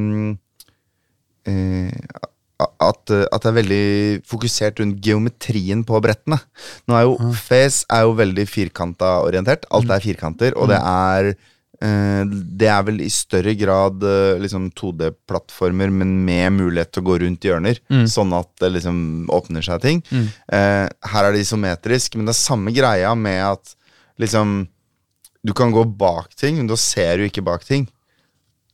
eh, 1.52 2.26
at, 2.60 3.12
eh, 3.14 3.28
at 3.32 3.44
det 3.44 3.52
er 3.52 3.60
veldig 3.60 3.86
fokusert 4.28 4.82
rundt 4.82 5.00
geometrien 5.04 5.86
på 5.88 6.02
brettene. 6.04 6.40
Nå 6.88 6.98
er 6.98 7.06
jo 7.08 7.32
Face 7.36 7.86
er 7.92 8.08
jo 8.08 8.18
veldig 8.20 8.48
firkanta 8.50 9.20
orientert. 9.26 9.68
Alt 9.76 9.92
er 9.96 10.04
firkanter, 10.04 10.58
og 10.60 10.72
det 10.72 10.80
er 10.80 11.32
eh, 11.32 12.24
det 12.60 12.72
er 12.72 12.84
vel 12.88 13.00
i 13.06 13.12
større 13.14 13.56
grad 13.60 14.04
liksom 14.44 14.72
2D-plattformer, 14.80 15.92
men 16.02 16.18
med 16.28 16.58
mulighet 16.58 16.92
til 16.92 17.06
å 17.06 17.10
gå 17.12 17.20
rundt 17.24 17.48
hjørner. 17.48 17.80
Sånn 18.12 18.36
at 18.36 18.52
det 18.64 18.74
liksom 18.76 19.30
åpner 19.32 19.64
seg 19.66 19.84
ting. 19.86 20.04
Mm. 20.12 20.28
her 20.52 21.24
er 21.24 21.32
det 21.36 21.46
isometrisk, 21.46 22.20
men 22.20 22.28
det 22.28 22.36
er 22.36 22.44
samme 22.44 22.76
greia 22.76 23.16
med 23.16 23.44
at 23.54 23.76
liksom 24.20 24.62
Du 25.46 25.54
kan 25.56 25.72
gå 25.72 25.86
bak 25.98 26.34
ting, 26.36 26.58
men 26.58 26.68
da 26.68 26.76
ser 26.76 27.18
du 27.18 27.24
ikke 27.30 27.44
bak 27.46 27.64
ting. 27.68 27.88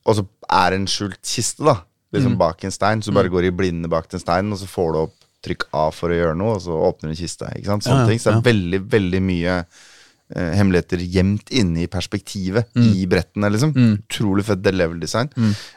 Og 0.06 0.16
så 0.20 0.26
er 0.50 0.72
det 0.74 0.80
en 0.82 0.88
skjult 0.90 1.22
kiste, 1.26 1.64
da. 1.66 1.80
Liksom 2.14 2.38
bak 2.40 2.64
en 2.64 2.72
stein. 2.74 3.02
Så 3.04 3.12
du 3.12 3.18
bare 3.18 3.30
går 3.34 3.50
i 3.50 3.56
blinde 3.56 3.90
bak 3.92 4.08
den 4.10 4.20
steinen, 4.22 4.54
og 4.54 4.60
så 4.62 4.68
får 4.70 4.94
du 4.94 5.00
opp 5.04 5.16
trykk 5.46 5.68
A 5.78 5.90
for 5.94 6.10
å 6.10 6.16
gjøre 6.18 6.38
noe, 6.38 6.56
og 6.56 6.62
så 6.64 6.74
åpner 6.88 7.12
en 7.12 7.20
kiste. 7.20 7.46
Ikke 7.58 7.70
sant? 7.70 7.84
Sånne 7.86 8.02
Ja, 8.02 8.06
ja, 8.06 8.10
ting. 8.10 8.20
Så 8.24 8.32
det 8.34 8.40
er 8.42 8.48
veldig, 8.54 8.80
veldig 8.90 9.22
mye 9.22 9.58
eh, 10.34 10.54
hemmeligheter 10.58 11.04
gjemt 11.06 11.52
inne 11.54 11.84
i 11.84 11.88
perspektivet 11.92 12.66
Mm. 12.74 12.88
i 12.98 13.06
brettene. 13.06 13.52
liksom 13.54 13.74
Utrolig 13.76 14.46
fett 14.48 14.64
level 14.74 15.00
design. 15.00 15.30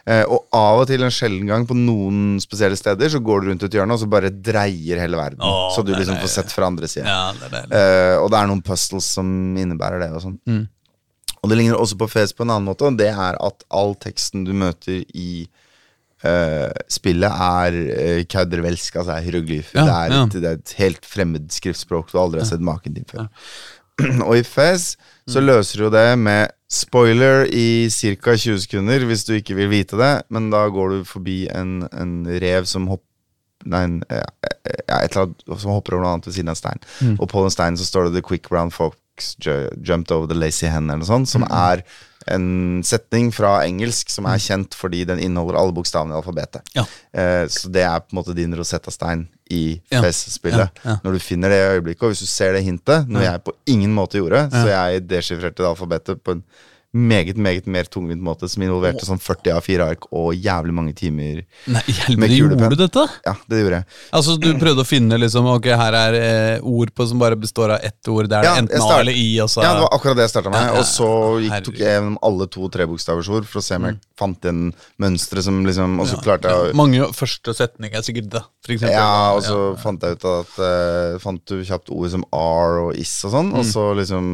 Eh, 0.07 0.25
og 0.25 0.47
av 0.57 0.81
og 0.81 0.87
til, 0.89 1.03
en 1.05 1.11
sjelden 1.13 1.47
gang, 1.47 1.67
på 1.67 1.77
noen 1.77 2.41
spesielle 2.41 2.77
steder, 2.81 3.09
så 3.13 3.21
går 3.21 3.43
du 3.43 3.49
rundt 3.51 3.63
et 3.65 3.71
hjørne, 3.77 3.93
og 3.93 4.01
så 4.01 4.09
bare 4.09 4.31
dreier 4.31 4.99
hele 5.05 5.19
verden. 5.21 5.41
Oh, 5.43 5.69
så 5.77 5.85
du 5.85 5.93
liksom 5.93 6.17
får 6.17 6.29
sett 6.33 6.51
fra 6.51 6.65
andre 6.67 6.87
siden. 6.89 7.07
Ja, 7.13 7.33
det. 7.33 7.67
Eh, 7.77 8.17
og 8.23 8.31
det 8.31 8.39
er 8.41 8.47
noen 8.49 8.63
puzzles 8.65 9.05
som 9.05 9.55
innebærer 9.57 10.01
det. 10.01 10.13
Og 10.17 10.23
sånn 10.23 10.39
Mm. 10.47 10.67
Og 11.43 11.51
det 11.51 11.61
ligner 11.61 11.79
også 11.79 11.99
på 12.01 12.11
Fes 12.11 12.35
på 12.35 12.45
en 12.47 12.53
annen 12.55 12.69
måte, 12.69 12.89
og 12.89 12.99
det 12.99 13.11
er 13.13 13.39
at 13.39 13.65
all 13.71 13.95
teksten 14.03 14.45
du 14.47 14.53
møter 14.57 15.03
i 15.15 15.47
uh, 16.25 16.71
spillet, 16.91 17.31
er 17.31 17.79
uh, 17.79 18.23
kaudervelsk, 18.31 18.99
altså 18.99 19.17
er 19.17 19.27
hieroglyfer. 19.27 19.79
Ja, 19.79 19.87
det, 19.87 19.97
er 19.97 20.15
ja. 20.17 20.23
et, 20.25 20.39
det 20.39 20.51
er 20.51 20.63
et 20.63 20.77
helt 20.81 21.07
fremmed 21.07 21.51
skriftspråk 21.55 22.11
du 22.13 22.19
aldri 22.23 22.43
har 22.43 22.51
sett 22.51 22.65
maken 22.65 22.99
til 22.99 23.07
før. 23.13 23.31
og 24.29 24.35
i 24.39 24.47
Fez 24.47 24.93
Mm. 25.29 25.33
så 25.33 25.41
løser 25.45 25.83
du 25.83 25.91
det 25.93 26.19
med 26.19 26.49
spoiler 26.73 27.45
i 27.53 27.89
ca. 27.93 28.33
20 28.37 28.63
sekunder, 28.65 29.05
hvis 29.05 29.27
du 29.29 29.35
ikke 29.37 29.57
vil 29.59 29.69
vite 29.69 29.99
det, 30.01 30.15
men 30.33 30.49
da 30.53 30.65
går 30.73 30.95
du 30.95 31.05
forbi 31.05 31.43
en, 31.53 31.83
en 31.93 32.25
rev 32.41 32.65
som 32.69 32.89
hopper 32.89 33.05
Nei, 33.69 33.81
en, 33.85 33.97
ja, 34.07 34.23
ja, 34.87 35.01
et 35.03 35.11
eller 35.11 35.25
annet 35.25 35.41
som 35.59 35.73
hopper 35.75 35.97
over 35.97 36.05
noe 36.05 36.13
annet 36.15 36.29
ved 36.29 36.37
siden 36.37 36.49
av 36.49 36.55
en 36.55 36.59
stein. 36.61 36.85
Mm. 37.03 37.17
Og 37.19 37.25
på 37.29 37.41
den 37.43 37.51
steinen 37.53 37.77
så 37.77 37.89
står 37.89 38.07
det 38.07 38.13
'The 38.15 38.23
quick 38.29 38.47
brown 38.49 38.71
fox 38.71 38.95
ju 39.41 39.69
jumped 39.83 40.11
over 40.13 40.27
the 40.27 40.35
lazy 40.39 40.67
hen', 40.67 40.91
eller 40.91 40.99
noe 41.05 41.07
sånt, 41.07 41.29
Mm. 41.29 41.33
som 41.33 41.43
er 41.51 41.83
en 42.31 42.83
setning 42.85 43.31
fra 43.33 43.63
engelsk 43.65 44.11
som 44.11 44.27
er 44.27 44.37
kjent 44.37 44.75
fordi 44.77 45.05
den 45.07 45.19
inneholder 45.19 45.57
alle 45.59 45.73
bokstavene 45.73 46.13
i 46.13 46.19
alfabetet. 46.21 46.61
Ja. 46.75 46.85
Eh, 47.15 47.47
så 47.49 47.71
det 47.73 47.83
er 47.83 48.01
på 48.01 48.13
en 48.13 48.19
måte 48.23 48.35
din 48.37 48.53
Rosetta-stein 48.55 49.29
i 49.51 49.81
Ja. 49.91 50.03
FES-spillet. 50.03 50.69
Ja, 50.85 50.91
ja. 50.91 50.97
Når 51.05 51.13
du 51.13 51.19
finner 51.19 51.49
det 51.49 51.57
i 51.57 51.79
øyeblikket, 51.79 52.03
og 52.03 52.11
hvis 52.13 52.21
du 52.21 52.27
ser 52.27 52.53
det 52.53 52.65
hintet, 52.65 53.09
noe 53.09 53.23
jeg 53.23 53.43
på 53.45 53.53
ingen 53.67 53.95
måte 53.95 54.19
gjorde, 54.21 54.51
så 54.51 54.67
jeg 54.69 55.07
deskifrerte 55.09 55.57
det 55.63 55.71
alfabetet 55.71 56.23
på 56.23 56.33
en 56.33 56.43
meget, 56.97 57.37
meget 57.37 57.67
mer 57.69 57.85
tungvint 57.85 58.23
måte 58.25 58.49
som 58.49 58.63
involverte 58.65 59.05
sånn 59.05 59.21
40 59.21 59.53
A4-ark 59.59 60.07
og 60.17 60.31
jævlig 60.35 60.73
mange 60.73 60.95
timer. 60.97 61.43
Nei, 61.69 61.83
i 61.85 62.17
med 62.17 62.31
kulepenn. 62.33 62.37
gjorde 62.39 62.71
du 62.73 62.77
dette? 62.81 63.03
Ja, 63.27 63.35
det 63.51 63.59
gjorde 63.61 63.81
jeg. 63.83 63.87
Altså, 64.17 64.37
Du 64.41 64.47
prøvde 64.57 64.81
å 64.81 64.89
finne 64.89 65.19
liksom, 65.21 65.45
ok, 65.53 65.67
her 65.77 65.93
er 65.99 66.17
eh, 66.17 66.65
ord 66.65 66.95
på 66.97 67.07
som 67.11 67.21
bare 67.21 67.37
består 67.37 67.75
av 67.77 67.85
ett 67.85 68.09
ord. 68.09 68.31
Det 68.33 68.39
er 68.41 68.49
Ja, 68.49 68.55
enten 68.63 68.81
start... 68.81 68.97
A 68.97 69.01
eller 69.05 69.13
I. 69.21 69.27
Og 69.45 69.51
så, 69.53 69.61
Ja, 69.67 69.75
det 69.77 69.83
var 69.85 69.93
akkurat 69.99 70.17
det 70.17 70.25
jeg 70.25 70.33
starta 70.33 70.53
med. 70.55 70.63
Ja, 70.65 70.71
ja, 70.73 70.79
Og 70.81 70.87
så 70.89 71.11
gikk, 71.45 71.65
tok 71.69 71.79
jeg 71.83 71.93
gjennom 71.99 72.17
alle 72.31 72.47
to- 72.57 72.65
og 72.65 72.73
trebokstaversord 72.79 73.51
for 73.53 73.61
å 73.61 73.65
se 73.69 73.77
om 73.77 73.89
jeg 73.91 73.99
fant 74.19 74.49
igjen 74.49 74.63
mønstre 75.05 75.45
som 75.45 75.61
liksom 75.69 76.01
Og 76.01 76.09
så 76.11 76.17
klarte 76.25 76.49
jeg 76.51 76.73
å 76.73 76.79
Mange 76.81 77.11
første 77.15 77.53
setning 77.55 77.93
er 77.95 78.03
sikkert 78.07 78.33
det. 78.33 78.43
For 78.65 78.73
eksempel. 78.75 78.97
Ja, 78.97 79.35
og 79.37 79.45
så 79.45 79.61
fant 79.85 80.03
jeg 80.09 80.17
ut 80.19 80.25
at 80.33 80.57
uh, 80.65 81.19
Fant 81.23 81.45
du 81.53 81.61
kjapt 81.69 81.93
ord 81.95 82.09
som 82.17 82.25
R 82.33 82.81
og 82.89 82.97
is 82.99 83.13
og 83.29 83.37
sånn, 83.37 83.53
og 83.53 83.61
Mm. 83.63 83.71
så 83.77 83.85
liksom 83.99 84.27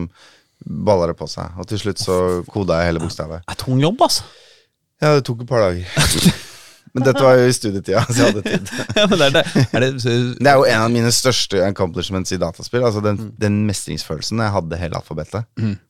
balla 0.65 1.07
det 1.11 1.17
på 1.19 1.29
seg. 1.29 1.53
Og 1.59 1.67
til 1.69 1.79
slutt 1.83 1.99
så 2.03 2.17
koda 2.51 2.81
jeg 2.83 2.93
hele 2.93 3.03
bokstavet. 3.05 3.45
Det 3.47 3.55
er 3.57 3.63
tung 3.65 3.81
jobb, 3.83 4.01
altså. 4.07 4.25
Ja, 5.03 5.15
det 5.19 5.25
tok 5.27 5.43
et 5.45 5.49
par 5.51 5.61
dager. 5.67 6.33
Men 6.95 7.03
dette 7.09 7.23
var 7.25 7.35
jo 7.35 7.49
i 7.51 7.55
studietida, 7.57 8.05
så 8.07 8.15
jeg 8.21 8.29
hadde 8.31 8.43
tid. 8.47 8.69
ja, 9.01 9.05
men 9.11 9.19
det 9.19 9.27
er 9.27 9.33
det. 9.35 9.43
Er 9.75 9.83
det 9.83 9.89
Det 10.05 10.47
er 10.47 10.61
jo 10.61 10.67
en 10.71 10.79
av 10.85 10.93
mine 10.95 11.11
største 11.11 11.59
accomplishments 11.67 12.31
i 12.31 12.39
dataspill. 12.39 12.85
Altså 12.87 13.03
den, 13.03 13.17
Mm. 13.19 13.33
den 13.43 13.57
mestringsfølelsen 13.67 14.39
jeg 14.45 14.53
hadde 14.55 14.79
hele 14.79 14.95
alfabetet. 15.01 15.49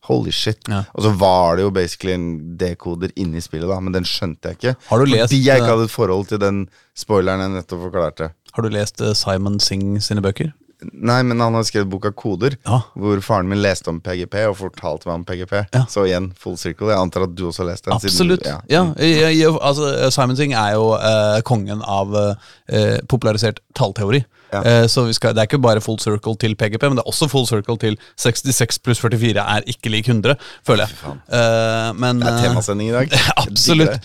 Holy 0.09 0.33
shit. 0.33 0.63
Ja. 0.69 0.81
Og 0.95 1.05
så 1.05 1.13
var 1.21 1.57
det 1.59 1.67
jo 1.67 1.71
basically 1.77 2.15
en 2.17 2.57
dekoder 2.57 3.13
inni 3.21 3.43
spillet, 3.45 3.69
da, 3.69 3.77
men 3.85 3.93
den 3.93 4.05
skjønte 4.09 4.49
jeg 4.49 4.57
ikke. 4.57 4.75
Har 4.89 4.99
du 4.99 5.05
lest, 5.13 5.29
Fordi 5.29 5.43
jeg 5.45 5.53
eh, 5.59 5.61
ikke 5.61 5.73
hadde 5.75 5.85
et 5.91 5.95
forhold 5.99 6.27
til 6.33 6.41
den 6.41 6.65
spoileren 6.97 7.45
jeg 7.45 7.53
nettopp 7.59 7.85
forklarte. 7.85 8.31
Har 8.57 8.63
du 8.63 8.69
lest 8.73 9.01
eh, 9.05 9.13
Simon 9.13 9.61
Singh 9.61 10.01
sine 10.01 10.25
bøker? 10.25 10.55
Nei, 10.93 11.23
men 11.23 11.41
han 11.41 11.55
har 11.55 11.63
skrevet 11.65 11.89
boka 11.91 12.11
Koder, 12.13 12.57
Ja. 12.67 12.81
hvor 12.97 13.21
faren 13.25 13.49
min 13.49 13.63
leste 13.63 13.89
om 13.89 14.01
PGP 14.01 14.35
og 14.49 14.57
fortalte 14.57 15.07
meg 15.07 15.15
om 15.15 15.25
PGP. 15.25 15.55
Ja. 15.73 15.85
Så 15.89 16.05
igjen, 16.07 16.33
full 16.39 16.57
circle. 16.57 16.89
Jeg 16.93 16.99
antar 16.99 17.23
at 17.29 17.35
du 17.35 17.47
også 17.49 17.65
har 17.65 17.71
lest 17.73 17.85
den? 17.85 17.95
Absolutt. 17.95 18.43
Siden, 18.45 18.63
Ja. 18.69 18.85
ja, 18.99 19.29
ja, 19.31 19.51
altså, 19.61 20.11
Simon 20.11 20.37
Singh 20.37 20.55
er 20.55 20.75
jo 20.75 20.93
eh, 20.95 21.41
kongen 21.43 21.83
av 21.83 22.15
eh, 22.15 22.99
popularisert 23.09 23.61
tallteori. 23.75 24.25
Ja. 24.53 24.61
Eh, 24.63 24.87
så 24.87 25.03
vi 25.09 25.13
skal, 25.17 25.35
Det 25.35 25.41
er 25.43 25.49
ikke 25.49 25.59
bare 25.63 25.81
full 25.83 25.99
circle 25.99 26.37
til 26.39 26.55
PGP, 26.55 26.83
men 26.89 26.99
det 26.99 27.03
er 27.05 27.11
også 27.11 27.27
full 27.31 27.47
circle 27.49 27.77
til 27.81 27.97
66 28.21 28.79
pluss 28.85 29.01
44 29.03 29.43
er 29.57 29.65
ikke 29.67 29.91
lik 29.91 30.09
100, 30.09 30.37
føler 30.67 30.87
jeg. 30.87 31.17
Eh, 31.33 31.91
men, 31.99 32.21
Det 32.21 32.29
er 32.29 32.37
eh, 32.39 32.45
temasending 32.49 32.91
i 32.91 32.95
dag. 32.95 33.17
Absolutt. 33.47 33.99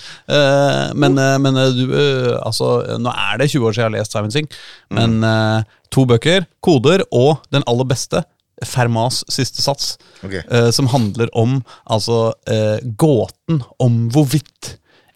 Men 0.96 1.18
eh, 1.22 1.38
men 1.44 1.54
du, 1.78 1.86
altså, 2.46 2.98
nå 3.00 3.14
er 3.14 3.38
det 3.44 3.50
20 3.52 3.68
år 3.68 3.72
siden 3.78 3.84
jeg 3.84 3.92
har 3.92 3.98
lest 4.00 4.12
Simon 4.16 4.32
Singh, 4.34 4.50
men 4.92 5.24
eh, 5.24 5.64
to 5.94 6.06
bøker, 6.10 6.46
koder, 6.66 7.04
og 7.12 7.44
den 7.54 7.66
aller 7.68 7.86
beste, 7.90 8.24
Fermas 8.66 9.22
siste 9.32 9.62
sats, 9.64 9.94
Ok. 10.26 10.34
eh, 10.42 10.70
som 10.76 10.90
handler 10.92 11.30
om 11.34 11.62
altså 11.88 12.34
gåten 13.00 13.62
om 13.80 14.10
hvorvidt 14.12 14.74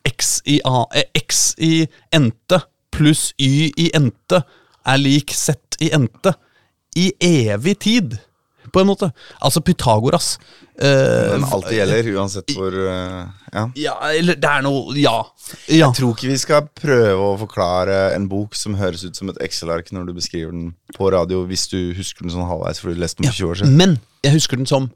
x 0.07 0.37
i, 0.45 0.61
a, 0.63 0.85
x 1.17 1.53
i 1.59 1.87
ente 2.15 2.61
pluss 2.93 3.33
y 3.39 3.71
i 3.77 3.89
ente 3.95 4.43
er 4.85 4.97
lik 5.01 5.31
sett 5.35 5.77
i 5.81 5.91
ente 5.95 6.33
i 6.99 7.11
evig 7.23 7.77
tid, 7.79 8.17
på 8.73 8.81
en 8.81 8.87
måte. 8.89 9.11
Altså 9.41 9.61
Pythagoras. 9.61 10.37
Eh, 10.81 11.33
Den 11.33 11.43
alltid 11.45 11.75
gjelder, 11.77 12.07
uansett 12.17 12.53
hvor 12.55 12.73
eh, 12.73 13.25
Ja. 13.53 13.63
ja, 13.77 13.93
eller 14.17 14.35
det 14.41 14.49
er 14.49 14.63
noe 14.65 14.95
Ja. 14.97 15.19
ja. 15.67 15.87
Jeg 15.87 15.95
tror 15.99 16.15
ikke 16.15 16.31
vi 16.31 16.37
skal 16.41 16.65
prøve 16.73 17.19
å 17.21 17.35
forklare 17.37 18.15
en 18.15 18.25
bok 18.31 18.55
som 18.57 18.73
høres 18.79 19.03
ut 19.05 19.15
som 19.15 19.29
et 19.29 19.37
Excel-ark 19.45 19.91
når 19.93 20.07
du 20.09 20.13
beskriver 20.17 20.49
den 20.55 20.71
på 20.97 21.11
radio, 21.13 21.43
hvis 21.45 21.67
du 21.69 21.93
husker 21.93 22.25
den 22.25 22.33
sånn 22.33 22.47
halvveis 22.49 22.81
fordi 22.81 22.95
du 22.97 23.01
leste 23.03 23.21
den 23.21 23.29
for 23.29 23.37
20 23.43 23.51
år 23.51 23.61
siden. 23.61 23.77
Men 23.77 23.99
jeg 24.25 24.33
husker 24.39 24.57
den 24.57 24.65
som 24.69 24.89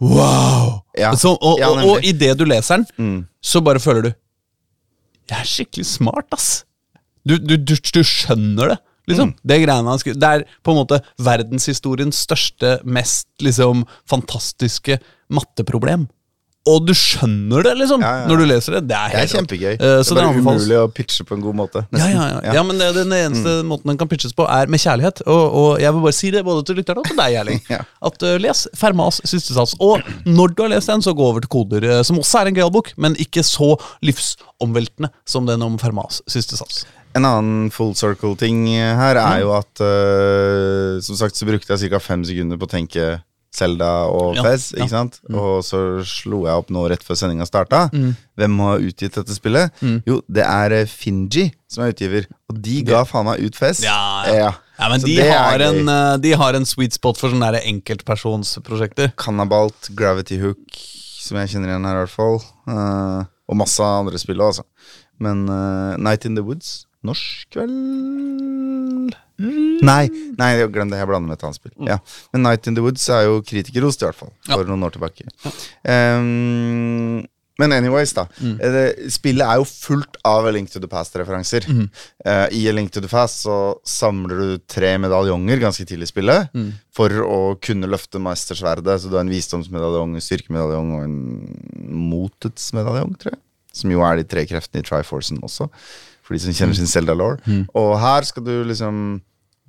wow! 0.00 0.80
Ja. 0.98 1.12
Så, 1.16 1.36
og, 1.40 1.58
Ja, 1.60 1.68
og, 1.70 1.78
og, 1.84 1.90
og 1.98 2.04
idet 2.04 2.36
du 2.38 2.44
leser 2.48 2.80
den, 2.80 2.86
Mm. 2.98 3.26
så 3.42 3.60
bare 3.62 3.80
føler 3.80 4.02
du 4.02 4.12
Jeg 5.30 5.38
er 5.38 5.46
skikkelig 5.46 5.86
smart, 5.86 6.26
ass. 6.34 6.64
Du, 7.26 7.36
du, 7.38 7.54
du, 7.56 7.76
du 7.76 8.00
skjønner 8.02 8.72
det. 8.72 8.78
Liksom. 9.10 9.32
Mm. 9.32 9.50
Det 9.52 9.60
greiene 9.64 9.94
han 9.94 10.02
skrev 10.02 10.16
Det 10.20 10.30
er 10.30 10.46
på 10.66 10.74
en 10.74 10.80
måte 10.80 11.00
verdenshistoriens 11.20 12.24
største, 12.26 12.78
mest 12.84 13.28
liksom 13.44 13.84
fantastiske 14.10 15.00
matteproblem. 15.30 16.08
Og 16.68 16.82
du 16.84 16.92
skjønner 16.92 17.64
det, 17.64 17.72
liksom, 17.80 18.02
Ja, 18.04 18.10
ja. 18.20 18.24
når 18.28 18.42
du 18.42 18.44
leser 18.50 18.74
det. 18.76 18.82
Det 18.90 18.96
er 18.96 19.14
Det 19.14 19.20
er 19.22 19.30
kjempegøy. 19.32 19.74
Uh, 19.80 19.86
det 20.04 20.10
er 20.12 20.18
bare 20.18 20.42
umulig 20.44 20.76
å 20.76 20.88
pitche 20.92 21.24
på 21.24 21.38
en 21.38 21.40
god 21.40 21.56
måte. 21.56 21.82
Ja, 21.96 22.08
ja, 22.12 22.26
ja. 22.44 22.56
ja, 22.58 22.64
men 22.66 22.76
det, 22.76 22.90
den 22.98 23.14
eneste 23.16 23.54
måten 23.64 23.88
den 23.88 24.00
kan 24.00 24.10
pitches 24.10 24.36
på, 24.36 24.44
er 24.44 24.68
med 24.68 24.82
kjærlighet. 24.82 25.22
Og, 25.24 25.56
og 25.62 25.70
jeg 25.80 25.94
vil 25.96 26.04
bare 26.04 26.18
si 26.18 26.32
det 26.34 26.44
både 26.44 26.66
til 26.68 26.76
lytterne 26.82 27.00
og 27.00 27.08
til 27.08 27.16
deg, 27.16 27.38
Erling. 27.40 27.64
Ja. 27.70 27.80
At 28.02 28.20
uh, 28.26 28.34
Les 28.42 28.64
Fermas 28.76 29.22
siste 29.24 29.54
sats. 29.56 29.76
Og 29.80 30.04
når 30.26 30.52
du 30.52 30.64
har 30.66 30.72
lest 30.74 30.92
den, 30.92 31.00
så 31.00 31.14
gå 31.16 31.24
over 31.24 31.40
til 31.40 31.52
Koder, 31.52 31.86
eh, 31.86 32.00
som 32.04 32.18
også 32.20 32.42
er 32.42 32.50
en 32.50 32.56
gøyal 32.58 32.72
bok, 32.74 32.90
men 33.00 33.14
ikke 33.22 33.44
så 33.46 33.76
livsomveltende 34.04 35.12
som 35.28 35.46
den 35.48 35.62
om 35.64 35.78
Fermas 35.80 36.20
siste 36.28 36.58
sats. 36.60 36.82
En 37.18 37.26
annen 37.26 37.70
full 37.74 37.94
circle-ting 37.98 38.68
her 38.70 39.18
er 39.18 39.40
jo 39.42 39.50
at 39.56 39.82
uh, 39.82 41.00
Som 41.02 41.18
sagt 41.18 41.34
så 41.34 41.48
brukte 41.48 41.74
jeg 41.74 41.90
ca. 41.90 41.98
fem 41.98 42.22
sekunder 42.26 42.60
på 42.60 42.68
å 42.68 42.70
tenke 42.70 43.08
Selda 43.50 44.06
og 44.06 44.38
Ja, 44.38 44.44
Fez, 44.46 44.68
ja. 44.70 44.84
ikke 44.84 44.92
sant? 44.92 45.18
Og 45.34 45.64
så 45.66 45.80
slo 46.06 46.44
jeg 46.46 46.54
opp 46.62 46.70
nå 46.70 46.84
rett 46.92 47.02
før 47.02 47.18
sendinga 47.18 47.48
starta. 47.48 47.88
Hvem 48.38 48.60
har 48.62 48.84
utgitt 48.86 49.16
dette 49.18 49.34
spillet? 49.34 49.74
Jo, 50.06 50.20
det 50.30 50.44
er 50.46 50.76
eh, 50.76 50.86
Finji 50.86 51.48
som 51.70 51.82
er 51.82 51.90
utgiver. 51.90 52.28
Og 52.50 52.60
de 52.62 52.76
ga 52.86 53.02
faen 53.08 53.26
meg 53.26 53.42
ut 53.42 53.58
Fez. 53.58 53.82
Ja, 53.82 53.98
ja. 54.30 54.52
Ja, 54.80 54.88
men 54.88 55.02
de 55.02 55.16
har, 55.20 55.60
en, 55.60 55.82
eh, 55.92 56.14
de 56.22 56.30
har 56.40 56.56
en 56.56 56.64
sweet 56.64 56.94
spot 56.96 57.18
for 57.20 57.32
sånne 57.34 57.50
der 57.52 57.66
enkeltpersonsprosjekter. 57.68 59.10
Cannabalt, 59.20 59.90
Gravity 59.98 60.38
Hook, 60.40 60.78
som 61.20 61.36
jeg 61.42 61.52
kjenner 61.52 61.74
igjen 61.74 61.88
her 61.90 61.98
i 61.98 62.04
hvert 62.04 62.14
fall. 62.14 62.38
Uh, 62.70 63.26
og 63.50 63.58
masse 63.60 63.84
andre 63.84 64.20
spill 64.22 64.40
òg, 64.40 64.54
altså. 64.54 64.64
Men 65.20 65.44
uh, 65.50 65.98
Night 66.00 66.24
in 66.24 66.38
the 66.38 66.46
Woods 66.46 66.86
Norsk, 67.06 67.56
vel 67.56 67.70
Nei, 69.80 70.02
nei, 70.36 70.50
glem 70.68 70.90
det. 70.92 70.98
Jeg 71.00 71.08
blander 71.08 71.30
med 71.30 71.38
et 71.38 71.44
annet 71.48 71.56
spill. 71.56 71.72
Ja. 71.88 71.96
Men 72.34 72.42
Night 72.44 72.66
in 72.68 72.74
the 72.76 72.82
Woods 72.84 73.06
er 73.08 73.22
jo 73.24 73.38
kritikerrost, 73.40 74.02
i 74.02 74.08
hvert 74.10 74.18
fall. 74.18 74.32
For 74.44 74.60
Ja. 74.60 74.68
noen 74.68 74.84
år 74.84 74.92
tilbake. 74.92 75.24
Ehm, 75.88 77.26
Men 77.60 77.72
anyways, 77.72 78.14
da. 78.16 78.24
Mm. 78.40 78.56
Det, 78.56 79.10
spillet 79.12 79.44
er 79.44 79.56
jo 79.60 79.64
fullt 79.68 80.16
av 80.24 80.46
A 80.46 80.50
Link 80.50 80.70
to 80.70 80.80
the 80.80 80.88
Past-referanser. 80.88 81.60
Eh, 82.24 82.48
I 82.56 82.68
A 82.68 82.72
Link 82.72 82.90
to 82.90 83.00
the 83.02 83.08
Past 83.08 83.44
så 83.44 83.76
samler 83.84 84.38
du 84.40 84.58
tre 84.66 84.96
medaljonger 84.96 85.60
ganske 85.60 85.84
tidlig 85.84 86.08
i 86.08 86.12
spillet 86.12 86.48
for 86.90 87.10
å 87.10 87.58
kunne 87.60 87.86
løfte 87.86 88.16
mestersverdet. 88.18 89.00
Så 89.02 89.10
du 89.10 89.16
har 89.16 89.20
en 89.26 89.28
visdomsmedaljong, 89.28 90.14
en 90.14 90.20
styrkemedaljong 90.24 90.94
og 90.96 91.04
en 91.04 91.18
motets 92.10 92.72
medaljong, 92.72 93.12
tror 93.20 93.32
jeg. 93.34 93.40
Som 93.72 93.90
jo 93.92 94.00
er 94.08 94.16
de 94.16 94.24
tre 94.24 94.46
kreftene 94.46 94.80
i 94.80 94.82
Triforcen 94.88 95.38
også, 95.44 95.68
for 96.30 96.38
de 96.38 96.44
som 96.44 96.54
kjenner 96.54 96.78
sin 96.78 96.86
Zelda-law. 96.86 97.40
Og 97.74 97.90
her 97.98 98.22
skal 98.28 98.44
du 98.46 98.52
liksom 98.70 99.00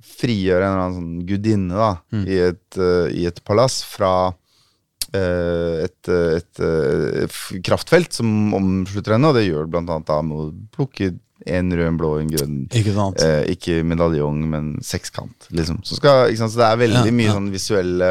frigjøre 0.02 0.62
en 0.62 0.70
eller 0.70 0.84
annen 0.84 1.00
sånn 1.00 1.26
gudinne 1.26 1.74
da, 1.74 1.90
i, 2.22 2.38
et, 2.50 2.78
uh, 2.78 3.10
i 3.10 3.26
et 3.26 3.42
palass 3.46 3.80
fra 3.86 4.12
uh, 4.30 5.74
et, 5.82 6.08
eh, 6.08 6.38
et, 6.38 6.62
eh, 6.62 7.42
kraftfelt 7.66 8.14
som 8.16 8.54
omslutter 8.56 9.16
henne, 9.16 9.28
og 9.32 9.36
det 9.38 9.44
gjør 9.48 9.68
blant 9.70 9.90
annet 9.92 10.08
da 10.08 10.20
med 10.24 10.38
å 10.38 10.46
plukke 10.74 11.10
en 11.42 11.72
rød, 11.74 11.86
en 11.90 11.96
blå 11.98 12.10
en 12.20 12.28
grønn. 12.30 12.58
Ikke? 12.70 12.92
Eh, 13.26 13.48
ikke 13.56 13.80
medaljong, 13.90 14.44
men 14.52 14.68
sekskant. 14.86 15.48
Liksom. 15.50 15.80
Så, 15.82 15.98
skal, 15.98 16.30
så 16.38 16.46
det 16.54 16.68
er 16.68 16.78
veldig 16.84 17.02
Ja, 17.10 17.14
mye 17.18 17.26
ja. 17.26 17.34
sånn 17.34 17.48
visuelle 17.50 18.10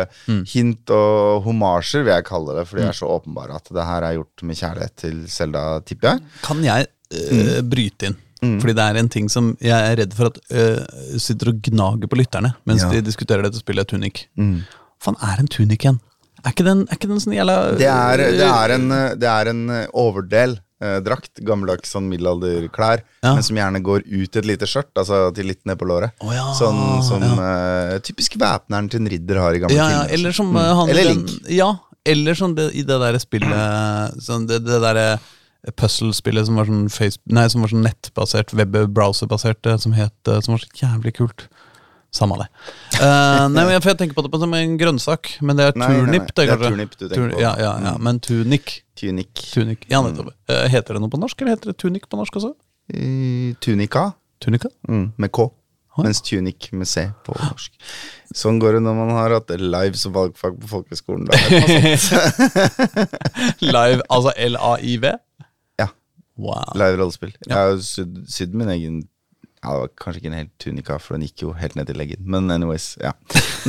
hint 0.51 0.91
og 0.91 1.45
homasjer, 1.47 2.03
vil 2.03 2.11
jeg 2.17 2.27
kalle 2.27 2.57
det. 2.59 2.65
For 2.67 2.77
Mm. 2.77 2.83
de 2.83 2.89
er 2.91 2.97
så 2.99 3.07
åpenbare 3.15 3.55
at 3.55 3.71
det 3.71 3.85
her 3.87 4.03
er 4.09 4.17
gjort 4.19 4.43
med 4.43 4.59
kjærlighet 4.59 4.95
til 4.99 5.21
Selda, 5.31 5.63
tipper 5.87 6.11
jeg. 6.11 6.25
Kan 6.43 6.61
jeg 6.67 6.87
eh, 7.15 7.61
bryte 7.63 8.11
inn? 8.11 8.19
Fordi 8.41 8.73
det 8.73 8.85
er 8.89 8.97
en 8.97 9.09
ting 9.13 9.27
som 9.29 9.51
jeg 9.61 9.71
er 9.91 9.95
redd 10.01 10.13
for 10.17 10.31
at 10.31 10.39
uh, 10.49 11.17
sitter 11.21 11.51
og 11.53 11.59
gnager 11.61 12.07
på 12.09 12.17
lytterne 12.17 12.55
mens 12.65 12.81
Ja. 12.81 12.89
de 12.89 13.01
diskuterer 13.05 13.43
dette 13.45 13.59
spillet 13.61 13.87
Tunic. 13.87 14.25
Faen, 15.01 15.15
er 15.21 15.39
en 15.39 15.47
Tunic 15.47 15.83
igjen? 15.85 15.99
Er 16.43 16.49
ikke 16.55 16.65
den, 16.65 16.87
er 16.89 16.97
ikke 16.97 17.07
den 17.11 17.19
sånn 17.21 17.35
jævla 17.37 17.77
Det 17.77 17.85
er, 17.85 18.17
det 18.17 18.47
er 18.49 18.71
en, 18.73 18.91
eh, 18.91 19.13
det 19.15 19.29
er 19.29 19.49
en 19.51 19.61
overdel. 19.93 20.57
eh, 20.81 20.97
drakt, 21.05 21.37
gammeldags 21.45 21.91
sånn 21.93 22.07
middelalderklær, 22.09 23.03
Ja. 23.21 23.35
men 23.35 23.43
som 23.45 23.55
gjerne 23.55 23.83
går 23.85 24.01
ut 24.09 24.35
et 24.35 24.45
lite 24.49 24.65
skjørt, 24.65 24.89
altså 24.97 25.31
til 25.35 25.45
litt 25.45 25.61
ned 25.69 25.77
på 25.77 25.85
låret. 25.85 26.09
Oh, 26.25 26.31
ja, 26.33 26.47
sånn 26.57 27.03
som 27.05 27.21
ja. 27.21 27.35
eh, 27.93 27.99
typisk 28.01 28.33
væpneren 28.41 28.89
til 28.89 29.01
en 29.03 29.07
ridder 29.13 29.37
har 29.37 29.53
i 29.53 29.59
gamle 29.61 29.75
ja, 29.77 29.89
ja, 29.91 29.99
filmer. 30.07 30.13
eller 30.17 30.31
som 30.33 30.49
Mm. 30.51 30.57
han 30.79 30.89
Eller 30.89 31.03
den, 31.03 31.21
Link. 31.27 31.47
Ja, 31.53 31.75
eller 32.03 32.33
sånn 32.33 32.55
det, 32.57 32.71
i 32.73 32.81
det 32.81 32.97
der 32.99 33.19
spillet 33.21 34.17
sånn, 34.25 34.47
Det, 34.49 34.63
det 34.65 34.81
derre 34.81 35.19
puzzle-spillet 35.78 36.47
som 36.47 36.55
var 36.57 36.66
sånn 36.70 36.88
Facebook, 36.89 37.34
Nei, 37.38 37.43
som 37.53 37.62
var 37.62 37.70
sånn 37.74 37.84
nettbasert, 37.86 38.53
web-browser-basert, 38.57 39.62
eh, 39.70 39.78
som 39.82 39.93
het 39.93 40.18
eh, 40.32 40.39
Som 40.41 40.55
var 40.55 40.64
så 40.64 40.70
jævlig 40.82 41.14
kult. 41.20 41.45
Samme 42.12 42.36
det. 42.41 42.47
Uh, 42.97 43.45
nei, 43.53 43.62
men 43.64 43.70
jeg, 43.78 43.84
jeg 43.88 43.97
tenker 44.01 44.16
på 44.18 44.24
det 44.26 44.39
som 44.41 44.53
en 44.57 44.74
grønnsak, 44.82 45.24
men 45.47 45.55
det 45.55 45.64
er 45.70 45.78
Nei, 45.80 45.88
nei, 45.88 45.93
nei. 45.93 45.99
turnip. 46.01 46.26
Det 46.36 46.43
er 46.47 46.59
turnip 46.66 46.91
du 46.97 47.05
tenker 47.05 47.30
på. 47.38 47.39
Ja, 47.39 47.53
ja, 47.62 47.72
ja, 47.86 47.93
men 48.03 48.20
tunic. 48.20 48.66
Tunic. 48.99 49.32
Tunic. 49.53 49.80
Ja, 49.91 50.01
nettopp. 50.03 50.34
Uh, 50.51 50.66
heter 50.74 50.97
det 50.97 51.01
noe 51.05 51.14
på 51.14 51.22
norsk, 51.22 51.38
eller 51.39 51.51
heter 51.55 51.72
det 51.72 51.78
tunic 51.80 52.03
på 52.12 52.20
norsk 52.20 52.34
også? 52.41 52.51
Uh, 52.91 53.53
Tunica. 53.64 54.09
Tunica? 54.43 54.68
Mm, 54.89 55.12
med 55.22 55.32
K. 55.32 55.45
ja. 55.95 56.03
Mens 56.03 56.20
tunic 56.26 56.68
med 56.76 56.88
C 56.89 57.05
på 57.24 57.32
norsk. 57.38 57.72
Sånn 58.36 58.59
går 58.59 58.72
det 58.80 58.84
når 58.89 58.95
man 58.97 59.12
har 59.16 59.30
hatt 59.38 59.49
live 59.62 59.95
som 59.99 60.12
valgfag 60.16 60.57
på 60.59 60.68
folkeskolen. 60.72 61.28
Da. 61.30 61.34
Live, 63.72 64.01
altså 64.09 64.32
L-A-I-V? 64.36 65.05
Ja. 66.41 66.49
Wow. 66.49 66.75
Live 66.81 66.99
rollespill. 66.99 67.33
Jeg 67.47 67.57
har 67.57 67.79
sydd, 67.85 68.21
sydd 68.31 68.57
min 68.57 68.71
egen 68.73 69.01
ja, 69.61 69.75
det 69.75 69.79
var 69.79 69.89
Kanskje 70.01 70.21
ikke 70.21 70.29
en 70.31 70.39
hel 70.39 70.47
tunika, 70.57 70.95
for 70.97 71.13
den 71.13 71.27
gikk 71.27 71.43
jo 71.43 71.51
helt 71.53 71.75
ned 71.77 71.85
til 71.85 71.99
leggen. 72.01 72.23
Men 72.25 72.49
anyways, 72.49 72.95
ja. 73.01 73.11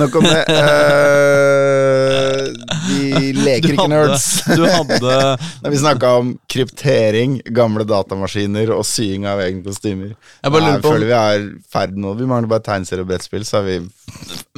Nok 0.01 0.21
om 0.21 0.25
det. 0.25 0.45
Uh, 2.13 2.53
de 2.89 3.33
leker 3.37 3.75
ikke 3.75 3.89
nerds. 3.91 4.25
Du 4.57 4.63
hadde 4.67 5.13
Når 5.63 5.71
vi 5.73 5.79
snakka 5.81 6.09
om 6.21 6.29
kryptering, 6.51 7.31
gamle 7.55 7.85
datamaskiner 7.89 8.71
og 8.75 8.85
sying 8.89 9.27
av 9.29 9.41
egne 9.45 9.63
kostymer. 9.65 10.11
Jeg 10.15 10.55
bare 10.55 10.65
lurer 10.67 10.83
på 10.83 10.93
føler 10.95 11.09
vi 11.11 11.17
er 11.19 11.41
ferdig 11.73 11.99
nå. 12.03 12.11
Vi 12.19 12.27
mangler 12.29 12.49
bare 12.53 12.67
tegneserie 12.67 13.03
og 13.05 13.09
brettspill, 13.11 13.45
så 13.49 13.55
er 13.61 13.65
vi 13.69 13.77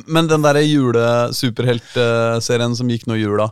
Men 0.06 0.30
den 0.30 0.44
derre 0.46 0.62
julesuperheltserien 0.64 2.74
som 2.78 2.90
gikk 2.90 3.04
nå 3.10 3.14
i 3.18 3.24
jula, 3.24 3.46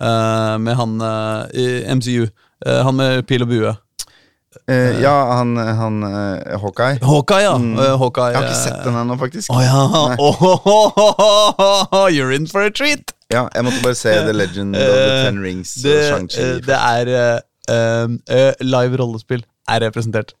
uh, 0.00 0.56
med 0.62 0.74
han 0.80 0.92
uh, 1.02 1.42
i 1.52 1.66
MCU, 1.96 2.22
eh, 2.66 2.80
han 2.88 2.96
med 2.96 3.26
pil 3.28 3.42
og 3.46 3.50
bue 3.52 3.72
Eh, 4.68 5.00
Ja, 5.02 5.14
han, 5.36 5.56
han 5.56 6.02
uh, 6.02 6.60
Hawkeye. 6.62 6.98
Hawkeye, 7.02 7.42
ja. 7.42 7.54
Eh, 7.56 7.98
Hawkeye, 7.98 8.30
Jeg 8.32 8.36
har 8.36 8.48
ikke 8.48 8.62
sett 8.62 8.84
den 8.84 8.96
ennå, 9.02 9.18
faktisk. 9.20 9.50
Å 9.52 9.60
ja. 9.64 9.82
oh, 10.18 12.06
You're 12.14 12.34
in 12.36 12.48
for 12.50 12.66
a 12.66 12.70
treat! 12.70 13.12
Ja, 13.32 13.48
jeg 13.54 13.66
måtte 13.66 13.82
bare 13.82 13.98
se 13.98 14.12
The 14.22 14.32
Legend 14.32 14.76
of 14.78 14.82
the 14.82 15.22
Ten 15.26 15.40
Rings. 15.42 15.74
Det, 15.82 15.98
det 16.66 16.78
er 16.78 17.42
Live 18.62 19.00
rollespill 19.02 19.42
er 19.68 19.82
representert. 19.82 20.36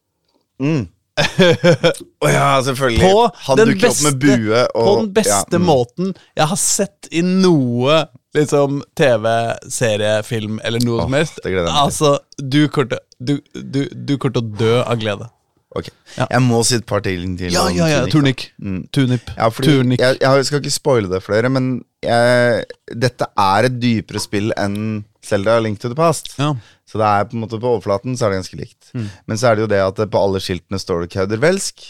Mm. 0.62 0.86
Å 2.24 2.28
ja, 2.28 2.48
selvfølgelig. 2.64 3.00
På 3.00 3.28
Han 3.48 3.60
dukker 3.62 3.88
opp 3.88 4.02
med 4.04 4.18
bue 4.20 4.62
og 4.66 4.84
På 4.84 4.94
den 5.00 5.10
beste 5.16 5.56
ja, 5.56 5.60
mm. 5.60 5.64
måten 5.64 6.12
jeg 6.36 6.48
har 6.50 6.60
sett 6.60 7.08
i 7.10 7.22
noe 7.24 8.02
liksom 8.36 8.82
TV, 8.98 9.30
serie, 9.72 10.18
film 10.26 10.60
eller 10.64 10.84
noe 10.84 11.00
oh, 11.00 11.06
som 11.06 11.16
helst. 11.18 11.40
Altså, 11.46 12.16
du 12.38 12.66
kommer 12.72 12.96
til 12.96 13.02
du, 13.16 13.38
du, 13.54 13.80
du 13.88 14.14
kommer 14.20 14.36
til 14.36 14.44
å 14.44 14.60
dø 14.60 14.74
av 14.82 15.00
glede. 15.00 15.30
Ok, 15.76 15.90
Ja. 16.16 16.24
Jeg 16.30 16.40
må 16.46 16.62
si 16.64 16.76
et 16.78 16.86
par 16.88 17.02
ting 17.04 17.34
til. 17.36 17.52
Ja, 17.52 17.66
ja, 17.74 17.88
ja. 17.90 18.04
Turnik. 18.12 18.46
Mm. 18.62 18.86
Tunip. 18.96 19.28
Ja, 19.36 19.50
fordi 19.52 19.74
Turnik. 19.74 20.00
jeg, 20.00 20.16
jeg 20.22 20.46
skal 20.48 20.62
ikke 20.62 20.72
spoile 20.72 21.10
det 21.10 21.20
for 21.24 21.36
dere, 21.36 21.50
men 21.52 21.66
jeg, 22.04 22.64
dette 22.96 23.28
er 23.42 23.68
et 23.68 23.76
dypere 23.82 24.22
spill 24.22 24.54
enn 24.56 25.04
Zelda 25.26 25.58
Link 25.60 25.82
to 25.82 25.90
the 25.92 25.98
Past. 25.98 26.32
Ja. 26.38 26.54
Så 26.88 27.00
det 27.02 27.08
er 27.10 27.28
på 27.28 27.36
en 27.36 27.44
måte 27.44 27.60
på 27.60 27.74
overflaten 27.74 28.16
så 28.16 28.26
er 28.28 28.32
det 28.32 28.40
ganske 28.44 28.60
likt. 28.62 28.92
Mm. 28.94 29.08
Men 29.28 29.40
så 29.40 29.50
er 29.50 29.58
det 29.58 29.66
jo 29.66 29.70
det 29.74 29.82
at 29.84 30.00
på 30.12 30.22
alle 30.22 30.40
skiltene 30.44 30.80
står 30.80 31.04
det 31.04 31.12
kaudervelsk. 31.16 31.84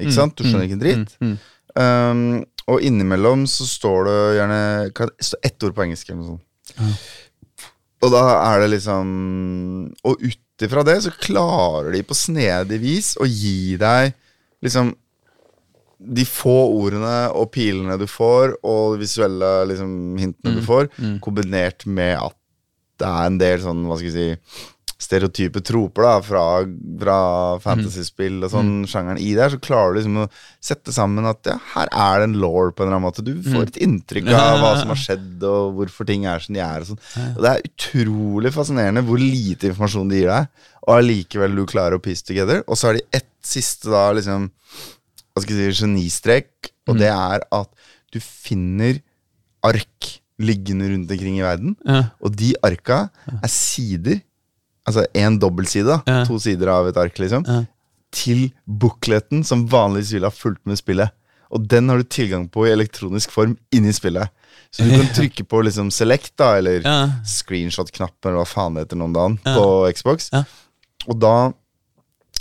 Ikke 0.00 0.16
sant? 0.16 0.36
Du 0.36 0.44
skjønner 0.44 0.66
ikke 0.66 0.78
en 0.80 0.84
dritt. 0.84 1.16
Mm, 1.22 1.38
Um, 1.78 2.40
og 2.68 2.82
innimellom 2.84 3.46
så 3.48 3.64
står 3.66 4.04
det 4.08 4.18
gjerne 4.38 4.60
hva- 4.92 5.34
ett 5.42 5.62
ord 5.64 5.74
på 5.74 5.84
engelsk 5.86 6.10
eller 6.10 6.20
noe 6.20 6.36
sånt. 6.36 7.00
Og 8.02 8.10
da 8.14 8.22
er 8.54 8.60
det 8.62 8.70
liksom 8.78 9.08
Og 10.08 10.22
ut 10.22 10.64
ifra 10.64 10.82
det 10.84 10.98
så 11.04 11.10
klarer 11.20 11.92
de 11.92 12.02
på 12.04 12.14
snedig 12.16 12.78
vis 12.80 13.14
å 13.20 13.24
gi 13.28 13.76
deg 13.80 14.12
liksom 14.62 14.94
de 16.00 16.24
få 16.24 16.54
ordene 16.80 17.30
og 17.36 17.50
pilene 17.52 17.98
du 18.00 18.06
får, 18.08 18.54
og 18.64 18.94
de 18.94 19.02
visuelle 19.02 19.50
liksom, 19.68 19.90
hintene 20.20 20.54
du 20.56 20.62
får, 20.64 20.88
kombinert 21.20 21.84
med 21.86 22.16
at 22.16 22.36
det 23.00 23.08
er 23.08 23.26
en 23.28 23.36
del 23.40 23.60
sånn, 23.60 23.82
hva 23.88 23.96
skal 23.98 24.08
jeg 24.08 24.16
si 24.16 24.64
stereotype 25.00 25.62
troper 25.64 26.04
da, 26.04 26.12
fra, 26.22 26.42
fra 27.00 27.14
fantasyspill 27.64 28.42
og 28.44 28.50
sånn 28.52 28.72
sjangeren 28.90 29.18
i 29.22 29.30
der, 29.38 29.48
så 29.54 29.58
klarer 29.62 29.94
du 29.94 29.98
liksom 30.00 30.18
å 30.22 30.26
sette 30.60 30.92
sammen 30.92 31.24
at 31.30 31.48
ja, 31.48 31.56
her 31.74 31.88
er 31.88 32.20
det 32.20 32.26
en 32.28 32.36
law 32.42 32.68
på 32.70 32.82
en 32.84 32.90
eller 32.90 32.98
annen 32.98 33.06
måte. 33.08 33.24
Du 33.24 33.32
får 33.46 33.70
et 33.70 33.78
inntrykk 33.86 34.28
av 34.36 34.58
hva 34.60 34.72
som 34.82 34.92
har 34.92 35.00
skjedd, 35.00 35.42
og 35.48 35.74
hvorfor 35.78 36.08
ting 36.10 36.26
er 36.28 36.44
som 36.44 36.54
de 36.58 36.60
er. 36.64 36.84
Og 36.84 36.90
sånn. 36.92 37.00
Og 37.32 37.40
det 37.46 37.52
er 37.54 37.64
utrolig 37.70 38.52
fascinerende 38.54 39.04
hvor 39.08 39.18
lite 39.22 39.70
informasjon 39.72 40.12
de 40.12 40.20
gir 40.20 40.30
deg, 40.34 40.48
og 40.86 40.94
allikevel 40.98 41.56
du 41.56 41.64
klarer 41.70 41.96
å 41.96 42.04
piece 42.04 42.24
together. 42.28 42.62
Og 42.68 42.76
så 42.76 42.90
har 42.90 43.00
de 43.00 43.06
ett 43.16 43.28
siste 43.46 43.88
da, 43.92 44.10
liksom 44.16 44.50
hva 45.30 45.42
skal 45.44 45.56
jeg 45.62 45.72
si, 45.76 45.84
genistrek, 45.86 46.72
og 46.90 46.98
det 47.00 47.08
er 47.08 47.44
at 47.54 47.70
du 48.12 48.18
finner 48.20 48.98
ark 49.64 50.16
liggende 50.40 50.88
rundt 50.88 51.10
omkring 51.12 51.36
i 51.38 51.44
verden, 51.44 51.74
Ja. 51.86 52.02
og 52.24 52.32
de 52.36 52.54
arka 52.64 53.10
er 53.28 53.48
sider, 53.52 54.20
altså 54.88 55.04
en 55.14 55.38
dobbeltside, 55.38 56.02
Ja. 56.06 56.24
to 56.24 56.38
sider 56.38 56.68
av 56.68 56.86
et 56.88 56.96
ark, 56.96 57.14
liksom, 57.18 57.44
Ja. 57.46 57.64
til 58.12 58.52
bookleten 58.68 59.44
som 59.44 59.66
vanligvis 59.68 60.12
ville 60.12 60.26
ha 60.26 60.30
fulgt 60.30 60.64
med 60.66 60.76
spillet. 60.78 61.10
Og 61.52 61.66
den 61.68 61.88
har 61.88 61.98
du 61.98 62.04
tilgang 62.04 62.48
på 62.50 62.66
i 62.66 62.70
elektronisk 62.70 63.30
form 63.30 63.56
inni 63.72 63.92
spillet. 63.92 64.28
Så 64.72 64.84
du 64.84 64.90
kan 64.90 65.06
trykke 65.18 65.44
på 65.46 65.62
liksom 65.64 65.90
select, 65.90 66.36
da, 66.36 66.54
eller 66.58 66.80
Ja. 66.84 67.08
screenshot-knappen, 67.24 68.30
eller 68.30 68.44
hva 68.44 68.46
faen 68.46 68.74
det 68.74 68.84
heter 68.88 68.96
noen 68.98 69.12
dagen, 69.12 69.38
på 69.44 69.92
Xbox. 69.94 70.30
Og 71.08 71.18
da 71.18 71.52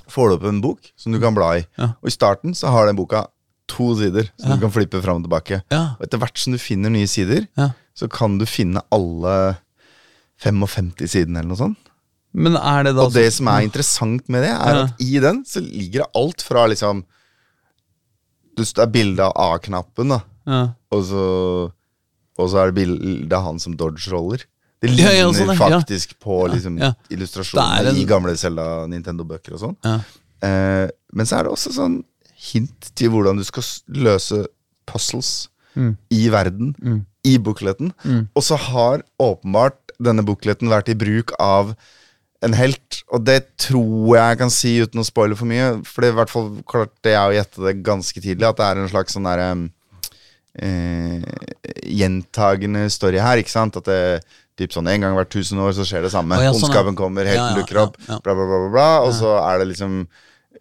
får 0.10 0.30
du 0.30 0.36
opp 0.36 0.44
en 0.50 0.62
bok 0.62 0.92
som 0.98 1.12
du 1.12 1.20
kan 1.20 1.34
bla 1.36 1.58
i. 1.58 1.66
Og 1.80 2.06
i 2.06 2.10
starten 2.14 2.54
så 2.54 2.70
har 2.70 2.86
den 2.88 2.96
boka 2.96 3.28
to 3.68 3.96
sider 3.96 4.30
som 4.40 4.56
du 4.58 4.62
kan 4.68 4.72
flippe 4.74 5.02
fram 5.02 5.22
og 5.24 5.30
tilbake. 5.30 5.62
Og 5.72 6.02
etter 6.02 6.18
hvert 6.20 6.38
som 6.38 6.54
du 6.54 6.58
finner 6.60 6.90
nye 6.90 7.08
sider, 7.08 7.48
så 7.96 8.10
kan 8.10 8.38
du 8.40 8.46
finne 8.46 8.82
alle 8.92 9.58
55 10.42 11.08
sidene 11.08 11.40
eller 11.42 11.50
noe 11.52 11.58
sånt. 11.60 11.89
Men 12.34 12.56
er 12.56 12.84
det 12.84 12.96
da 12.96 13.06
Og 13.08 13.14
det 13.14 13.28
som 13.34 13.48
er 13.48 13.62
interessant 13.66 14.28
med 14.30 14.44
det, 14.46 14.52
er 14.54 14.76
Ja. 14.76 14.84
at 14.86 15.02
i 15.02 15.20
den 15.20 15.44
så 15.46 15.62
ligger 15.64 16.04
det 16.04 16.12
alt 16.16 16.42
fra 16.46 16.68
liksom 16.70 17.04
Det 18.58 18.68
er 18.78 18.88
bilde 18.92 19.20
av 19.24 19.34
A-knappen, 19.56 20.10
da. 20.10 20.20
ja. 20.46 20.62
Og 20.92 21.04
så, 21.06 21.72
og 22.38 22.50
så 22.50 22.58
er 22.64 22.72
det 22.72 22.76
bilde 22.76 23.32
av 23.38 23.44
han 23.46 23.60
som 23.60 23.76
dodge-roller. 23.78 24.44
Det 24.82 24.90
ligner 24.90 25.14
ja, 25.16 25.28
sånn, 25.32 25.54
ja. 25.54 25.80
faktisk 25.80 26.18
på 26.20 26.42
liksom, 26.52 26.78
illustrasjoner 27.10 27.80
er 27.86 27.90
en- 27.92 27.96
i 28.00 28.06
gamle 28.06 28.36
Zelda 28.38 28.86
Nintendo-bøker 28.88 29.54
og 29.54 29.60
sånn. 29.60 29.76
Ja. 29.84 30.00
Eh, 30.42 30.90
men 31.14 31.26
så 31.26 31.40
er 31.40 31.44
det 31.44 31.52
også 31.54 31.72
sånn 31.76 32.04
hint 32.52 32.92
til 32.96 33.10
hvordan 33.12 33.38
du 33.38 33.44
skal 33.44 33.64
løse 33.90 34.46
puzzles 34.88 35.48
Mm. 35.76 35.98
i 36.12 36.28
verden, 36.30 36.76
Mm. 36.82 37.06
i 37.24 37.38
bookleten. 37.38 37.94
Mm. 38.04 38.28
Og 38.36 38.44
så 38.44 38.58
har 38.58 39.04
åpenbart 39.22 39.78
denne 40.02 40.24
bookleten 40.26 40.68
vært 40.68 40.90
i 40.90 40.96
bruk 40.96 41.32
av 41.40 41.76
en 42.46 42.56
helt. 42.56 43.02
Og 43.12 43.24
det 43.28 43.40
tror 43.60 44.16
jeg 44.16 44.24
jeg 44.24 44.40
kan 44.42 44.54
si 44.54 44.76
uten 44.84 45.02
å 45.02 45.08
spoile 45.08 45.38
for 45.40 45.50
mye. 45.50 45.72
For 45.88 46.06
det 46.06 46.14
i 46.14 46.18
hvert 46.20 46.32
fall 46.32 46.52
klarte 46.70 47.14
jeg 47.14 47.20
å 47.20 47.36
gjette 47.36 47.66
det 47.66 47.76
ganske 47.86 48.24
tidlig, 48.24 48.48
at 48.48 48.60
det 48.60 48.68
er 48.68 48.82
en 48.82 48.92
slags 48.92 49.16
sånn 49.16 49.28
derre 49.28 49.50
eh, 50.60 51.26
gjentagende 52.00 52.86
story 52.94 53.22
her, 53.24 53.42
ikke 53.42 53.56
sant? 53.56 53.80
At 53.80 53.90
det 53.90 54.02
typ 54.60 54.74
sånn 54.76 54.90
en 54.92 55.06
gang 55.06 55.16
hvert 55.16 55.32
tusen 55.32 55.60
år 55.64 55.76
så 55.76 55.86
skjer 55.88 56.04
det 56.06 56.14
samme. 56.14 56.36
Oh, 56.36 56.50
ja, 56.50 56.56
sånn, 56.56 56.74
ja. 56.76 56.96
Kommer, 56.98 57.28
helten 57.30 57.54
Ja, 57.54 57.60
dukker 57.62 57.84
opp, 57.86 58.00
bla, 58.08 58.20
bla, 58.24 58.36
bla, 58.36 58.48
bla, 58.50 58.72
bla. 58.74 58.90
Og 59.08 59.14
så 59.16 59.38
er 59.40 59.62
det 59.62 59.70
liksom 59.74 60.02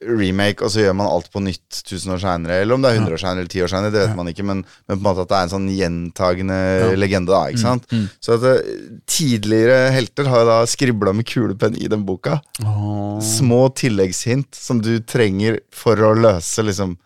remake, 0.05 0.63
og 0.63 0.71
så 0.71 0.85
gjør 0.85 0.95
man 0.99 1.09
alt 1.11 1.29
på 1.33 1.41
nytt 1.43 1.81
tusen 1.89 2.13
år 2.15 2.21
seinere. 2.23 2.61
Eller 2.63 2.77
om 2.77 2.85
det 2.85 2.93
er 2.93 3.01
100 3.01 3.17
år 3.17 3.23
seinere 3.23 3.43
eller 3.43 3.51
10 3.51 3.65
år 3.65 3.73
seinere, 3.73 3.95
det 3.95 4.05
vet 4.05 4.19
man 4.19 4.31
ikke, 4.31 4.47
men, 4.47 4.63
men 4.87 4.95
på 4.95 5.01
en 5.01 5.07
måte 5.09 5.25
at 5.25 5.33
det 5.33 5.39
er 5.39 5.49
en 5.49 5.53
sånn 5.55 5.67
gjentagende 5.75 6.61
legende, 6.99 7.33
da. 7.33 7.41
Mm, 7.43 7.51
ikke 7.55 7.65
sant? 7.65 7.97
Så 8.25 8.37
at 8.37 8.47
eh, 8.53 8.71
tidligere 9.11 9.91
helter 9.95 10.31
har 10.31 10.47
da 10.49 10.61
skribla 10.71 11.15
med 11.17 11.29
kulepenn 11.29 11.79
i 11.81 11.91
den 11.91 12.07
boka. 12.09 12.39
Oh. 12.63 13.19
Små 13.25 13.65
tilleggshint 13.79 14.55
som 14.55 14.83
du 14.85 14.95
trenger 15.03 15.61
for 15.75 15.99
å 15.99 16.15
løse 16.19 16.65
liksom 16.67 16.97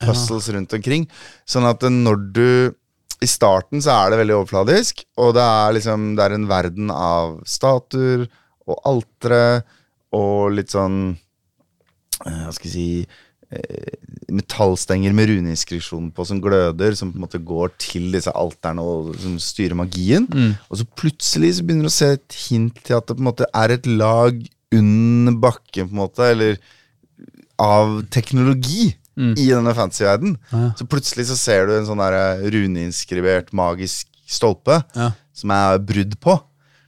puzzles 0.00 0.50
rundt 0.54 0.74
omkring. 0.76 1.06
Sånn 1.48 1.68
at 1.70 1.86
eh, 1.86 1.94
når 1.94 2.28
du 2.34 2.46
I 3.20 3.28
starten 3.28 3.82
så 3.84 3.92
er 3.92 4.12
det 4.12 4.22
veldig 4.22 4.38
overfladisk, 4.38 5.02
og 5.20 5.34
det 5.36 5.42
er 5.44 5.74
liksom 5.76 6.14
Det 6.16 6.24
er 6.24 6.34
en 6.38 6.46
verden 6.48 6.92
av 6.94 7.34
statuer 7.44 8.24
og 8.70 8.78
altere 8.88 9.60
og 10.16 10.54
litt 10.56 10.72
sånn 10.72 11.18
Hva 12.24 12.52
skal 12.52 12.68
jeg 12.68 12.74
si 12.74 13.06
eh, 13.50 13.96
Metallstenger 14.30 15.14
med 15.16 15.30
runeinskripsjon 15.32 16.10
på 16.14 16.24
som 16.28 16.38
gløder, 16.42 16.94
som 16.94 17.10
på 17.10 17.18
en 17.18 17.24
måte 17.24 17.40
går 17.42 17.72
til 17.82 18.10
disse 18.14 18.30
alterne 18.36 18.84
og 18.84 19.14
som 19.18 19.38
styrer 19.42 19.74
magien. 19.74 20.28
Og 20.70 20.78
så 20.78 20.86
plutselig 20.86 21.56
så 21.58 21.64
begynner 21.66 21.88
du 21.88 21.90
å 21.90 21.96
se 21.96 22.12
et 22.18 22.36
hint 22.46 22.78
til 22.86 22.98
at 22.98 23.08
det 23.08 23.16
på 23.16 23.24
en 23.24 23.30
måte 23.32 23.48
er 23.50 23.74
et 23.74 23.86
lag 23.90 24.38
under 24.72 25.34
bakken, 25.42 25.88
på 25.88 25.96
en 25.96 26.02
måte, 26.04 26.28
eller 26.30 26.60
av 27.60 28.04
teknologi 28.14 28.92
i 29.20 29.48
denne 29.50 29.74
fantasy-verden. 29.76 30.36
Ja. 30.52 30.70
Så 30.78 30.86
plutselig 30.88 31.26
så 31.28 31.34
ser 31.36 31.66
du 31.66 31.74
en 31.76 31.84
sånn 31.88 32.00
der 32.00 32.44
runeinskribert 32.54 33.50
magisk 33.52 34.06
stolpe 34.30 34.78
Ja. 34.96 35.10
som 35.34 35.50
er 35.50 35.78
brudd 35.82 36.14
på. 36.22 36.38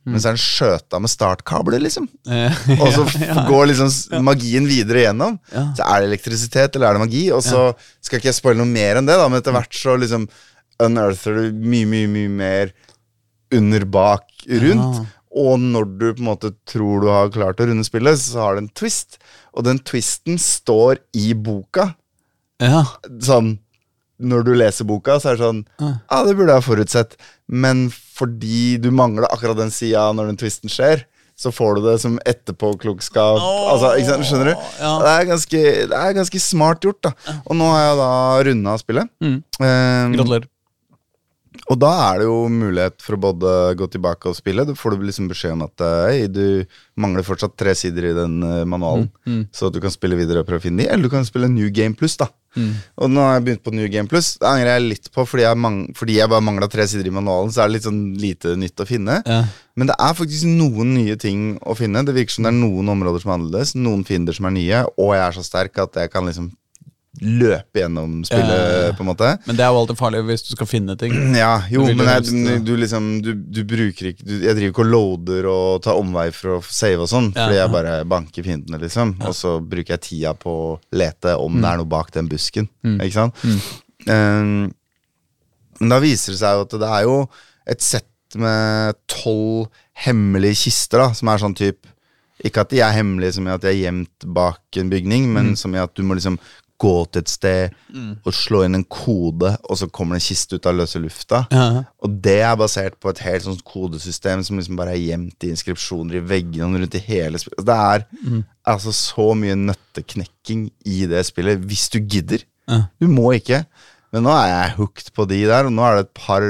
Men 0.05 0.19
så 0.19 0.33
er 0.33 0.35
den 0.35 0.43
skjøta 0.43 0.99
med 0.99 1.13
startkabler, 1.13 1.83
liksom. 1.85 2.09
Eh, 2.27 2.63
Og 2.83 2.89
så 2.95 3.05
går 3.47 3.69
liksom 3.71 4.23
magien 4.27 4.67
videre 4.67 5.05
igjennom. 5.05 5.37
Ja. 5.53 5.69
Så 5.79 5.87
er 5.87 6.03
det 6.03 6.09
elektrisitet, 6.11 6.75
eller 6.75 6.89
er 6.89 6.99
det 6.99 7.05
magi? 7.05 7.25
Og 7.35 7.45
så 7.47 7.69
skal 8.03 8.19
ikke 8.19 8.33
jeg 8.33 8.39
spoile 8.41 8.59
noe 8.59 8.71
mer 8.73 8.99
enn 8.99 9.07
det, 9.07 9.15
da, 9.21 9.29
men 9.31 9.39
etter 9.39 9.55
hvert 9.55 9.79
så 9.79 9.95
liksom 10.01 10.27
unearther 10.83 11.39
du 11.39 11.61
mye, 11.63 11.87
mye, 11.87 12.11
mye 12.11 12.33
mer 12.35 12.73
under, 13.55 13.87
bak, 13.87 14.27
rundt. 14.49 15.03
Og 15.33 15.61
når 15.63 15.87
du 15.97 16.07
på 16.11 16.21
en 16.21 16.29
måte 16.33 16.51
tror 16.69 17.05
du 17.05 17.11
har 17.13 17.31
klart 17.33 17.61
å 17.63 17.69
runde 17.71 17.87
spillet, 17.87 18.19
så 18.21 18.43
har 18.43 18.57
det 18.59 18.67
en 18.67 18.73
twist. 18.83 19.21
Og 19.55 19.65
den 19.69 19.79
twisten 19.87 20.41
står 20.41 20.99
i 21.17 21.31
boka. 21.39 21.93
ja. 22.61 22.83
Sånn 23.23 23.55
når 24.23 24.45
du 24.47 24.53
leser 24.57 24.87
boka, 24.89 25.19
så 25.21 25.33
er 25.33 25.39
det 25.39 25.45
sånn 25.47 25.63
Ja. 25.83 25.93
ah, 26.09 26.23
det 26.27 26.37
burde 26.39 26.53
jeg 26.55 26.63
ha 26.63 26.67
forutsett. 26.67 27.17
Men 27.49 27.89
fordi 27.91 28.79
du 28.83 28.91
mangler 28.95 29.27
akkurat 29.31 29.59
den 29.59 29.73
sida 29.75 30.09
når 30.15 30.31
den 30.33 30.39
twisten 30.41 30.71
skjer, 30.73 31.05
så 31.43 31.51
får 31.51 31.79
du 31.79 31.87
det 31.89 31.97
som 32.03 32.19
etterpåklokskap. 32.29 33.41
Oh, 33.41 33.73
altså, 33.73 33.95
ikke 33.99 34.11
sant, 34.13 34.27
skjønner 34.29 34.53
du? 34.53 34.67
ja. 34.79 34.93
Det, 35.03 35.13
er 35.13 35.29
ganske, 35.33 35.63
det 35.91 35.99
er 35.99 36.17
ganske 36.19 36.41
smart 36.45 36.85
gjort, 36.85 37.01
da. 37.09 37.13
Og 37.49 37.57
nå 37.59 37.71
har 37.73 37.83
jeg 37.87 37.97
da 38.03 38.11
runda 38.49 38.75
spillet. 38.79 39.11
Mm. 39.25 39.39
Um, 39.59 40.17
Gratulerer. 40.19 40.49
Og 41.71 41.79
da 41.79 41.91
er 42.09 42.19
det 42.23 42.27
jo 42.27 42.37
mulighet 42.51 42.99
for 43.05 43.15
å 43.17 43.21
både 43.23 43.51
gå 43.79 43.87
tilbake 43.95 44.29
og 44.31 44.35
spille. 44.37 44.65
Da 44.67 44.75
får 44.77 44.97
du 44.99 45.05
liksom 45.07 45.29
beskjed 45.31 45.55
om 45.55 45.63
at 45.69 45.85
hey, 46.11 46.27
du 46.27 46.65
mangler 46.99 47.23
fortsatt 47.27 47.55
tre 47.57 47.73
sider 47.79 48.11
i 48.11 48.15
den 48.17 48.41
eh, 48.43 48.63
manualen, 48.69 49.11
Mm, 49.23 49.45
så 49.55 49.69
at 49.69 49.75
du 49.77 49.79
kan 49.81 49.93
spille 49.95 50.17
videre 50.19 50.43
og 50.43 50.49
prøve 50.49 50.59
å 50.59 50.65
finne 50.65 50.83
de. 50.83 50.89
Eller 50.91 51.07
du 51.07 51.13
kan 51.13 51.23
spille 51.25 51.47
New 51.49 51.69
Game 51.71 51.95
Plus, 51.95 52.17
da. 52.19 52.27
mm. 52.59 52.73
Og 52.99 53.11
nå 53.13 53.23
har 53.23 53.37
jeg 53.37 53.45
begynt 53.47 53.63
på 53.63 53.73
New 53.77 53.87
Game 53.89 54.11
Plus. 54.11 54.33
Det 54.43 54.49
angrer 54.49 54.73
jeg 54.75 54.89
litt 54.89 55.07
på, 55.15 55.25
fordi 55.29 55.45
jeg, 55.47 55.71
fordi 55.97 56.17
jeg 56.19 56.33
bare 56.33 56.45
mangla 56.45 56.69
tre 56.73 56.87
sider 56.91 57.07
i 57.07 57.15
manualen. 57.15 57.53
Så 57.55 57.63
er 57.63 57.71
det 57.71 57.77
litt 57.77 57.87
sånn 57.87 58.01
lite 58.19 58.57
nytt 58.59 58.83
å 58.83 58.89
finne. 58.89 59.21
Ja. 59.23 59.45
Men 59.79 59.89
det 59.93 59.97
er 60.03 60.19
faktisk 60.19 60.49
noen 60.51 60.97
nye 60.99 61.15
ting 61.17 61.55
å 61.63 61.77
finne. 61.79 62.03
Det 62.05 62.17
virker 62.19 62.35
som 62.35 62.49
det 62.49 62.53
er 62.53 62.59
noen 62.59 62.91
områder 62.93 63.23
som 63.23 63.31
er 63.33 63.39
annerledes, 63.39 63.77
noen 63.79 64.03
fiender 64.09 64.37
som 64.37 64.51
er 64.51 64.57
nye, 64.59 64.83
og 64.99 65.15
jeg 65.15 65.23
er 65.29 65.39
så 65.39 65.47
sterk 65.47 65.79
at 65.87 66.03
jeg 66.03 66.11
kan 66.13 66.27
liksom 66.29 66.51
løpe 67.21 67.83
gjennom 67.83 68.23
spillet, 68.25 68.49
Ja, 68.49 68.69
ja, 68.73 68.85
ja. 68.87 68.93
på 68.97 69.05
en 69.05 69.09
måte. 69.11 69.29
Men 69.45 69.59
det 69.59 69.65
er 69.67 69.69
jo 69.75 69.81
alltid 69.83 69.99
farlig 70.01 70.23
hvis 70.31 70.45
du 70.47 70.53
skal 70.55 70.69
finne 70.71 70.97
ting. 70.97 71.13
Ja, 71.43 71.51
jo, 71.71 71.85
men 71.91 72.09
jeg, 72.09 72.25
du, 72.31 72.71
du, 72.71 72.73
liksom 72.81 73.09
du, 73.25 73.33
du 73.37 73.61
bruker 73.69 74.09
ikke 74.13 74.25
Jeg 74.25 74.57
driver 74.57 74.71
ikke 74.71 74.85
og 74.87 74.91
loader 74.95 75.49
og 75.53 75.83
tar 75.85 76.01
omvei 76.01 76.31
for 76.33 76.57
å 76.57 76.61
save 76.65 77.05
og 77.05 77.11
sånn, 77.13 77.29
Ja, 77.35 77.45
fordi 77.45 77.59
ja. 77.59 77.67
jeg 77.67 77.75
bare 77.75 77.97
banker 78.09 78.47
fiendene, 78.47 78.81
liksom. 78.81 79.17
Og 79.29 79.37
så 79.37 79.59
bruker 79.61 79.99
jeg 79.99 80.05
tida 80.09 80.33
på 80.39 80.55
å 80.65 80.73
lete 80.97 81.37
om 81.37 81.61
det 81.61 81.69
er 81.75 81.83
noe 81.83 81.91
bak 81.93 82.13
den 82.17 82.31
busken. 82.33 82.71
Mm. 82.87 82.97
Ikke 83.05 83.19
sant? 83.19 83.45
Um, 84.09 84.73
men 85.83 85.93
da 85.93 86.01
viser 86.03 86.33
det 86.35 86.41
seg 86.41 86.57
jo 86.57 86.65
at 86.67 86.75
det 86.81 86.89
er 86.97 87.07
jo 87.07 87.17
et 87.73 87.85
sett 87.85 88.09
med 88.41 88.97
tolv 89.13 89.69
hemmelige 90.07 90.63
kister, 90.65 91.03
da, 91.05 91.13
som 91.17 91.29
er 91.29 91.43
sånn 91.43 91.57
type 91.59 91.91
Ikke 92.43 92.63
at 92.65 92.71
de 92.73 92.81
er 92.83 92.95
hemmelige 92.97 93.37
som 93.37 93.47
i 93.47 93.53
at 93.53 93.63
de 93.63 93.69
er 93.71 93.77
gjemt 93.85 94.25
bak 94.35 94.79
en 94.81 94.89
bygning, 94.91 95.29
men 95.35 95.53
som 95.59 95.75
i 95.77 95.79
at 95.83 95.93
du 95.95 96.01
må 96.03 96.17
liksom 96.19 96.39
gå 96.83 96.95
til 97.13 97.23
et 97.23 97.31
sted 97.31 97.77
og 98.27 98.35
slå 98.37 98.65
inn 98.67 98.79
en 98.79 98.87
kode, 98.91 99.53
og 99.63 99.79
så 99.79 99.89
kommer 99.89 100.17
det 100.17 100.23
en 100.23 100.27
kiste 100.27 100.59
ut 100.59 100.69
av 100.69 100.77
løse 100.79 101.01
lufta. 101.03 101.45
Ja. 101.55 101.85
Og 102.03 102.19
det 102.25 102.39
er 102.43 102.59
basert 102.59 102.99
på 103.03 103.13
et 103.13 103.23
helt 103.27 103.47
sånt 103.47 103.65
kodesystem 103.69 104.43
som 104.47 104.59
liksom 104.59 104.79
bare 104.81 104.97
er 104.97 105.03
gjemt 105.03 105.47
i 105.47 105.53
inskripsjoner 105.55 106.19
i 106.19 106.25
veggene 106.33 106.83
rundt 106.83 106.99
i 106.99 107.05
hele 107.07 107.41
spillet. 107.41 107.65
Det 107.69 107.79
er 107.79 108.07
altså 108.75 108.95
så 108.97 109.31
mye 109.39 109.59
nøtteknekking 109.59 110.69
i 110.89 111.03
det 111.11 111.25
spillet, 111.29 111.63
hvis 111.71 111.89
du 111.95 112.01
gidder. 112.03 112.47
Ja. 112.71 112.85
Du 113.03 113.09
må 113.11 113.33
ikke. 113.39 113.65
Men 114.13 114.27
nå 114.27 114.33
er 114.37 114.49
jeg 114.51 114.77
hooked 114.79 115.13
på 115.17 115.27
de 115.31 115.43
der, 115.49 115.69
og 115.69 115.75
nå 115.75 115.85
er 115.87 115.99
det 115.99 116.07
et 116.07 116.17
par 116.19 116.49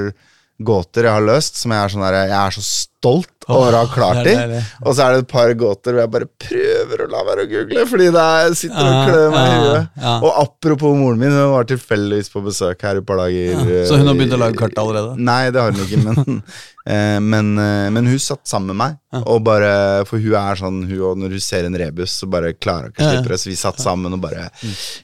gåter 0.62 1.09
jeg 1.09 1.16
har 1.16 1.24
løst 1.24 1.61
som 1.62 1.72
jeg 1.74 1.84
er 1.84 1.92
sånn 1.92 2.05
der, 2.05 2.18
jeg 2.28 2.38
er 2.38 2.55
så 2.55 2.62
stolt 2.66 3.28
over 3.50 3.74
å 3.74 3.80
ha 3.82 3.86
klart 3.90 4.20
det 4.22 4.34
de. 4.53 4.59
Og 4.86 4.94
så 4.94 5.05
er 5.05 5.14
det 5.16 5.22
et 5.24 5.30
par 5.32 5.50
gåter 5.59 5.94
hvor 5.94 6.03
jeg 6.05 6.12
bare 6.12 6.28
prøver 6.44 7.00
å 7.03 7.07
la 7.11 7.22
være 7.26 7.46
å 7.46 7.48
google, 7.50 7.86
fordi 7.90 8.11
det 8.14 8.26
er, 8.36 8.53
sitter 8.59 8.90
og 8.90 9.09
klør 9.09 9.32
meg 9.34 9.48
i 9.48 9.62
huet. 9.64 9.96
Og 10.12 10.28
apropos 10.44 10.94
moren 10.98 11.18
min, 11.18 11.34
hun 11.34 11.55
var 11.57 11.66
tilfeldigvis 11.70 12.30
på 12.32 12.44
besøk 12.44 12.84
her 12.86 13.00
et 13.00 13.09
par 13.09 13.18
dager. 13.24 13.64
Så 13.88 13.98
hun 13.98 14.07
har 14.07 14.14
eh, 14.14 14.20
begynt 14.20 14.36
å 14.36 14.40
lage 14.44 14.61
kart 14.61 14.78
allerede? 14.78 15.16
Nei, 15.18 15.40
det 15.55 15.64
har 15.64 15.74
hun 15.74 15.82
ikke, 15.82 16.03
men, 16.05 16.38
eh, 16.94 17.16
men, 17.24 17.50
eh, 17.64 17.88
men 17.96 18.11
hun 18.12 18.22
satt 18.22 18.44
sammen 18.48 18.70
med 18.70 18.80
meg. 18.84 19.00
Og 19.26 19.42
bare, 19.44 19.72
For 20.09 20.22
hun 20.22 20.38
er 20.38 20.57
sånn 20.62 20.78
hun, 20.86 21.00
og 21.05 21.18
Når 21.20 21.34
hun 21.36 21.42
ser 21.44 21.66
en 21.68 21.74
rebus, 21.76 22.14
så 22.22 22.28
bare 22.30 22.55
klarer 22.55 22.88
hun 22.88 22.94
ikke 22.94 23.03
å 23.03 23.09
Ja, 23.09 23.11
ja. 23.11 23.18
slippe 23.18 23.34
det. 23.34 23.40
Så 23.42 23.50
vi 23.50 23.59
satt 23.61 23.82
sammen 23.82 24.14
og 24.14 24.22
bare 24.22 24.46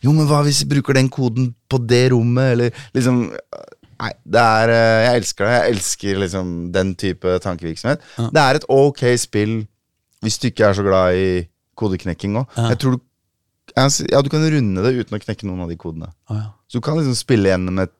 Jo, 0.00 0.14
men 0.14 0.24
hva 0.30 0.44
hvis 0.46 0.62
vi 0.62 0.70
bruker 0.76 0.96
den 0.96 1.10
koden 1.12 1.50
på 1.68 1.82
det 1.84 2.06
rommet, 2.14 2.54
eller 2.54 2.86
liksom 2.96 3.26
Nei, 3.98 4.12
det 4.22 4.42
er 4.42 4.72
eh, 4.72 5.00
Jeg 5.08 5.22
elsker 5.22 5.46
det. 5.46 5.54
Jeg 5.56 5.74
elsker 5.74 6.20
liksom 6.22 6.50
den 6.74 6.94
type 6.98 7.38
tankevirksomhet. 7.42 8.04
Det 8.34 8.42
er 8.44 8.60
et 8.60 8.66
ok 8.70 9.04
spill 9.18 9.60
hvis 10.24 10.38
du 10.42 10.48
ikke 10.48 10.66
er 10.66 10.74
så 10.74 10.82
glad 10.82 11.14
i 11.14 11.28
kodeknekking 11.78 12.40
òg. 12.40 12.58
Ja. 12.58 12.72
Jeg 12.72 12.82
tror 12.82 12.96
du 12.98 13.04
Ja, 13.78 14.22
du 14.24 14.30
kan 14.32 14.42
runde 14.42 14.82
det 14.82 14.94
uten 14.96 15.14
å 15.18 15.22
knekke 15.22 15.46
noen 15.46 15.62
av 15.62 15.70
de 15.70 15.76
kodene. 15.78 16.08
Å, 16.30 16.34
ja. 16.34 16.46
Så 16.66 16.80
du 16.80 16.84
kan 16.84 16.96
liksom 16.98 17.14
spille 17.14 17.52
gjennom 17.52 17.78
et, 17.84 17.92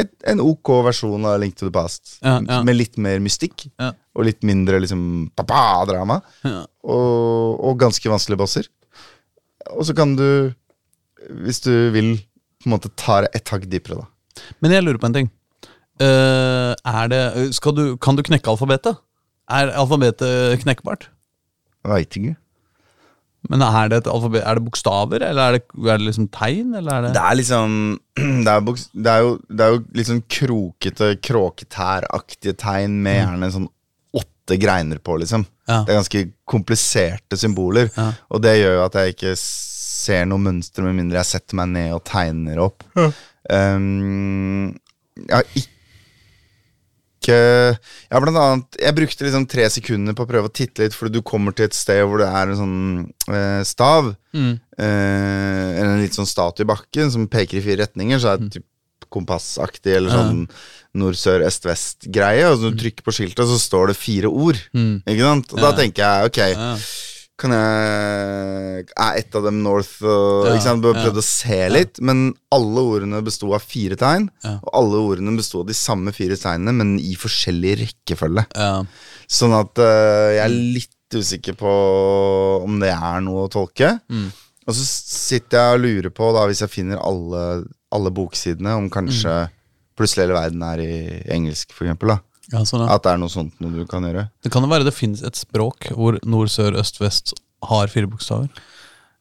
et, 0.00 0.12
en 0.30 0.40
ok 0.40 0.70
versjon 0.86 1.26
av 1.28 1.40
Link 1.42 1.56
to 1.58 1.66
the 1.66 1.74
Past. 1.74 2.16
Ja, 2.22 2.38
ja. 2.40 2.60
Med 2.64 2.78
litt 2.78 2.96
mer 2.96 3.20
mystikk. 3.20 3.66
Ja. 3.80 3.90
Og 4.16 4.28
litt 4.28 4.46
mindre 4.46 4.80
liksom 4.80 5.02
papa-drama. 5.36 6.20
Ja. 6.46 6.62
Og, 6.88 7.58
og 7.60 7.80
ganske 7.82 8.08
vanskelige 8.08 8.40
bosser. 8.40 8.70
Og 9.74 9.84
så 9.84 9.96
kan 9.96 10.14
du, 10.16 10.54
hvis 11.44 11.60
du 11.66 11.72
vil, 11.92 12.14
på 12.62 12.70
en 12.70 12.76
måte 12.78 12.92
ta 12.96 13.20
det 13.26 13.34
et 13.36 13.52
hakk 13.52 13.68
dypere, 13.68 14.00
da. 14.00 14.46
Men 14.62 14.72
jeg 14.72 14.86
lurer 14.86 15.02
på 15.02 15.10
en 15.10 15.18
ting. 15.18 15.28
Eh, 16.00 16.72
er 16.92 17.08
det, 17.12 17.22
skal 17.56 17.74
du, 17.76 17.84
kan 17.96 18.16
du 18.18 18.22
knekke 18.26 18.50
alfabetet? 18.52 18.98
Er 19.50 19.70
alfabetet 19.80 20.60
knekkbart? 20.64 21.08
Veit 21.88 22.16
ikke. 22.18 22.34
Men 23.48 23.62
er 23.62 23.88
det, 23.88 24.00
et 24.02 24.08
alfabet, 24.10 24.42
er 24.44 24.58
det 24.58 24.64
bokstaver, 24.66 25.22
eller 25.24 25.40
er 25.42 25.56
det, 25.56 25.62
er 25.86 26.00
det 26.00 26.06
liksom 26.08 26.26
tegn? 26.34 26.72
Eller 26.76 26.92
er 26.98 27.02
det, 27.06 27.12
Det 27.14 27.22
er 27.22 27.36
liksom 27.38 27.76
Det 28.44 28.52
er, 28.52 28.64
boks- 28.66 28.88
det 28.92 29.12
er, 29.12 29.22
jo, 29.24 29.36
det 29.48 29.64
er 29.64 29.74
jo 29.76 29.82
litt 29.96 30.08
sånn 30.10 30.22
krokete, 30.28 31.10
kråketæraktige 31.24 32.56
tegn 32.60 32.98
med 33.06 33.20
gjerne 33.22 33.50
sånn 33.54 33.68
åtte 34.18 34.58
greiner 34.60 34.98
på, 35.04 35.16
liksom. 35.22 35.46
Ja. 35.68 35.82
Det 35.86 35.92
er 35.94 35.98
ganske 36.00 36.24
kompliserte 36.48 37.38
symboler. 37.38 37.88
Ja. 37.94 38.10
Og 38.34 38.42
det 38.44 38.56
gjør 38.58 38.78
jo 38.80 38.84
at 38.88 38.98
jeg 39.00 39.14
ikke 39.14 39.34
ser 39.38 40.24
noe 40.28 40.40
mønster, 40.42 40.82
med 40.86 40.96
mindre 40.98 41.20
jeg 41.22 41.30
setter 41.36 41.58
meg 41.62 41.72
ned 41.76 41.94
og 41.94 42.04
tegner 42.08 42.60
opp. 42.64 42.84
Um, 43.48 44.74
jeg 45.24 45.34
har 45.34 45.46
ikke 45.54 45.74
Har 47.26 48.22
blant 48.22 48.38
annet 48.38 48.78
Jeg 48.80 48.96
brukte 48.96 49.26
liksom 49.26 49.46
tre 49.50 49.66
sekunder 49.72 50.14
på 50.16 50.24
å 50.24 50.30
prøve 50.30 50.48
å 50.48 50.54
titte 50.54 50.84
litt, 50.84 50.94
fordi 50.96 51.18
du 51.18 51.26
kommer 51.26 51.52
til 51.56 51.66
et 51.68 51.76
sted 51.76 52.04
hvor 52.06 52.22
det 52.22 52.28
er 52.30 52.52
en 52.52 52.60
sånn 52.60 52.78
eh, 53.34 53.60
stav. 53.68 54.14
Mm. 54.32 54.54
Eh, 54.78 55.66
eller 55.74 55.92
en 55.96 56.02
litt 56.04 56.16
sånn 56.16 56.28
statue 56.30 56.64
i 56.64 56.70
bakken 56.70 57.12
som 57.12 57.28
peker 57.30 57.60
i 57.60 57.64
fire 57.64 57.82
retninger. 57.84 58.22
Så 58.22 58.32
er 58.32 58.42
det 58.42 58.52
typ 58.58 58.66
kompassaktig 59.12 59.94
eller 59.96 60.12
sånn 60.12 60.42
nord-sør-øst-vest-greie. 60.98 62.48
Og 62.48 62.58
så 62.60 62.72
du 62.72 62.80
trykker 62.80 63.06
på 63.06 63.14
skiltet, 63.16 63.44
så 63.48 63.58
står 63.60 63.92
det 63.92 63.98
fire 64.00 64.30
ord. 64.30 64.58
Mm. 64.76 64.98
Ikke 65.04 65.28
sant? 65.30 65.54
Og 65.54 65.62
da 65.64 65.74
tenker 65.78 66.04
jeg 66.04 66.32
ok, 66.32 66.42
Ja. 66.48 66.72
Kan 67.38 67.52
jeg 67.54 68.86
Er 68.98 69.18
ett 69.20 69.34
av 69.38 69.44
dem 69.46 69.60
North 69.62 70.02
og 70.02 70.48
Ja, 70.48 70.54
ikke 70.56 70.64
sant? 70.64 70.82
Bare 70.84 71.04
ja. 71.06 71.12
å 71.14 71.24
se 71.24 71.58
litt, 71.70 72.00
men 72.04 72.32
alle 72.54 72.82
ordene 72.82 73.20
besto 73.26 73.50
av 73.54 73.62
fire 73.64 73.96
tegn. 73.98 74.28
Ja. 74.44 74.56
Og 74.62 74.70
alle 74.80 75.02
ordene 75.12 75.36
besto 75.38 75.62
av 75.62 75.70
de 75.70 75.76
samme 75.78 76.14
fire 76.16 76.38
tegnene, 76.38 76.74
men 76.74 76.96
i 77.02 77.14
forskjellig 77.18 77.76
rekkefølge. 77.84 78.46
Ja. 78.58 78.82
Sånn 79.28 79.54
at 79.56 79.78
uh, 79.82 80.28
jeg 80.34 80.44
er 80.44 80.56
litt 80.78 81.18
usikker 81.18 81.56
på 81.58 81.72
om 82.64 82.78
det 82.82 82.90
er 82.92 83.22
noe 83.24 83.46
å 83.46 83.52
tolke. 83.52 83.94
Mm. 84.12 84.28
Og 84.68 84.76
så 84.76 84.84
sitter 84.84 85.58
jeg 85.62 85.76
og 85.78 85.84
lurer 85.86 86.12
på, 86.12 86.32
da 86.36 86.42
hvis 86.50 86.60
jeg 86.64 86.72
finner 86.74 87.00
alle, 87.00 87.44
alle 87.94 88.12
boksidene, 88.12 88.74
om 88.76 88.90
kanskje 88.92 89.38
Mm. 89.48 89.54
plutselig 89.98 90.26
hele 90.28 90.36
verden 90.36 90.62
er 90.62 90.78
i 90.84 90.98
engelsk, 91.34 91.72
for 91.74 91.86
eksempel. 91.86 92.12
Da. 92.12 92.18
Ja, 92.52 92.64
sånn, 92.64 92.86
ja. 92.86 92.94
At 92.94 93.04
det 93.04 93.12
er 93.12 93.20
noe 93.20 93.32
sånt 93.32 93.58
noe 93.60 93.74
du 93.74 93.84
kan 93.88 94.06
gjøre. 94.06 94.28
Det 94.44 94.52
kan 94.52 94.64
jo 94.64 94.70
være 94.70 94.88
det 94.88 94.96
finnes 94.96 95.20
et 95.26 95.36
språk 95.36 95.90
hvor 95.92 96.16
nord, 96.24 96.48
sør, 96.52 96.78
øst, 96.80 97.00
vest 97.02 97.34
har 97.68 97.92
fire 97.92 98.08
bokstaver. 98.10 98.48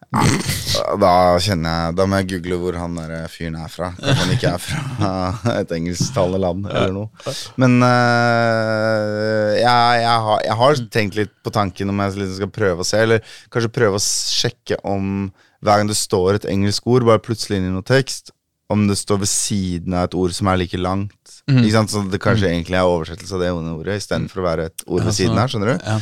Da 1.02 1.12
kjenner 1.44 1.74
jeg 1.74 1.96
Da 1.98 2.06
må 2.08 2.20
jeg 2.22 2.28
google 2.30 2.58
hvor 2.62 2.78
han 2.80 2.94
der 2.96 3.26
fyren 3.32 3.58
er 3.60 3.72
fra. 3.72 3.90
Kanskje 3.98 4.22
han 4.22 4.34
ikke 4.36 4.52
er 4.54 4.62
fra 4.64 5.10
et 5.62 5.74
engelsktalende 5.76 6.40
land 6.40 6.70
eller 6.70 6.94
noe. 6.96 7.34
Men 7.60 7.82
uh, 7.84 9.52
jeg, 9.58 10.00
jeg, 10.04 10.22
har, 10.28 10.46
jeg 10.46 10.58
har 10.62 10.80
tenkt 10.94 11.20
litt 11.20 11.36
på 11.44 11.54
tanken 11.54 11.92
om 11.92 12.06
jeg 12.06 12.16
liksom 12.22 12.40
skal 12.40 12.54
prøve 12.56 12.86
å 12.86 12.88
se, 12.88 13.04
eller 13.04 13.36
kanskje 13.54 13.74
prøve 13.80 14.00
å 14.00 14.06
sjekke 14.06 14.80
om 14.88 15.28
hver 15.66 15.82
gang 15.82 15.90
det 15.90 15.98
står 15.98 16.38
et 16.38 16.50
engelsk 16.54 16.88
ord, 16.88 17.08
bare 17.08 17.24
plutselig 17.24 17.60
inn 17.60 17.72
i 17.72 17.74
noe 17.74 17.86
tekst, 17.86 18.32
om 18.74 18.84
det 18.90 18.98
står 19.00 19.22
ved 19.24 19.30
siden 19.32 19.96
av 19.96 20.10
et 20.10 20.16
ord 20.20 20.36
som 20.36 20.50
er 20.52 20.60
like 20.60 20.80
langt. 20.80 21.36
Ikke 21.48 21.72
sant? 21.76 21.92
Så 21.94 22.04
det 22.12 22.20
kanskje 22.24 22.50
egentlig 22.52 22.76
er 22.80 22.90
oversettelse 22.90 23.38
av 23.38 23.44
det 23.46 23.52
ordet 23.56 24.00
istedenfor 24.02 24.44
å 24.44 24.48
være 24.50 24.70
et 24.72 24.84
ord 24.88 25.06
ved 25.08 25.16
siden 25.16 25.40
her. 25.40 25.52
Skjønner 25.52 25.74
du? 25.74 25.86
Ja. 25.88 26.00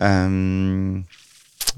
Um, 0.00 1.04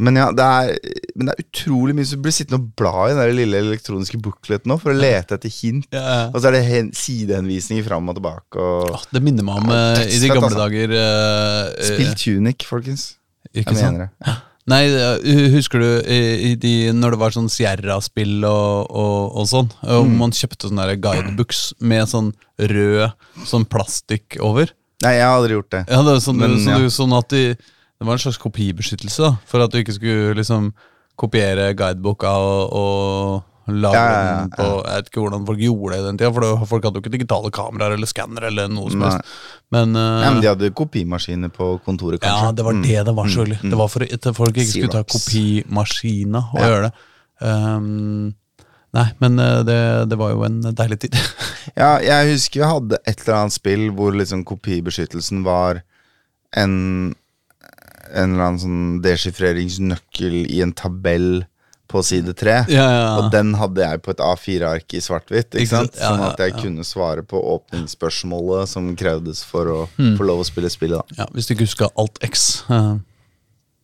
men 0.00 0.16
ja, 0.16 0.28
det 0.32 0.44
er, 0.44 0.70
men 1.18 1.28
det 1.28 1.34
er 1.34 1.42
utrolig 1.44 1.94
mye 1.98 2.08
som 2.08 2.22
blir 2.24 2.32
sittende 2.32 2.62
og 2.62 2.70
bla 2.80 3.10
i 3.10 3.16
den 3.16 3.34
lille 3.36 3.60
elektroniske 3.60 4.20
bookleten 4.24 4.72
nå 4.72 4.78
for 4.80 4.94
å 4.94 4.96
lete 4.96 5.36
etter 5.36 5.52
hint. 5.52 5.88
Ja, 5.92 6.02
ja. 6.02 6.22
Og 6.30 6.38
så 6.40 6.48
er 6.48 6.56
det 6.56 6.62
hen, 6.68 6.88
sidehenvisninger 6.96 7.84
fram 7.86 8.08
og 8.08 8.16
tilbake. 8.16 8.56
Og 8.62 8.94
Åh, 8.96 9.04
Det 9.12 9.22
minner 9.24 9.44
meg 9.46 9.60
om 9.60 9.68
Ja, 9.74 9.82
eh, 9.98 10.14
i 10.16 10.22
de 10.22 10.30
gamle 10.32 10.48
altså. 10.48 10.62
dager 10.64 10.96
eh, 10.96 11.90
Spill 11.90 12.14
Tunic, 12.16 12.64
folkens. 12.68 13.10
Ikke 13.52 13.76
Jeg 13.76 13.82
mener 13.92 14.08
det. 14.08 14.38
Nei, 14.70 14.84
eh, 14.86 15.48
husker 15.56 15.80
du 15.82 15.88
i, 16.06 16.52
de, 16.54 16.92
når 16.94 17.16
det 17.16 17.18
var 17.18 17.34
sånn 17.34 17.48
Sierra-spill 17.50 18.44
og, 18.46 18.86
og, 18.94 19.32
og 19.42 19.48
sånn, 19.50 19.70
og 19.82 20.04
Mm. 20.06 20.12
man 20.20 20.30
kjøpte 20.30 20.68
sånne 20.70 20.84
guidebooks 21.02 21.72
med 21.80 22.06
sånn 22.06 22.28
rød 22.60 23.10
sånn 23.48 23.66
plastikk 23.66 24.36
over? 24.38 24.70
Nei, 25.02 25.16
jeg 25.18 25.26
har 25.26 25.34
aldri 25.40 25.56
gjort 25.56 25.70
det. 25.74 25.84
Ja, 25.90 26.02
det, 26.06 26.14
sånn, 26.22 26.38
Men, 26.38 26.54
sånn, 26.62 26.82
ja. 26.86 26.90
sånn 26.94 27.16
at 27.18 27.28
de, 27.34 27.56
det 27.58 28.06
var 28.06 28.14
en 28.14 28.22
slags 28.22 28.38
kopibeskyttelse, 28.38 29.18
da, 29.26 29.32
for 29.50 29.64
at 29.64 29.72
du 29.74 29.80
ikke 29.82 29.96
skulle 29.98 30.36
liksom 30.38 30.70
kopiere 31.18 31.72
guideboka 31.74 32.30
og, 32.30 32.72
og 32.72 33.42
lage 33.70 33.98
Ja, 33.98 34.22
ja, 34.26 34.38
på 34.56 34.66
Jeg 34.82 35.02
vet 35.02 35.10
ikke 35.10 35.22
hvordan 35.22 35.46
folk 35.48 35.60
gjorde 35.62 35.92
det 35.94 36.00
i 36.00 36.06
den 36.06 36.18
tida, 36.20 36.30
for 36.34 36.46
det, 36.46 36.68
folk 36.70 36.86
hadde 36.88 36.98
jo 36.98 37.04
ikke 37.04 37.14
digitale 37.16 37.52
kameraer 37.54 37.96
eller 37.96 38.10
skannere 38.10 38.50
eller 38.50 38.70
noe 38.72 38.90
som 38.92 39.04
helst. 39.06 39.36
Men, 39.72 39.96
eh, 39.96 40.26
men 40.26 40.40
de 40.42 40.50
hadde 40.50 40.72
kopimaskiner 40.76 41.52
på 41.54 41.74
kontoret, 41.86 42.20
kanskje. 42.22 42.46
ja, 42.48 42.52
det 42.58 42.66
var 42.66 42.78
det 42.82 42.98
det 43.06 43.14
var, 43.16 43.30
selvfølgelig. 43.30 43.70
Det 43.70 43.78
var 43.82 43.92
for 43.92 44.06
at 44.06 44.30
folk 44.36 44.56
ikke 44.56 44.70
skulle 44.70 44.92
ta 44.92 45.02
kopimaskiner 45.06 45.72
kopimaskina 45.72 46.44
og 46.52 46.62
gjøre 46.62 46.84
det. 46.88 46.92
Um, 47.42 48.34
nei, 48.94 49.06
men 49.22 49.38
eh, 49.42 49.62
det, 49.66 49.78
det 50.10 50.18
var 50.20 50.34
jo 50.34 50.44
en 50.46 50.60
deilig 50.68 51.00
tid. 51.06 51.18
Ja, 51.78 51.96
jeg 52.02 52.32
husker 52.34 52.58
vi 52.58 52.66
hadde 52.68 52.98
et 53.06 53.20
eller 53.22 53.36
annet 53.38 53.54
spill 53.54 53.84
hvor 53.94 54.14
liksom 54.18 54.42
kopibeskyttelsen 54.44 55.44
var 55.46 55.84
en 56.58 57.14
En 58.12 58.34
eller 58.34 58.44
annen 58.44 58.58
sånn 58.60 58.80
deschiffreringsnøkkel 59.00 60.42
i 60.52 60.58
en 60.60 60.74
tabell 60.76 61.46
på 61.92 62.02
side 62.04 62.32
tre. 62.38 62.56
ja, 62.72 62.86
ja, 62.96 63.06
Og 63.20 63.30
den 63.34 63.52
hadde 63.60 63.84
jeg 63.84 64.02
på 64.02 64.10
et 64.14 64.22
A4-ark 64.24 64.96
i 64.96 65.02
svart-hvitt. 65.04 65.54
Sånn 65.68 65.90
at 66.26 66.38
jeg 66.40 66.56
kunne 66.58 66.84
svare 66.88 67.22
på 67.22 67.38
åpningsspørsmålet 67.56 68.68
som 68.72 68.94
krevdes 68.96 69.44
for 69.44 69.66
å 69.66 69.80
Hmm. 69.96 70.16
få 70.18 70.24
lov 70.26 70.40
å 70.42 70.48
spille 70.48 70.70
spillet. 70.72 71.02
da 71.12 71.22
ja, 71.24 71.26
hvis 71.34 71.46
du 71.46 71.54
ikke 71.54 71.66
husker 71.68 71.90
Alt 71.98 72.18
X. 72.22 72.64
Uh, 72.70 72.96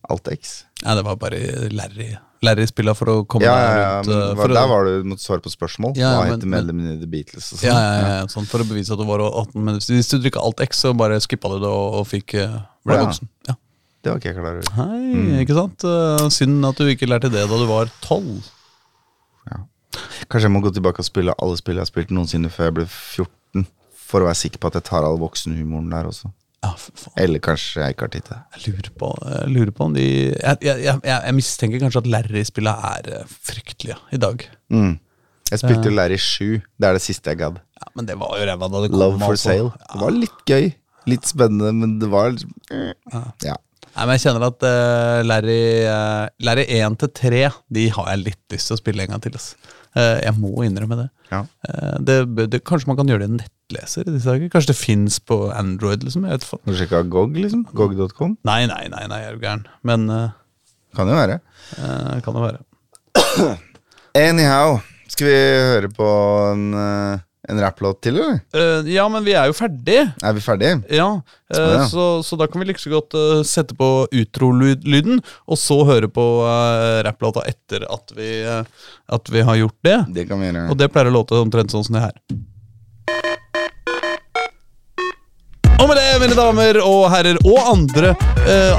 Alt 0.09 0.29
X. 0.33 0.65
ja, 0.85 0.95
det 0.95 1.05
var 1.05 1.17
bare 1.17 1.69
Larry. 1.71 2.17
Larry-spilla 2.41 2.95
for 2.95 3.07
å 3.11 3.27
komme 3.27 3.43
Ja, 3.43 3.55
ja, 3.59 3.95
rundt. 3.99 4.07
men 4.07 4.17
eh, 4.31 4.35
var, 4.39 4.47
å- 4.49 4.55
der 4.55 4.69
var 4.71 4.85
du 4.87 5.03
måtte 5.11 5.25
svare 5.27 5.43
på 5.43 5.51
spørsmål. 5.51 5.97
Ja, 5.99 6.13
Hva 6.23 6.29
heter 6.31 6.47
medlemmene 6.47 6.95
i 6.95 7.01
The 7.01 7.07
Beatles? 7.11 7.53
Og 7.53 7.59
sånt. 7.59 7.63
ja, 7.67 7.75
ja, 7.75 8.09
ja, 8.21 8.27
sånn 8.31 8.47
For 8.47 8.61
å 8.63 8.65
bevise 8.69 8.93
at 8.93 8.99
du 8.99 9.05
var 9.05 9.19
18. 9.19 9.57
Men 9.65 9.75
hvis, 9.81 10.09
du 10.09 10.19
trykka 10.23 10.41
Alt 10.41 10.61
X, 10.61 10.79
så 10.85 10.95
bare 10.97 11.19
skippa 11.19 11.51
du 11.51 11.59
det 11.59 11.67
og, 11.69 11.95
og 11.99 12.07
fikk 12.07 12.35
eh, 12.39 12.61
ble 12.87 12.95
voksen. 13.03 13.29
Ja. 13.49 13.55
Det 14.03 14.13
var 14.13 14.21
ikke 14.21 14.31
jeg 14.31 14.39
klar 14.39 14.59
over. 14.59 14.71
Hei, 14.79 15.41
ikke 15.43 15.57
sant? 15.57 15.85
Eh, 15.85 16.29
synd 16.35 16.65
at 16.69 16.79
du 16.79 16.87
ikke 16.91 17.09
lærte 17.11 17.31
det 17.33 17.45
da 17.51 17.59
du 17.59 17.67
var 17.71 17.91
12. 18.07 18.39
Kanskje 20.29 20.47
jeg 20.47 20.53
må 20.55 20.61
gå 20.63 20.73
tilbake 20.75 21.03
og 21.03 21.07
spille 21.07 21.35
alle 21.41 21.57
spill 21.59 21.79
jeg 21.79 21.87
har 21.87 21.91
spilt 21.91 22.13
noensinne 22.15 22.51
før 22.53 22.69
jeg 22.69 22.77
ble 22.79 22.85
14. 22.89 23.65
For 24.09 24.25
å 24.25 24.29
være 24.29 24.41
sikker 24.41 24.61
på 24.61 24.71
at 24.71 24.79
jeg 24.79 24.87
tar 24.89 25.07
all 25.07 25.19
voksenhumoren 25.21 25.91
der 25.93 26.09
også. 26.09 26.31
Ja. 26.65 26.73
Eller 27.23 27.43
kanskje 27.45 27.85
jeg 27.85 27.95
ikke 27.95 28.07
har 28.07 28.13
tid 28.15 28.25
til 28.27 28.35
det. 28.35 28.41
Jeg 28.55 28.73
lurer 28.73 28.95
på, 29.01 29.11
jeg 29.31 29.53
lurer 29.55 29.75
på 29.75 29.85
om 29.87 29.93
de 29.95 30.07
Jeg, 30.07 30.57
jeg, 30.67 30.97
jeg, 31.07 31.35
mistenker 31.37 31.83
kanskje 31.85 32.03
at 32.03 32.09
Larry-spilla 32.15 32.75
er 32.89 33.13
eh, 33.21 33.37
fryktelige 33.51 33.99
i 34.17 34.21
dag. 34.25 34.43
Mm. 34.75 34.97
Jeg 35.49 35.63
spilte 35.63 35.89
jo 35.89 35.95
Larry 35.95 36.19
7. 36.21 36.59
Det 36.77 36.89
er 36.89 36.99
det 36.99 37.05
siste 37.05 37.33
jeg 37.33 37.41
gadd. 37.41 37.63
Ja, 37.79 37.93
Men 37.95 38.11
det 38.11 38.19
var 38.21 38.35
jo 38.37 38.49
ræva 38.51 38.69
da 38.69 38.83
det 38.85 38.91
kom. 38.93 39.01
Love 39.05 39.23
for 39.23 39.39
altså. 39.39 39.55
sale. 39.55 39.71
Det 39.95 40.03
var 40.03 40.17
litt 40.17 40.45
gøy. 40.51 40.69
Litt 41.09 41.31
spennende, 41.31 41.73
men 41.73 41.97
det 42.03 42.11
var 42.13 42.35
Ja. 42.35 43.23
Ja. 43.47 43.57
Nei, 43.99 44.05
men 44.07 44.15
jeg 44.15 44.23
kjenner 44.29 44.45
at 44.47 44.63
eh, 44.69 45.21
Larry, 45.27 45.61
uh, 45.91 46.29
Larry 46.47 46.65
1 46.79 46.95
til 47.03 47.11
3 47.19 47.41
De 47.75 47.89
har 47.97 48.11
jeg 48.13 48.21
litt 48.29 48.55
lyst 48.55 48.71
til 48.71 48.77
å 48.77 48.79
spille 48.79 49.03
en 49.03 49.11
gang 49.17 49.23
til. 49.25 49.35
Altså. 49.35 49.57
Uh, 49.97 50.21
jeg 50.23 50.35
må 50.39 50.53
innrømme 50.63 50.99
det. 51.01 51.07
ja. 51.33 51.41
Eh, 51.67 51.97
det, 52.07 52.17
det. 52.53 52.61
Kanskje 52.69 52.87
man 52.93 52.99
kan 53.01 53.09
gjøre 53.11 53.25
det 53.25 53.27
i 53.27 53.33
en 53.33 53.41
nettleser 53.41 54.07
i 54.07 54.15
disse 54.15 54.29
dager? 54.31 54.51
Kanskje 54.53 54.71
det 54.71 54.79
fins 54.79 55.17
på 55.19 55.39
Android? 55.51 56.05
liksom, 56.07 56.29
jeg 56.29 56.39
vet 56.39 56.47
faen. 56.47 56.63
Du 56.69 56.77
sjekke 56.79 57.01
av 57.01 57.09
GOG, 57.11 57.41
liksom? 57.43 57.65
GOG.com? 57.75 58.37
Nei, 58.47 58.61
nei, 58.71 58.85
nei, 58.93 59.03
nei, 59.11 59.21
er 59.27 59.35
du 59.35 59.43
gæren. 59.43 59.65
Men 59.89 60.07
eh, 60.15 60.29
Kan 60.95 61.11
jo 61.11 61.19
være. 61.19 61.41
eh, 61.81 62.15
kan 62.23 62.39
det 62.39 62.45
være. 62.47 63.57
Anyhow, 64.29 64.79
skal 65.11 65.27
vi 65.27 65.35
høre 65.73 65.91
på 65.99 66.07
en, 66.53 66.69
eh, 66.79 67.25
en 67.49 67.61
rapplåt 67.61 68.03
til, 68.05 68.19
eller? 68.21 68.41
Uh, 68.55 68.89
ja, 68.93 69.07
men 69.09 69.25
vi 69.25 69.35
er 69.37 69.49
jo 69.49 69.57
ferdig. 69.57 70.01
Er 70.21 70.35
vi 70.37 70.43
ferdige? 70.45 70.81
Ja, 70.93 71.09
eh, 71.55 71.71
ja. 71.79 71.87
Så, 71.89 72.09
så 72.27 72.37
da 72.41 72.49
kan 72.51 72.61
vi 72.61 72.69
like 72.69 72.83
så 72.83 72.93
godt 72.93 73.17
uh, 73.17 73.41
sette 73.47 73.77
på 73.79 73.89
utro-lyden, 74.13 75.23
og 75.49 75.61
så 75.61 75.81
høre 75.89 76.11
på 76.13 76.27
uh, 76.45 77.01
rapplåta 77.07 77.47
etter 77.49 77.87
at 77.89 78.13
vi, 78.17 78.31
at 78.45 79.33
vi 79.33 79.47
har 79.49 79.61
gjort 79.63 79.79
det. 79.87 79.99
Det 80.21 80.29
kan 80.29 80.41
vi 80.43 80.51
gjøre. 80.51 80.69
Og 80.69 80.79
det 80.81 80.91
pleier 80.93 81.11
å 81.13 81.17
låte 81.21 81.41
omtrent 81.41 81.73
sånn 81.73 81.87
som 81.89 81.99
det 81.99 82.05
her. 82.09 82.17
Og 85.79 85.87
med 85.87 85.95
det, 85.95 86.07
mine 86.21 86.37
damer 86.37 86.83
og 86.83 87.05
herrer 87.15 87.39
og 87.47 87.59
andre, 87.71 88.13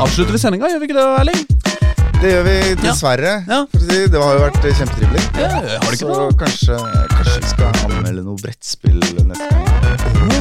avslutter 0.03 0.36
vi 0.36 0.41
sendinga, 0.41 0.70
gjør 0.70 0.84
vi 0.84 0.91
ikke 0.91 0.99
det, 0.99 1.11
Erling? 1.24 1.78
Det 2.20 2.28
gjør 2.34 2.41
vi 2.43 2.76
dessverre. 2.82 3.30
Ja. 3.47 3.61
Si. 3.72 4.07
Det 4.11 4.20
har 4.20 4.34
jo 4.36 4.39
vært 4.43 4.57
kjempetrivelig. 4.65 5.22
Ja, 5.39 5.47
har 5.55 5.88
du 5.88 5.93
ikke 5.95 5.99
Så 5.99 6.07
kanskje, 6.41 6.76
kanskje 7.13 7.36
vi 7.39 7.47
skal 7.53 7.72
anmelde 7.88 8.22
noe 8.26 8.36
brettspill 8.41 8.99
neste 9.30 9.47
gang. 9.47 9.63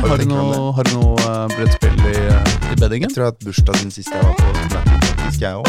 Har 0.08 0.16
du 0.18 0.24
noe, 0.26 0.72
har 0.74 0.82
du 0.88 0.92
noe 0.96 1.14
eh, 1.22 1.46
brettspill 1.54 1.94
i, 2.02 2.04
eh, 2.24 2.50
i 2.74 2.76
beddingen? 2.80 3.08
tror 3.14 3.22
jeg 3.22 3.28
har 3.28 3.30
hatt 3.30 3.44
bursdag 3.46 3.74
siden 3.78 3.92
siste 3.94 4.10
jeg 4.10 4.18
var 4.26 4.34
på 4.40 4.46
Snapchat, 4.58 5.06
faktisk 5.22 5.40
jeg 5.46 5.54
òg. 5.54 5.62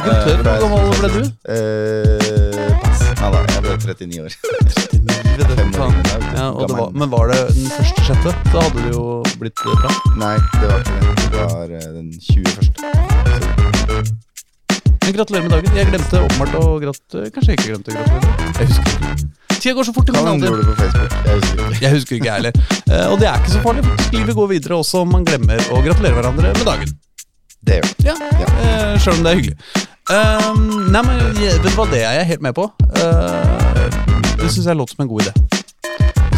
Hvor 0.00 0.40
gammel 0.48 0.96
ble 1.02 1.08
du? 1.12 1.28
Eh, 1.58 2.72
pass. 2.86 3.04
Nei 3.20 3.28
da, 3.36 3.40
jeg 3.52 3.60
ble 3.68 3.76
39 3.84 4.24
år. 4.24 4.32
Fem 4.40 5.12
år 5.12 5.28
yngre 5.28 5.60
enn 5.60 5.76
deg, 5.76 5.92
vet 6.08 6.24
du. 6.24 6.40
Ja, 6.40 6.48
og 6.48 6.64
det 6.64 6.72
var, 6.80 6.88
men 7.04 7.12
var 7.12 7.28
det 7.34 7.40
den 7.52 7.68
første 7.76 8.00
sjette? 8.08 8.32
Da 8.48 8.64
hadde 8.64 8.80
det 8.80 8.96
jo 8.96 9.04
blitt 9.36 9.60
bra. 9.68 9.92
Nei, 10.24 10.36
det 10.56 10.72
var 10.72 10.80
ikke 10.80 10.96
det. 10.98 11.04
Det 11.28 11.36
var 11.52 11.68
den 12.00 12.08
21. 12.16 12.72
Men 15.02 15.14
gratulerer 15.16 15.42
med 15.48 15.52
dagen. 15.56 15.76
Jeg 15.76 15.86
glemte 15.90 16.20
åpenbart 16.22 16.54
å 16.58 16.64
gratulere. 16.82 17.30
Kanskje 17.34 17.52
jeg 17.52 17.58
ikke 17.58 17.70
glemte 17.72 17.90
å 17.90 17.94
gratulere. 17.96 18.50
Jeg 18.58 18.66
husker 18.72 18.90
ikke. 18.92 19.30
Tida 19.62 19.74
går 19.78 19.86
så 19.86 19.92
fort 19.94 20.08
i 20.08 20.12
Kan 20.12 20.24
min 20.24 20.32
hende 20.32 20.46
alder. 20.46 20.58
det 20.58 20.66
på 20.66 20.74
Facebook. 20.82 21.12
Jeg 21.26 21.34
husker 21.38 21.62
ikke. 21.62 21.80
Jeg 21.84 21.92
husker 21.96 22.16
ikke, 22.16 22.32
heller. 22.32 22.52
Eh, 22.90 23.06
Og 23.12 23.16
det 23.20 23.28
er 23.30 23.36
ikke 23.42 23.52
så 23.54 23.62
farlig. 23.62 23.82
Livet 24.12 24.34
går 24.38 24.46
videre 24.50 24.74
også 24.82 25.02
om 25.04 25.12
man 25.14 25.24
glemmer 25.28 25.58
å 25.70 25.82
gratulere 25.84 26.14
hverandre 26.18 26.52
med 26.58 26.66
dagen. 26.66 26.94
Det 27.62 27.78
gjør 27.78 28.18
det. 28.18 28.30
Ja, 28.42 28.46
eh, 28.66 28.98
Sjøl 28.98 29.14
om 29.18 29.22
det 29.26 29.32
er 29.32 29.40
hyggelig. 29.40 29.58
Um, 30.10 30.90
nei, 30.90 31.02
men 31.06 31.20
det 31.38 31.52
Vet 31.62 31.62
du 31.62 31.76
hva, 31.78 31.86
det 31.92 32.00
er 32.02 32.16
jeg 32.18 32.26
helt 32.32 32.42
med 32.42 32.54
på. 32.58 32.64
Uh, 32.98 33.86
det 34.42 34.50
syns 34.50 34.66
jeg 34.66 34.76
låter 34.76 34.96
som 34.96 35.04
en 35.06 35.12
god 35.12 35.22
idé. 35.22 35.32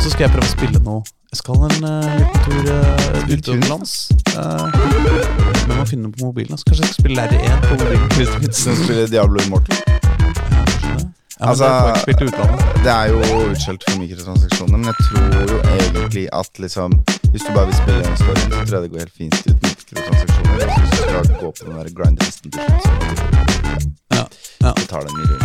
Så 0.05 0.11
skal 0.13 0.27
jeg 0.27 0.35
prøve 0.37 0.45
å 0.45 0.53
spille 0.53 0.83
noe. 0.85 1.01
Jeg 1.33 1.41
skal 1.41 1.65
en 1.65 1.89
uh, 1.89 2.05
liten 2.21 2.43
tur 2.45 2.63
uh, 2.69 3.33
utenlands. 3.33 3.95
Uh, 4.37 4.69
men 5.69 5.81
må 5.81 5.85
finne 5.89 6.09
noe 6.09 6.15
på 6.17 6.25
mobilen. 6.29 6.53
Altså. 6.55 6.65
Kanskje 6.71 6.85
jeg 6.85 6.93
skal 6.93 7.03
spille 7.05 7.27
R1 7.29 7.67
på 7.69 7.75
mobilen. 7.81 8.53
Spille. 8.85 9.07
Diablo 9.13 9.43
Immortal. 9.45 9.77
Ja, 9.81 10.65
kanskje 10.65 10.95
det. 10.95 11.05
Men 11.05 11.49
Altså, 11.49 11.67
det. 12.07 12.17
Det 12.85 12.93
er 12.93 13.07
jo 13.11 13.19
utskjelt 13.51 13.83
for 13.89 13.99
mikrotransaksjoner, 14.01 14.77
men 14.77 14.87
jeg 14.91 14.97
tror 15.07 15.27
jo 15.51 15.59
egentlig 15.77 16.27
at 16.33 16.61
liksom 16.65 16.91
Hvis 17.33 17.43
du 17.43 17.51
bare 17.57 17.67
vil 17.67 17.77
spille 17.83 18.01
en 18.11 18.17
story, 18.17 18.37
så 18.37 18.61
tror 18.67 18.77
jeg 18.77 18.83
det 18.85 18.91
går 18.93 18.99
helt 19.05 19.17
fint 19.21 19.35
uten 19.49 19.59
mikrotransaksjoner. 19.69 20.55
hvis 20.65 20.91
du 20.91 20.97
skal 20.97 21.35
gå 21.43 21.49
på 21.59 21.63
den 21.67 21.75
der 21.79 21.89
grindelisten 21.99 22.51
til 22.51 22.61
slutt, 22.61 24.04
Ja, 24.15 24.25
ja, 24.65 24.73
betale 24.79 25.09
en 25.11 25.17
million. 25.19 25.41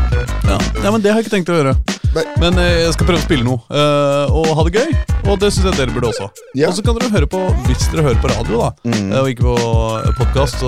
ja. 0.50 0.58
ja, 0.84 0.92
men 0.94 1.02
det 1.04 1.12
har 1.12 1.20
jeg 1.20 1.28
ikke 1.28 1.36
tenkt 1.38 1.50
å 1.54 1.58
gjøre. 1.60 1.74
Nei. 2.10 2.24
Men 2.42 2.58
eh, 2.58 2.80
jeg 2.88 2.94
skal 2.96 3.06
prøve 3.06 3.20
å 3.20 3.26
spille 3.26 3.46
noe, 3.46 3.60
eh, 3.70 4.32
og 4.34 4.48
ha 4.58 4.64
det 4.66 4.80
gøy. 4.80 4.94
Og 5.30 5.36
det 5.42 5.52
syns 5.54 5.68
jeg 5.70 5.76
dere 5.78 5.94
burde 5.94 6.10
også. 6.10 6.30
Ja. 6.58 6.70
Og 6.72 6.78
så 6.78 6.82
kan 6.86 6.98
dere 6.98 7.12
høre 7.14 7.28
på, 7.30 7.42
hvis 7.68 7.84
dere 7.94 8.06
hører 8.08 8.22
på 8.24 8.32
radio, 8.32 8.62
da, 8.64 8.70
Mm. 8.90 9.12
eh, 9.14 9.20
og 9.20 9.30
ikke 9.30 9.46
på 9.46 10.16
podkast, 10.18 10.64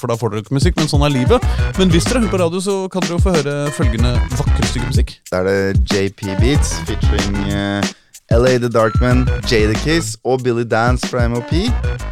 for 0.00 0.10
da 0.10 0.16
får 0.18 0.32
dere 0.34 0.42
ikke 0.44 0.56
musikk, 0.58 0.76
men 0.80 0.90
sånn 0.90 1.04
er 1.06 1.14
livet. 1.14 1.46
Men 1.78 1.92
hvis 1.94 2.08
dere 2.08 2.24
hører 2.24 2.32
på 2.34 2.40
radio, 2.42 2.62
så 2.64 2.78
kan 2.90 3.04
dere 3.06 3.18
jo 3.18 3.22
få 3.22 3.36
høre 3.36 3.54
følgende 3.76 4.14
vakre 4.38 4.70
stykke 4.72 4.88
musikk. 4.90 5.14
Da 5.30 5.42
er 5.44 5.50
det 5.50 5.84
JP 5.94 6.34
Beats 6.42 6.74
featuring 6.88 7.38
eh, 7.52 7.92
LA 8.34 8.58
The 8.58 8.68
Darkman, 8.68 9.28
Jada 9.50 9.74
Kiss 9.74 10.16
og 10.24 10.42
Billy 10.42 10.64
Dance 10.70 11.06
fra 11.06 11.28
MOP. 11.28 11.52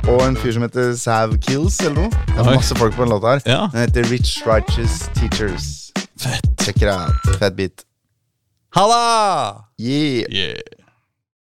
Og 0.09 0.29
en 0.29 0.37
fyr 0.37 0.53
som 0.53 0.63
heter 0.63 0.93
Sav 0.95 1.35
Kills 1.43 1.81
eller 1.81 1.97
noe. 2.05 2.11
Det 2.29 2.39
er 2.39 2.51
masse 2.55 2.77
folk 2.79 2.95
på 2.95 3.03
den 3.03 3.11
låta 3.11 3.33
her. 3.33 3.41
Ja. 3.47 3.63
Den 3.73 3.81
heter 3.81 4.07
Rich 4.11 4.47
Righteous 4.47 5.01
Teachers. 5.19 5.91
Fett. 6.21 6.47
Check 6.63 6.77
it 6.77 6.89
out. 6.89 7.39
Fett 7.39 7.57
beat. 7.57 7.83
Halla! 8.77 9.67
Yeah. 9.81 10.23
Yeah. 10.31 10.72